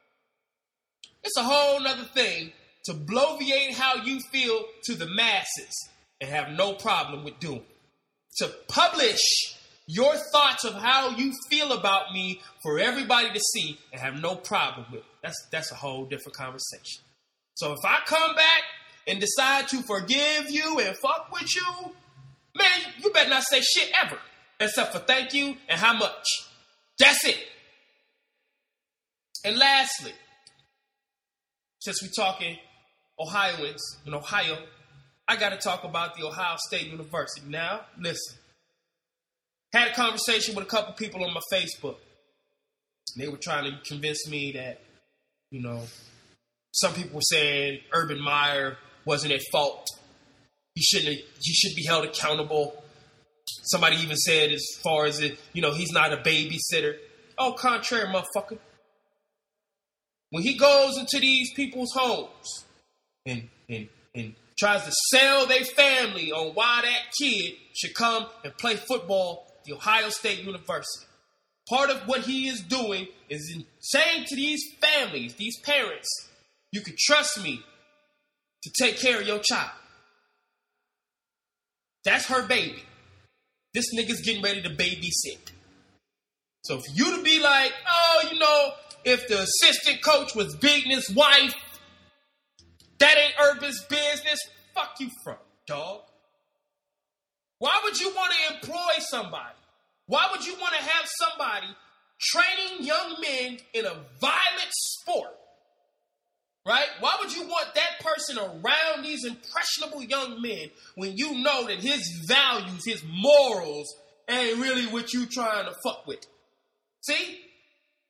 It's 1.25 1.38
a 1.38 1.43
whole 1.43 1.81
nother 1.81 2.05
thing 2.05 2.53
to 2.85 2.93
bloviate 2.93 3.73
how 3.73 3.95
you 4.03 4.21
feel 4.31 4.62
to 4.85 4.95
the 4.95 5.07
masses 5.07 5.88
and 6.21 6.29
have 6.29 6.51
no 6.51 6.75
problem 6.75 7.25
with 7.25 7.41
doing 7.41 7.64
to 8.37 8.53
publish 8.69 9.57
your 9.90 10.14
thoughts 10.33 10.64
of 10.64 10.74
how 10.74 11.16
you 11.16 11.33
feel 11.48 11.72
about 11.72 12.12
me 12.12 12.42
for 12.62 12.79
everybody 12.79 13.31
to 13.31 13.40
see 13.40 13.79
and 13.90 14.01
have 14.01 14.20
no 14.20 14.37
problem 14.37 14.87
with 14.92 15.01
it. 15.01 15.07
That's 15.22 15.46
that's 15.51 15.72
a 15.72 15.74
whole 15.74 16.05
different 16.05 16.37
conversation. 16.37 17.03
So 17.55 17.72
if 17.72 17.79
I 17.85 18.01
come 18.05 18.37
back 18.37 18.62
and 19.09 19.18
decide 19.18 19.66
to 19.68 19.83
forgive 19.83 20.51
you 20.51 20.79
and 20.79 20.94
fuck 20.98 21.33
with 21.33 21.55
you, 21.57 21.92
man, 22.55 22.92
you 23.03 23.11
better 23.11 23.31
not 23.31 23.42
say 23.44 23.61
shit 23.62 23.90
ever. 24.05 24.18
Except 24.61 24.92
for 24.92 24.98
thank 24.98 25.33
you 25.33 25.57
and 25.68 25.81
how 25.81 25.94
much. 25.94 26.27
That's 26.98 27.24
it. 27.24 27.38
And 29.44 29.57
lastly, 29.57 30.12
since 31.79 32.03
we're 32.03 32.11
talking 32.11 32.59
Ohioans 33.18 33.83
in 34.05 34.12
Ohio, 34.12 34.59
I 35.27 35.37
got 35.37 35.51
to 35.51 35.57
talk 35.57 35.85
about 35.85 36.16
the 36.16 36.27
Ohio 36.27 36.57
State 36.59 36.88
University. 36.88 37.48
Now, 37.48 37.83
listen. 37.98 38.38
Had 39.79 39.93
a 39.93 39.95
conversation 39.95 40.57
with 40.57 40.64
a 40.64 40.69
couple 40.69 40.93
people 40.95 41.23
on 41.23 41.33
my 41.33 41.41
Facebook. 41.53 41.99
They 43.17 43.29
were 43.29 43.37
trying 43.37 43.62
to 43.71 43.79
convince 43.88 44.29
me 44.29 44.51
that, 44.51 44.81
you 45.53 45.62
know, 45.62 45.83
some 46.73 46.95
people 46.95 47.14
were 47.14 47.23
saying 47.23 47.79
Urban 47.93 48.21
Meyer 48.21 48.77
wasn't 49.05 49.35
at 49.35 49.41
fault. 49.53 49.87
He 50.75 50.83
shouldn't. 50.83 51.21
He 51.41 51.53
should 51.53 51.77
be 51.77 51.85
held 51.85 52.05
accountable. 52.05 52.83
Somebody 53.67 53.99
even 53.99 54.17
said, 54.17 54.51
as 54.51 54.67
far 54.83 55.05
as 55.05 55.21
it, 55.21 55.38
you 55.53 55.62
know, 55.62 55.73
he's 55.73 55.93
not 55.93 56.12
a 56.12 56.17
babysitter. 56.17 56.97
Oh, 57.38 57.53
contrary, 57.53 58.07
motherfucker. 58.07 58.59
When 60.31 60.43
he 60.43 60.57
goes 60.57 60.99
into 60.99 61.21
these 61.21 61.55
people's 61.55 61.93
homes 61.95 62.64
and 63.25 63.49
and 63.69 63.88
and 64.12 64.35
tries 64.59 64.85
to 64.87 64.93
sell 65.11 65.47
their 65.47 65.64
family 65.64 66.33
on 66.33 66.49
why 66.55 66.81
that 66.83 67.12
kid 67.17 67.55
should 67.77 67.95
come 67.95 68.27
and 68.43 68.53
play 68.59 68.75
football 68.75 69.48
the 69.68 69.74
Ohio 69.74 70.09
State 70.09 70.40
University. 70.40 71.07
Part 71.68 71.90
of 71.90 72.09
what 72.09 72.22
he 72.22 72.48
is 72.48 72.61
doing 72.61 73.09
is 73.28 73.54
saying 73.81 74.24
to 74.26 74.37
these 74.37 74.62
families, 74.81 75.35
these 75.35 75.61
parents, 75.61 76.09
you 76.72 76.81
can 76.81 76.94
trust 76.98 77.42
me 77.42 77.62
to 78.62 78.70
take 78.83 78.98
care 78.98 79.20
of 79.20 79.26
your 79.26 79.38
child. 79.38 79.70
That's 82.04 82.26
her 82.26 82.46
baby. 82.46 82.83
This 83.74 83.94
nigga's 83.94 84.22
getting 84.22 84.42
ready 84.42 84.62
to 84.62 84.70
babysit. 84.70 85.52
So 86.64 86.78
for 86.78 86.90
you 86.94 87.16
to 87.16 87.22
be 87.22 87.40
like, 87.40 87.72
oh, 87.87 88.28
you 88.33 88.38
know, 88.38 88.70
if 89.04 89.28
the 89.28 89.42
assistant 89.42 90.02
coach 90.02 90.35
was 90.35 90.57
beating 90.57 90.90
his 90.90 91.11
wife 91.11 91.54
that 92.98 93.16
ain't 93.16 93.35
Urban's 93.40 93.85
business. 93.85 94.38
Fuck 94.74 94.94
you 95.00 95.11
from, 95.22 95.37
dog. 95.66 96.02
Why 97.59 97.81
would 97.85 97.98
you 97.98 98.11
want 98.14 98.33
to 98.33 98.54
employ 98.54 98.92
somebody? 99.11 99.58
Why 100.09 100.29
would 100.33 100.44
you 100.44 100.55
want 100.55 100.75
to 100.75 100.83
have 100.83 101.07
somebody 101.07 101.68
training 102.18 102.85
young 102.85 103.16
men 103.21 103.59
in 103.75 103.85
a 103.87 103.94
violent 104.21 104.71
sport? 104.71 105.31
Right? 106.66 106.88
Why 107.01 107.16
would 107.21 107.35
you 107.35 107.44
want 107.44 107.75
that 107.75 108.01
person 108.01 108.38
around 108.38 109.05
these 109.05 109.25
impressionable 109.25 110.03
young 110.03 110.42
men 110.42 110.71
when 110.97 111.16
you 111.16 111.42
know 111.42 111.66
that 111.66 111.79
his 111.79 112.25
values, 112.27 112.85
his 112.85 113.03
morals 113.07 113.94
ain't 114.29 114.59
really 114.59 114.87
what 114.87 115.12
you 115.12 115.27
trying 115.27 115.66
to 115.66 115.75
fuck 115.85 116.07
with? 116.07 116.27
See? 117.03 117.40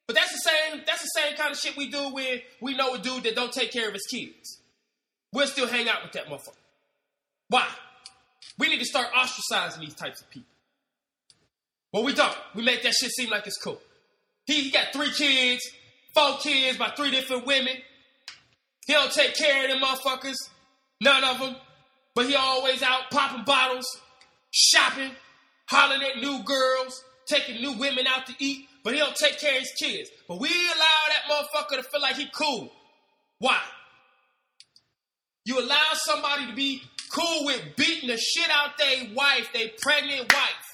But 0.06 0.16
that's 0.16 0.32
the 0.32 0.38
same 0.38 0.82
that's 0.86 1.02
the 1.02 1.20
same 1.20 1.36
kind 1.36 1.52
of 1.52 1.58
shit 1.58 1.76
we 1.76 1.90
do 1.90 2.14
when 2.14 2.40
we 2.60 2.74
know 2.74 2.94
a 2.94 2.98
dude 2.98 3.24
that 3.24 3.36
don't 3.36 3.52
take 3.52 3.70
care 3.70 3.88
of 3.88 3.92
his 3.92 4.06
kids. 4.10 4.58
We'll 5.32 5.46
still 5.46 5.68
hang 5.68 5.88
out 5.88 6.02
with 6.02 6.12
that 6.12 6.26
motherfucker. 6.26 6.56
Why? 7.48 7.66
We 8.58 8.68
need 8.68 8.78
to 8.78 8.86
start 8.86 9.08
ostracizing 9.12 9.80
these 9.80 9.94
types 9.94 10.20
of 10.20 10.30
people. 10.30 10.48
Well, 11.92 12.04
we 12.04 12.14
don't. 12.14 12.36
We 12.54 12.62
make 12.62 12.82
that 12.82 12.94
shit 12.94 13.10
seem 13.10 13.30
like 13.30 13.46
it's 13.46 13.56
cool. 13.58 13.80
He, 14.46 14.70
got 14.70 14.92
three 14.92 15.10
kids, 15.10 15.62
four 16.14 16.38
kids 16.38 16.78
by 16.78 16.90
three 16.90 17.10
different 17.10 17.46
women. 17.46 17.74
He 18.86 18.92
don't 18.92 19.12
take 19.12 19.34
care 19.34 19.64
of 19.64 19.70
them 19.70 19.82
motherfuckers. 19.82 20.36
None 21.00 21.24
of 21.24 21.38
them. 21.38 21.56
But 22.14 22.26
he 22.26 22.34
always 22.34 22.82
out 22.82 23.10
popping 23.10 23.44
bottles, 23.44 23.86
shopping, 24.50 25.10
hollering 25.68 26.02
at 26.02 26.20
new 26.20 26.42
girls, 26.42 27.04
taking 27.26 27.60
new 27.62 27.74
women 27.74 28.06
out 28.06 28.26
to 28.26 28.34
eat. 28.38 28.66
But 28.82 28.94
he 28.94 29.00
don't 29.00 29.14
take 29.14 29.38
care 29.38 29.52
of 29.52 29.60
his 29.60 29.72
kids. 29.78 30.10
But 30.26 30.40
we 30.40 30.48
allow 30.48 30.98
that 31.08 31.30
motherfucker 31.30 31.76
to 31.76 31.82
feel 31.82 32.00
like 32.00 32.16
he 32.16 32.28
cool. 32.34 32.72
Why? 33.38 33.60
You 35.44 35.60
allow 35.60 35.84
somebody 35.92 36.46
to 36.46 36.54
be 36.54 36.82
cool 37.10 37.44
with 37.44 37.62
beating 37.76 38.08
the 38.08 38.16
shit 38.16 38.50
out 38.50 38.78
their 38.78 39.14
wife, 39.14 39.50
their 39.52 39.68
pregnant 39.80 40.32
wife, 40.32 40.67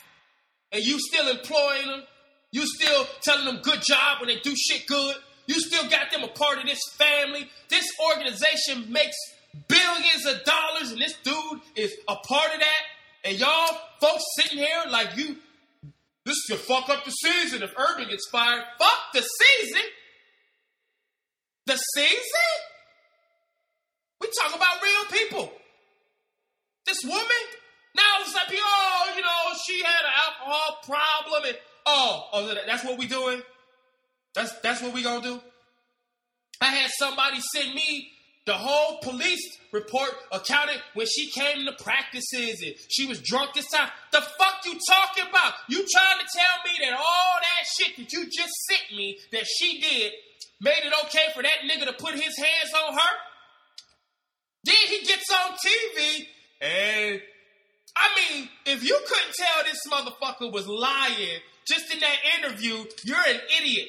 and 0.75 0.85
you 0.85 0.99
still 0.99 1.29
employing 1.29 1.87
them. 1.87 2.03
You 2.51 2.66
still 2.66 3.07
telling 3.22 3.47
them 3.47 3.61
good 3.62 3.81
job 3.83 4.20
when 4.20 4.29
they 4.29 4.41
do 4.41 4.55
shit 4.57 4.87
good. 4.87 5.16
You 5.47 5.55
still 5.61 5.89
got 5.89 6.11
them 6.11 6.25
a 6.25 6.29
part 6.29 6.59
of 6.59 6.66
this 6.66 6.81
family. 6.97 7.49
This 7.68 7.87
organization 8.11 8.93
makes 8.93 9.16
billions 9.68 10.27
of 10.27 10.45
dollars, 10.45 10.91
and 10.91 11.01
this 11.01 11.14
dude 11.22 11.61
is 11.77 11.95
a 12.09 12.16
part 12.16 12.53
of 12.53 12.61
that. 12.61 12.83
And 13.25 13.39
y'all 13.39 13.79
folks 14.01 14.25
sitting 14.37 14.59
here 14.59 14.83
like 14.91 15.16
you, 15.16 15.37
this 16.25 16.37
could 16.49 16.59
fuck 16.59 16.89
up 16.91 17.05
the 17.05 17.11
season 17.11 17.62
if 17.62 17.72
Urban 17.79 18.09
gets 18.09 18.29
fired. 18.31 18.64
Fuck 18.79 18.99
the 19.12 19.22
season. 19.22 19.83
The 21.66 21.77
season? 21.77 22.51
We 24.20 24.29
talk 24.43 24.57
about 24.57 24.83
real 24.83 25.20
people. 25.20 25.53
This 26.87 26.99
woman. 27.05 27.64
Now 27.95 28.03
it's 28.20 28.34
like, 28.34 28.49
oh, 28.53 29.12
you 29.16 29.22
know, 29.22 29.59
she 29.66 29.82
had 29.82 30.05
an 30.05 30.12
alcohol 30.26 30.78
problem, 30.84 31.42
and 31.47 31.57
oh, 31.86 32.28
oh, 32.32 32.55
that's 32.66 32.84
what 32.84 32.99
we 32.99 33.07
doing. 33.07 33.42
That's 34.34 34.53
that's 34.61 34.82
what 34.82 34.92
we 34.92 35.03
gonna 35.03 35.22
do. 35.22 35.40
I 36.61 36.66
had 36.66 36.90
somebody 36.99 37.38
send 37.55 37.74
me 37.74 38.09
the 38.47 38.55
whole 38.55 38.99
police 38.99 39.59
report 39.72 40.11
accounted 40.30 40.80
when 40.95 41.07
she 41.07 41.30
came 41.30 41.64
to 41.64 41.72
practices 41.82 42.62
and 42.62 42.74
she 42.88 43.07
was 43.07 43.20
drunk 43.20 43.55
this 43.55 43.70
time. 43.70 43.88
The 44.12 44.20
fuck 44.20 44.64
you 44.66 44.78
talking 44.88 45.24
about? 45.28 45.55
You 45.68 45.76
trying 45.76 46.18
to 46.18 46.26
tell 46.36 46.57
me 46.64 46.84
that 46.84 46.92
all 46.92 47.34
that 47.40 47.64
shit 47.78 47.97
that 47.97 48.12
you 48.12 48.24
just 48.24 48.53
sent 48.68 48.97
me 48.97 49.18
that 49.32 49.47
she 49.47 49.80
did 49.80 50.12
made 50.61 50.84
it 50.84 50.92
okay 51.07 51.26
for 51.34 51.42
that 51.42 51.64
nigga 51.64 51.86
to 51.86 51.92
put 51.95 52.14
his 52.14 52.36
hands 52.36 52.72
on 52.86 52.95
her? 52.95 53.14
Then 54.64 54.74
he 54.88 55.05
gets 55.05 55.30
on 55.30 55.57
TV 55.57 56.26
and 56.61 57.20
I 57.97 58.09
mean, 58.16 58.49
if 58.66 58.82
you 58.82 58.99
couldn't 59.07 59.34
tell 59.34 59.64
this 59.64 59.80
motherfucker 59.90 60.53
was 60.53 60.66
lying 60.66 61.40
just 61.66 61.92
in 61.92 62.01
that 62.01 62.16
interview, 62.38 62.84
you're 63.05 63.16
an 63.16 63.40
idiot. 63.61 63.88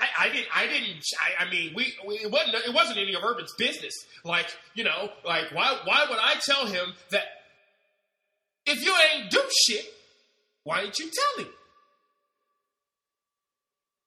I, 0.00 0.26
I 0.26 0.28
didn't. 0.28 0.48
I 0.54 0.66
didn't. 0.66 1.04
I, 1.20 1.44
I 1.44 1.50
mean, 1.50 1.72
we, 1.74 1.92
we, 2.06 2.14
It 2.16 2.30
wasn't. 2.30 2.54
It 2.54 2.74
wasn't 2.74 2.98
any 2.98 3.14
of 3.14 3.22
Urban's 3.24 3.52
business. 3.58 3.94
Like 4.24 4.46
you 4.74 4.84
know, 4.84 5.10
like 5.26 5.46
why? 5.52 5.78
Why 5.84 6.06
would 6.08 6.18
I 6.18 6.34
tell 6.44 6.66
him 6.66 6.94
that 7.10 7.24
if 8.66 8.84
you 8.84 8.94
ain't 9.14 9.30
do 9.30 9.42
shit? 9.66 9.84
Why 10.64 10.82
didn't 10.82 10.98
you 10.98 11.10
tell 11.10 11.44
him? 11.44 11.52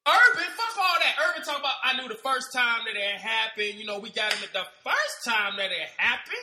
Urban, 0.08 0.44
fuck 0.58 0.78
all 0.78 0.98
that. 1.00 1.16
Urban 1.30 1.44
talk 1.44 1.60
about. 1.60 1.74
I 1.84 2.00
knew 2.00 2.08
the 2.08 2.16
first 2.16 2.48
time 2.54 2.82
that 2.86 2.96
it 2.96 3.22
happened. 3.22 3.76
You 3.76 3.86
know, 3.86 4.00
we 4.00 4.10
got 4.10 4.34
him 4.34 4.44
at 4.44 4.54
the 4.54 4.66
first 4.84 5.24
time 5.26 5.58
that 5.58 5.72
it 5.72 5.90
happened. 5.98 6.38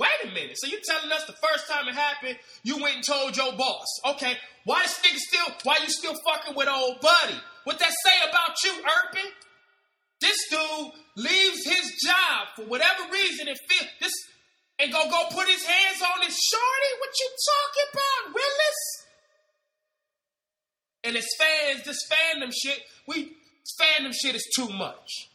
Wait 0.00 0.08
a 0.24 0.28
minute. 0.32 0.56
So 0.56 0.66
you 0.66 0.80
telling 0.82 1.12
us 1.12 1.26
the 1.26 1.34
first 1.34 1.68
time 1.68 1.86
it 1.86 1.94
happened, 1.94 2.38
you 2.64 2.80
went 2.80 2.96
and 2.96 3.04
told 3.04 3.36
your 3.36 3.52
boss? 3.52 3.84
Okay. 4.16 4.32
Why 4.64 4.80
this 4.80 4.98
nigga 5.00 5.18
still? 5.18 5.54
Why 5.64 5.76
you 5.82 5.90
still 5.90 6.14
fucking 6.24 6.56
with 6.56 6.68
old 6.68 7.02
buddy? 7.02 7.36
What 7.64 7.78
that 7.78 7.92
say 8.02 8.16
about 8.26 8.56
you, 8.64 8.72
Urban? 8.80 9.30
This 10.22 10.36
dude 10.48 10.92
leaves 11.16 11.66
his 11.66 12.00
job 12.06 12.48
for 12.56 12.62
whatever 12.62 13.12
reason 13.12 13.48
and 13.48 13.58
feel 13.68 13.86
this 14.00 14.12
and 14.78 14.90
go 14.90 15.04
go 15.10 15.24
put 15.32 15.46
his 15.48 15.64
hands 15.64 16.00
on 16.00 16.24
his 16.24 16.34
shorty. 16.34 16.90
What 17.00 17.10
you 17.20 17.28
talking 17.52 17.90
about, 17.92 18.34
Willis? 18.34 18.80
And 21.04 21.16
it's 21.16 21.36
fans, 21.36 21.84
this 21.84 21.98
fandom 22.08 22.52
shit, 22.56 22.80
we 23.06 23.36
fandom 23.78 24.14
shit 24.14 24.34
is 24.34 24.48
too 24.56 24.68
much. 24.70 25.29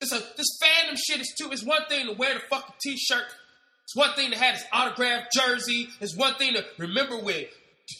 It's 0.00 0.12
a 0.12 0.16
uh, 0.16 0.20
this 0.36 0.58
fandom 0.62 0.96
shit 0.96 1.20
is 1.20 1.34
too. 1.38 1.50
It's 1.50 1.64
one 1.64 1.84
thing 1.88 2.06
to 2.06 2.12
wear 2.12 2.34
the 2.34 2.40
fucking 2.40 2.74
t-shirt. 2.80 3.24
It's 3.84 3.96
one 3.96 4.12
thing 4.14 4.30
to 4.30 4.38
have 4.38 4.54
his 4.54 4.64
autographed 4.72 5.32
jersey. 5.32 5.88
It's 6.00 6.16
one 6.16 6.34
thing 6.34 6.54
to 6.54 6.64
remember 6.78 7.18
when 7.18 7.46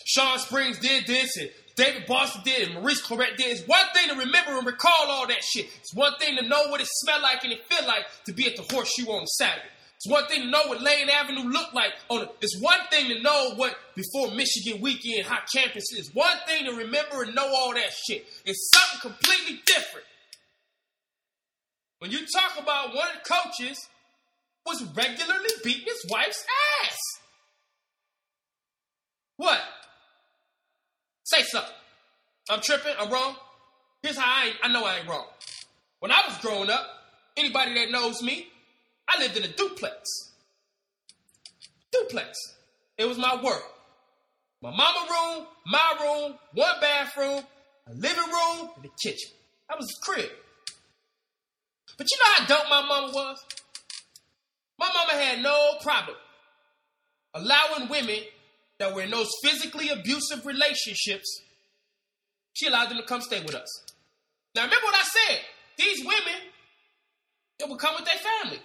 Shawn 0.05 0.39
Springs 0.39 0.79
did 0.79 1.07
this 1.07 1.37
and 1.39 1.51
David 1.77 2.07
Boston 2.07 2.43
did 2.45 2.69
and 2.69 2.75
Maurice 2.75 3.01
Clarett 3.01 3.37
did. 3.37 3.59
It's 3.59 3.67
one 3.67 3.87
thing 3.95 4.09
to 4.11 4.15
remember 4.17 4.59
and 4.59 4.67
recall 4.67 5.07
all 5.09 5.27
that 5.27 5.43
shit. 5.43 5.67
It's 5.81 5.95
one 5.95 6.13
thing 6.19 6.37
to 6.37 6.47
know 6.47 6.69
what 6.69 6.81
it 6.81 6.89
smelled 6.89 7.23
like 7.23 7.43
and 7.45 7.53
it 7.53 7.65
feel 7.73 7.87
like 7.87 8.05
to 8.27 8.33
be 8.33 8.47
at 8.47 8.57
the 8.57 8.75
horseshoe 8.75 9.07
on 9.07 9.27
Saturday. 9.27 9.69
It's 9.97 10.09
one 10.09 10.27
thing 10.27 10.43
to 10.43 10.51
know 10.51 10.67
what 10.67 10.81
Lane 10.81 11.09
Avenue 11.09 11.49
looked 11.49 11.75
like 11.75 11.93
on 12.09 12.23
it. 12.23 12.31
It's 12.41 12.61
one 12.61 12.79
thing 12.91 13.09
to 13.09 13.21
know 13.21 13.55
what 13.57 13.75
before 13.97 14.31
Michigan 14.31 14.81
weekend 14.81 15.27
hot 15.27 15.49
campus 15.53 15.93
is. 15.93 16.15
One 16.15 16.37
thing 16.47 16.67
to 16.67 16.73
remember 16.73 17.23
and 17.23 17.35
know 17.35 17.49
all 17.49 17.75
that 17.75 17.91
shit. 18.07 18.25
It's 18.45 18.71
something 18.73 19.11
completely 19.11 19.61
different. 19.67 20.07
When 21.99 22.11
you 22.11 22.21
talk 22.27 22.63
about 22.63 22.95
one 22.95 23.09
of 23.09 23.23
the 23.23 23.29
coaches 23.29 23.89
was 24.67 24.85
regularly 24.95 25.49
beating 25.65 25.85
his 25.85 26.07
wife's 26.11 26.45
ass. 26.85 26.97
What? 29.37 29.61
Say 31.25 31.43
something. 31.43 31.73
I'm 32.51 32.61
tripping. 32.61 32.95
I'm 32.99 33.11
wrong. 33.11 33.37
Here's 34.03 34.17
how 34.17 34.27
I, 34.27 34.53
I 34.63 34.73
know 34.73 34.85
I 34.85 34.99
ain't 34.99 35.09
wrong. 35.09 35.27
When 36.01 36.13
I 36.13 36.23
was 36.27 36.39
growing 36.39 36.71
up, 36.71 36.87
anybody 37.37 37.75
that 37.75 37.91
knows 37.91 38.23
me, 38.23 38.47
I 39.09 39.21
lived 39.21 39.37
in 39.37 39.45
a 39.45 39.49
duplex. 39.49 39.97
Duplex. 41.93 42.37
It 42.97 43.09
was 43.09 43.19
my 43.19 43.41
work. 43.43 43.63
My 44.61 44.71
mama 44.71 45.07
room, 45.11 45.47
my 45.67 45.95
room, 46.01 46.35
one 46.55 46.81
bathroom, 46.81 47.43
a 47.87 47.95
living 47.95 48.25
room, 48.25 48.71
and 48.77 48.85
a 48.85 48.89
kitchen. 49.03 49.31
That 49.69 49.79
was 49.79 49.87
the 49.87 49.97
crib. 50.03 50.31
But 51.99 52.07
you 52.11 52.17
know 52.19 52.33
how 52.37 52.47
dope 52.47 52.71
my 52.71 52.87
mama 52.87 53.13
was? 53.13 53.45
My 54.79 54.89
mama 54.95 55.21
had 55.21 55.43
no 55.43 55.75
problem 55.83 56.17
allowing 57.35 57.89
women 57.89 58.21
that 58.79 58.95
were 58.95 59.03
in 59.03 59.11
those 59.11 59.31
physically 59.43 59.89
abusive 59.91 60.47
relationships, 60.47 61.43
she 62.53 62.67
allowed 62.67 62.91
them 62.91 62.99
to 62.99 63.05
come 63.05 63.21
stay 63.21 63.41
with 63.41 63.55
us. 63.55 63.69
Now 64.55 64.63
remember 64.65 64.85
what 64.85 64.95
I 64.95 65.05
said. 65.05 65.41
These 65.79 66.05
women, 66.05 66.41
they 67.59 67.67
would 67.67 67.79
come 67.79 67.95
with 67.95 68.05
their 68.05 68.15
family. 68.17 68.61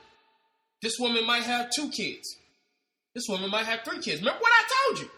This 0.82 0.94
woman 1.00 1.26
might 1.26 1.44
have 1.44 1.70
two 1.76 1.90
kids. 1.90 2.38
This 3.14 3.26
woman 3.30 3.50
might 3.50 3.66
have 3.66 3.82
three 3.84 4.00
kids. 4.00 4.20
Remember 4.22 4.40
what 4.40 4.52
I 4.52 4.64
told 4.88 5.00
you? 5.02 5.12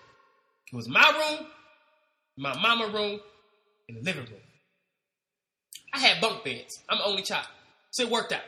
It 0.71 0.75
was 0.75 0.89
my 0.89 1.09
room, 1.29 1.47
my 2.37 2.59
mama 2.61 2.87
room, 2.87 3.19
and 3.87 3.97
the 3.97 4.01
living 4.01 4.25
room. 4.25 4.41
I 5.93 5.99
had 5.99 6.19
bunk 6.19 6.43
beds. 6.43 6.77
I'm 6.89 6.97
the 6.97 7.05
only 7.05 7.21
child. 7.21 7.47
So 7.95 8.03
it 8.03 8.09
worked 8.09 8.33
out. 8.33 8.41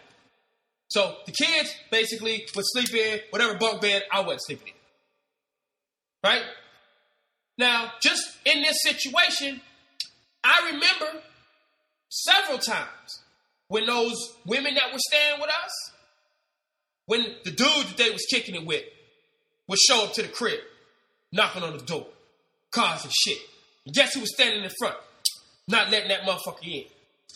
So 0.90 1.16
the 1.26 1.32
kids 1.32 1.74
basically 1.90 2.46
would 2.54 2.66
sleep 2.68 2.94
in 2.94 3.20
whatever 3.30 3.58
bunk 3.58 3.82
bed 3.82 4.04
I 4.12 4.20
wasn't 4.20 4.42
sleeping 4.46 4.68
in. 4.68 6.30
Right? 6.30 6.42
Now, 7.58 7.94
just 8.02 8.24
in 8.46 8.62
this 8.62 8.78
situation, 8.82 9.62
I 10.44 10.72
remember 10.74 11.22
several 12.10 12.58
times 12.58 13.22
when 13.70 13.86
those 13.86 14.16
women 14.46 14.76
that 14.76 14.92
were 14.92 15.00
staying 15.00 15.40
with 15.40 15.50
us, 15.50 15.92
when 17.06 17.26
the 17.46 17.52
dude 17.52 17.88
that 17.88 17.96
they 17.98 18.10
was 18.10 18.26
kicking 18.30 18.56
it 18.56 18.66
with 18.66 18.84
would 19.70 19.80
show 19.80 20.04
up 20.04 20.14
to 20.14 20.24
the 20.24 20.28
crib, 20.28 20.60
knocking 21.32 21.64
on 21.64 21.78
the 21.78 21.84
door, 21.86 22.08
causing 22.72 23.12
shit. 23.14 23.40
And 23.86 23.96
guess 23.96 24.14
who 24.14 24.20
was 24.20 24.34
standing 24.34 24.64
in 24.64 24.72
front? 24.78 24.96
Not 25.70 25.90
letting 25.90 26.10
that 26.10 26.24
motherfucker 26.24 26.66
in. 26.66 26.84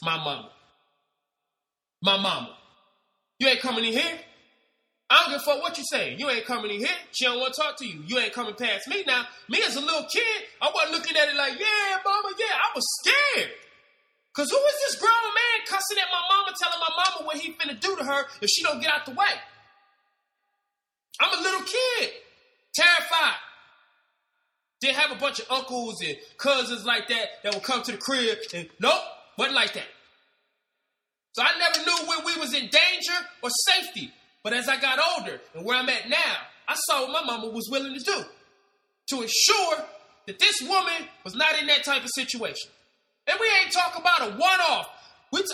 My 0.04 0.18
mama. 0.18 0.50
My 2.02 2.18
mama. 2.18 2.58
You 3.40 3.48
ain't 3.48 3.60
coming 3.60 3.86
in 3.86 3.94
here. 3.94 4.20
I 5.10 5.24
don't 5.24 5.34
give 5.34 5.42
a 5.42 5.44
fuck 5.44 5.62
what 5.62 5.78
you 5.78 5.84
saying. 5.92 6.20
You 6.20 6.30
ain't 6.30 6.46
coming 6.46 6.72
in 6.72 6.80
here. 6.80 6.98
She 7.12 7.26
don't 7.26 7.40
want 7.40 7.54
to 7.54 7.62
talk 7.62 7.78
to 7.78 7.86
you. 7.86 8.02
You 8.08 8.20
ain't 8.20 8.34
coming 8.34 8.56
past 8.56 8.88
me. 8.88 9.04
Now, 9.06 9.26
me 9.50 9.62
as 9.66 9.76
a 9.76 9.82
little 9.82 10.06
kid, 10.12 10.44
I 10.62 10.72
wasn't 10.74 10.94
looking 10.94 11.18
at 11.18 11.28
it 11.28 11.36
like, 11.36 11.60
yeah, 11.60 11.98
mama, 12.06 12.30
yeah. 12.40 12.46
I 12.56 12.72
was 12.74 12.86
scared. 13.02 13.52
Cause 14.34 14.50
who 14.50 14.56
is 14.56 14.76
this 14.88 15.02
grown 15.02 15.12
man 15.12 15.68
cussing 15.68 15.98
at 15.98 16.08
my 16.10 16.22
mama, 16.34 16.56
telling 16.58 16.80
my 16.80 16.90
mama 16.96 17.26
what 17.26 17.38
he 17.38 17.52
finna 17.52 17.78
do 17.78 17.98
to 17.98 18.04
her 18.06 18.26
if 18.42 18.50
she 18.50 18.64
don't 18.64 18.80
get 18.82 18.94
out 18.94 19.06
the 19.06 19.12
way? 19.12 19.34
I'm 21.20 21.38
a 21.38 21.42
little 21.42 21.62
kid, 21.62 22.10
terrified. 22.74 23.36
Didn't 24.80 24.96
have 24.96 25.12
a 25.12 25.20
bunch 25.20 25.40
of 25.40 25.52
uncles 25.52 26.02
and 26.02 26.16
cousins 26.38 26.86
like 26.86 27.10
that 27.10 27.28
that 27.44 27.54
would 27.54 27.64
come 27.64 27.84
to 27.84 27.92
the 27.92 27.98
crib 27.98 28.38
and 28.54 28.70
nope, 28.80 29.02
wasn't 29.38 29.56
like 29.56 29.74
that. 29.74 29.88
So 31.34 31.44
I 31.44 31.58
never 31.58 31.86
knew 31.86 32.08
when 32.08 32.26
we 32.26 32.40
was 32.40 32.54
in 32.54 32.68
danger 32.70 33.18
or 33.42 33.50
safety. 33.68 34.12
But 34.44 34.54
as 34.54 34.68
I 34.68 34.80
got 34.80 35.00
older 35.18 35.40
and 35.56 35.66
where 35.66 35.78
I'm 35.78 35.90
at 35.90 36.10
now, 36.10 36.36
I 36.68 36.76
saw 36.76 37.08
what 37.08 37.26
my 37.26 37.38
mama 37.38 37.52
was 37.52 37.70
willing 37.72 37.94
to 37.94 38.04
do 38.04 38.24
to 39.10 39.22
ensure 39.22 39.86
that 40.28 40.40
this 40.40 40.62
woman 40.62 41.08
was 41.24 41.36
not 41.36 41.60
in 41.60 41.68
that 41.68 41.84
type 41.84 42.04
of 42.04 42.10
situation. 42.14 42.70
And 43.28 43.38
we 43.40 43.48
ain't 43.62 43.72
talking 43.72 44.02
about 44.02 44.30
a 44.30 44.38
one-off. 44.38 44.90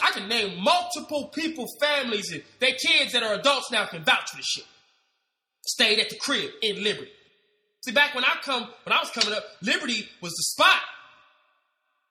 I 0.04 0.12
can 0.12 0.28
name 0.28 0.64
multiple 0.64 1.30
people, 1.34 1.66
families, 1.80 2.32
and 2.32 2.42
their 2.60 2.72
kids 2.72 3.14
that 3.14 3.24
are 3.24 3.36
adults 3.36 3.72
now 3.72 3.86
can 3.86 4.04
vouch 4.04 4.32
for 4.32 4.38
this 4.38 4.46
shit. 4.46 4.66
Stayed 5.66 6.00
at 6.00 6.10
the 6.10 6.18
crib 6.18 6.50
in 6.62 6.84
Liberty. 6.84 7.12
See, 7.86 7.92
back 7.92 8.16
when 8.16 8.24
I 8.24 8.36
come, 8.44 8.64
when 8.84 8.94
I 8.94 9.00
was 9.00 9.12
coming 9.12 9.34
up, 9.38 9.44
Liberty 9.62 10.08
was 10.22 10.32
the 10.32 10.44
spot. 10.44 10.82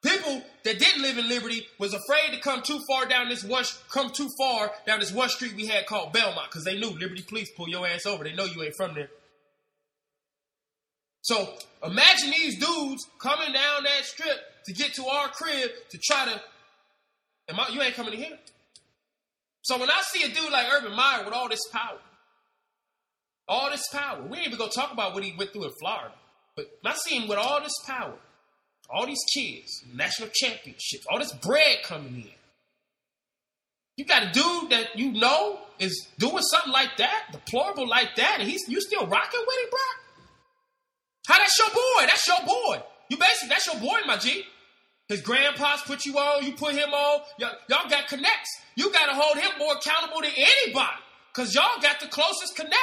People 0.07 0.41
that 0.63 0.79
didn't 0.79 1.03
live 1.03 1.19
in 1.19 1.29
Liberty 1.29 1.67
was 1.81 1.93
afraid 1.93 2.31
to 2.33 2.41
come 2.41 2.63
too 2.63 2.79
far 2.87 3.07
down 3.07 3.29
this 3.29 3.43
one, 3.43 3.65
come 3.91 4.11
too 4.11 4.29
far 4.39 4.71
down 4.87 5.01
this 5.01 5.13
one 5.13 5.29
street 5.29 5.55
we 5.57 5.67
had 5.67 5.87
called 5.87 6.13
Belmont, 6.13 6.49
because 6.49 6.65
they 6.65 6.79
knew 6.79 6.91
Liberty 6.91 7.23
Police 7.23 7.51
pull 7.57 7.69
your 7.69 7.85
ass 7.87 8.07
over. 8.07 8.23
They 8.23 8.33
know 8.33 8.45
you 8.45 8.63
ain't 8.63 8.77
from 8.77 8.95
there. 8.95 9.09
So 11.23 11.55
imagine 11.83 12.31
these 12.31 12.57
dudes 12.61 13.09
coming 13.19 13.53
down 13.53 13.83
that 13.83 14.05
strip 14.05 14.39
to 14.67 14.73
get 14.73 14.95
to 14.95 15.07
our 15.07 15.29
crib 15.29 15.71
to 15.91 15.99
try 15.99 16.27
to. 16.27 16.41
Am 17.49 17.59
I, 17.59 17.69
you 17.73 17.83
ain't 17.83 17.95
coming 17.95 18.13
in 18.13 18.21
here. 18.21 18.39
So 19.63 19.77
when 19.77 19.91
I 19.91 20.01
see 20.13 20.23
a 20.23 20.29
dude 20.29 20.53
like 20.53 20.73
Urban 20.73 20.95
Meyer 20.95 21.25
with 21.25 21.35
all 21.35 21.49
this 21.49 21.67
power, 21.73 21.99
all 23.49 23.71
this 23.71 23.89
power, 23.93 24.23
we 24.23 24.37
ain't 24.37 24.47
even 24.47 24.59
gonna 24.59 24.71
talk 24.71 24.93
about 24.93 25.15
what 25.15 25.25
he 25.25 25.35
went 25.37 25.53
through 25.53 25.65
in 25.65 25.73
Florida, 25.81 26.15
but 26.55 26.67
I 26.85 26.95
see 26.95 27.19
him 27.19 27.29
with 27.29 27.39
all 27.39 27.61
this 27.61 27.75
power 27.85 28.15
all 28.89 29.07
these 29.07 29.25
kids, 29.35 29.85
national 29.95 30.29
championships, 30.33 31.07
all 31.11 31.19
this 31.19 31.33
bread 31.33 31.79
coming 31.85 32.23
in. 32.23 32.31
You 33.97 34.05
got 34.05 34.25
a 34.25 34.31
dude 34.33 34.71
that 34.71 34.99
you 34.99 35.13
know 35.13 35.59
is 35.79 36.07
doing 36.19 36.43
something 36.43 36.73
like 36.73 36.97
that, 36.99 37.29
deplorable 37.33 37.89
like 37.89 38.17
that, 38.17 38.37
and 38.41 38.49
he's 38.49 38.69
you 38.69 38.81
still 38.81 39.07
rocking 39.07 39.41
with 39.47 39.59
him, 39.65 39.71
bro? 39.71 39.81
How 41.29 41.39
that's 41.39 41.59
your 41.59 41.71
boy? 41.71 42.01
That's 42.03 42.27
your 42.29 42.47
boy. 42.47 42.83
You 43.09 43.17
basically 43.17 43.49
that's 43.49 43.67
your 43.67 43.81
boy, 43.81 43.99
my 44.07 44.17
G. 44.17 44.45
His 45.09 45.21
grandpa's 45.23 45.83
put 45.83 46.05
you 46.05 46.19
on, 46.19 46.45
you 46.45 46.53
put 46.53 46.75
him 46.75 46.93
on. 46.93 47.21
Y'all, 47.39 47.53
y'all 47.69 47.89
got 47.89 48.09
connects. 48.09 48.51
You 48.75 48.93
got 48.93 49.07
to 49.07 49.15
hold 49.15 49.39
him 49.39 49.51
more 49.59 49.75
accountable 49.75 50.21
than 50.21 50.33
anybody 50.37 51.01
because 51.33 51.55
y'all 51.55 51.81
got 51.81 52.01
the 52.01 52.09
closest 52.09 52.57
connect. 52.57 52.77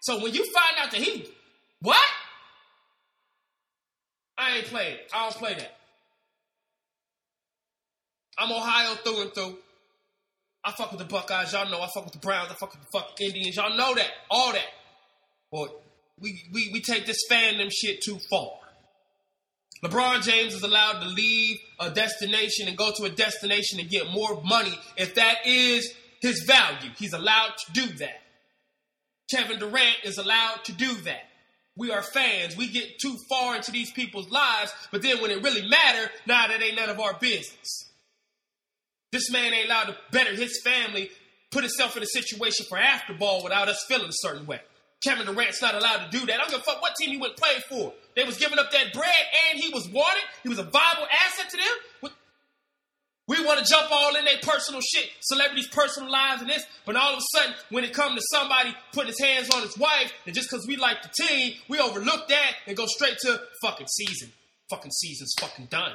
So 0.00 0.22
when 0.22 0.34
you 0.34 0.44
find 0.44 0.76
out 0.78 0.90
that 0.90 1.00
he, 1.00 1.26
what? 1.80 2.06
I 4.38 4.58
ain't 4.58 4.66
playing. 4.66 4.98
I 5.14 5.22
don't 5.22 5.36
play 5.36 5.54
that. 5.54 5.72
I'm 8.38 8.52
Ohio 8.52 8.94
through 8.96 9.22
and 9.22 9.34
through. 9.34 9.58
I 10.64 10.72
fuck 10.72 10.90
with 10.90 10.98
the 10.98 11.06
Buckeyes. 11.06 11.52
Y'all 11.52 11.70
know 11.70 11.80
I 11.80 11.88
fuck 11.94 12.04
with 12.04 12.12
the 12.12 12.18
Browns. 12.18 12.50
I 12.50 12.54
fuck 12.54 12.72
with 12.72 12.82
the 12.82 12.98
fucking 12.98 13.28
Indians. 13.28 13.56
Y'all 13.56 13.76
know 13.76 13.94
that. 13.94 14.10
All 14.30 14.52
that. 14.52 14.66
But 15.50 15.68
we, 16.20 16.42
we, 16.52 16.70
we 16.72 16.80
take 16.80 17.06
this 17.06 17.20
fandom 17.30 17.70
shit 17.72 18.02
too 18.02 18.18
far. 18.28 18.50
LeBron 19.84 20.22
James 20.22 20.54
is 20.54 20.62
allowed 20.62 21.00
to 21.00 21.08
leave 21.08 21.58
a 21.78 21.90
destination 21.90 22.66
and 22.66 22.76
go 22.76 22.92
to 22.96 23.04
a 23.04 23.10
destination 23.10 23.78
and 23.78 23.88
get 23.88 24.10
more 24.10 24.42
money 24.42 24.76
if 24.96 25.14
that 25.14 25.46
is 25.46 25.92
his 26.20 26.44
value. 26.46 26.90
He's 26.98 27.12
allowed 27.12 27.52
to 27.66 27.72
do 27.72 27.86
that. 27.98 28.22
Kevin 29.30 29.58
Durant 29.58 29.98
is 30.04 30.18
allowed 30.18 30.64
to 30.64 30.72
do 30.72 30.92
that. 31.02 31.28
We 31.76 31.90
are 31.90 32.02
fans. 32.02 32.56
We 32.56 32.68
get 32.68 32.98
too 32.98 33.16
far 33.28 33.54
into 33.56 33.70
these 33.70 33.90
people's 33.90 34.30
lives, 34.30 34.72
but 34.90 35.02
then 35.02 35.20
when 35.20 35.30
it 35.30 35.42
really 35.42 35.68
matter, 35.68 36.10
nah, 36.26 36.48
that 36.48 36.62
ain't 36.62 36.76
none 36.76 36.88
of 36.88 36.98
our 36.98 37.14
business. 37.20 37.90
This 39.12 39.30
man 39.30 39.52
ain't 39.52 39.66
allowed 39.66 39.84
to 39.84 39.96
better 40.10 40.34
his 40.34 40.60
family, 40.62 41.10
put 41.50 41.62
himself 41.62 41.96
in 41.96 42.02
a 42.02 42.06
situation 42.06 42.66
for 42.68 42.78
after 42.78 43.14
ball 43.14 43.44
without 43.44 43.68
us 43.68 43.84
feeling 43.88 44.08
a 44.08 44.12
certain 44.12 44.46
way. 44.46 44.60
Kevin 45.04 45.26
Durant's 45.26 45.60
not 45.60 45.74
allowed 45.74 46.10
to 46.10 46.18
do 46.18 46.26
that. 46.26 46.34
I 46.34 46.38
don't 46.38 46.50
give 46.50 46.60
a 46.60 46.62
fuck 46.62 46.80
what 46.80 46.96
team 46.96 47.10
he 47.10 47.18
went 47.18 47.36
play 47.36 47.62
for. 47.68 47.92
They 48.14 48.24
was 48.24 48.38
giving 48.38 48.58
up 48.58 48.70
that 48.72 48.92
bread 48.92 49.14
and 49.50 49.62
he 49.62 49.72
was 49.72 49.88
wanted. 49.88 50.22
He 50.42 50.48
was 50.48 50.58
a 50.58 50.64
viable 50.64 51.06
asset 51.26 51.50
to 51.50 51.56
them. 51.56 52.12
We 53.28 53.44
want 53.44 53.58
to 53.58 53.64
jump 53.64 53.90
all 53.90 54.14
in 54.14 54.24
their 54.24 54.38
personal 54.40 54.80
shit, 54.80 55.10
celebrities' 55.20 55.66
personal 55.68 56.10
lives 56.10 56.42
and 56.42 56.50
this, 56.50 56.64
but 56.84 56.94
all 56.94 57.12
of 57.12 57.18
a 57.18 57.36
sudden, 57.36 57.54
when 57.70 57.82
it 57.82 57.92
comes 57.92 58.14
to 58.14 58.26
somebody 58.30 58.74
putting 58.92 59.08
his 59.08 59.20
hands 59.20 59.50
on 59.50 59.62
his 59.62 59.76
wife, 59.76 60.12
and 60.26 60.34
just 60.34 60.48
because 60.48 60.64
we 60.68 60.76
like 60.76 61.02
the 61.02 61.10
team, 61.24 61.54
we 61.68 61.80
overlook 61.80 62.28
that 62.28 62.52
and 62.68 62.76
go 62.76 62.86
straight 62.86 63.18
to 63.22 63.40
fucking 63.62 63.88
season. 63.88 64.30
Fucking 64.70 64.92
season's 64.92 65.34
fucking 65.40 65.66
done. 65.66 65.92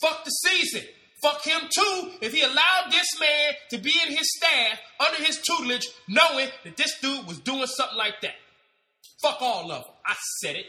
Fuck 0.00 0.24
the 0.24 0.30
season. 0.30 0.82
Fuck 1.22 1.42
him 1.44 1.60
too 1.74 2.12
if 2.20 2.32
he 2.32 2.42
allowed 2.42 2.90
this 2.90 3.06
man 3.18 3.54
to 3.70 3.78
be 3.78 3.92
in 4.06 4.14
his 4.14 4.28
staff 4.36 4.78
under 5.00 5.22
his 5.22 5.38
tutelage, 5.38 5.86
knowing 6.08 6.48
that 6.64 6.76
this 6.76 6.98
dude 7.00 7.26
was 7.26 7.38
doing 7.40 7.66
something 7.66 7.96
like 7.98 8.20
that. 8.22 8.34
Fuck 9.22 9.40
all 9.40 9.70
of 9.72 9.82
them. 9.82 9.92
I 10.06 10.14
said 10.40 10.56
it. 10.56 10.66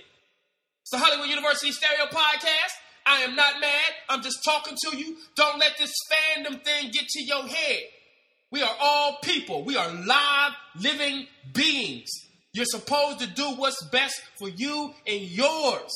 It's 0.82 0.92
the 0.92 0.98
Hollywood 0.98 1.28
University 1.28 1.72
Stereo 1.72 2.06
Podcast. 2.06 2.76
I 3.08 3.22
am 3.22 3.36
not 3.36 3.62
mad. 3.62 3.92
I'm 4.10 4.22
just 4.22 4.44
talking 4.44 4.76
to 4.86 4.98
you. 4.98 5.16
Don't 5.36 5.60
let 5.60 5.78
this 5.78 5.94
fandom 6.12 6.62
thing 6.62 6.92
get 6.92 7.08
to 7.08 7.24
your 7.24 7.48
head. 7.48 7.84
We 8.52 8.62
are 8.62 8.76
all 8.82 9.18
people. 9.24 9.64
We 9.64 9.78
are 9.78 9.90
live, 9.90 10.52
living 10.82 11.28
beings. 11.54 12.10
You're 12.54 12.66
supposed 12.66 13.20
to 13.20 13.28
do 13.28 13.52
what's 13.56 13.82
best 13.86 14.22
for 14.38 14.50
you 14.50 14.94
and 15.06 15.22
yours. 15.22 15.92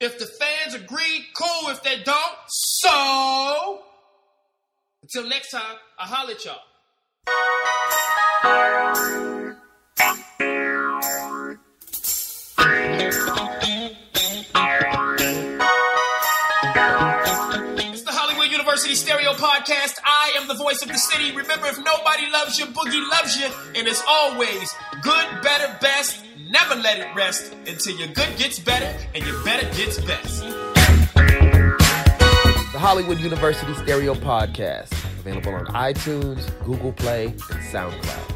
If 0.00 0.18
the 0.18 0.26
fans 0.26 0.74
agree, 0.74 1.24
cool. 1.34 1.70
If 1.70 1.82
they 1.82 2.02
don't, 2.02 2.36
so. 2.48 3.82
Until 5.02 5.28
next 5.28 5.50
time, 5.50 5.76
I 5.98 6.06
holler 6.06 6.34
at 6.34 6.44
y'all. 9.24 9.33
Stereo 18.94 19.32
Podcast. 19.32 19.98
I 20.04 20.34
am 20.36 20.46
the 20.46 20.54
voice 20.54 20.80
of 20.82 20.88
the 20.88 20.98
city. 20.98 21.34
Remember, 21.34 21.66
if 21.66 21.78
nobody 21.78 22.30
loves 22.30 22.58
you, 22.58 22.66
Boogie 22.66 23.10
loves 23.10 23.36
you. 23.36 23.48
And 23.74 23.88
as 23.88 24.02
always, 24.08 24.72
good, 25.02 25.26
better, 25.42 25.76
best. 25.80 26.24
Never 26.48 26.76
let 26.76 27.00
it 27.00 27.14
rest 27.16 27.52
until 27.66 27.96
your 27.98 28.08
good 28.08 28.36
gets 28.38 28.58
better 28.60 28.96
and 29.14 29.26
your 29.26 29.42
better 29.44 29.66
gets 29.76 29.98
best. 30.00 30.42
The 32.72 32.78
Hollywood 32.78 33.18
University 33.18 33.74
Stereo 33.74 34.14
Podcast, 34.14 34.92
available 35.18 35.54
on 35.54 35.66
iTunes, 35.66 36.48
Google 36.64 36.92
Play, 36.92 37.26
and 37.26 37.36
SoundCloud. 37.72 38.33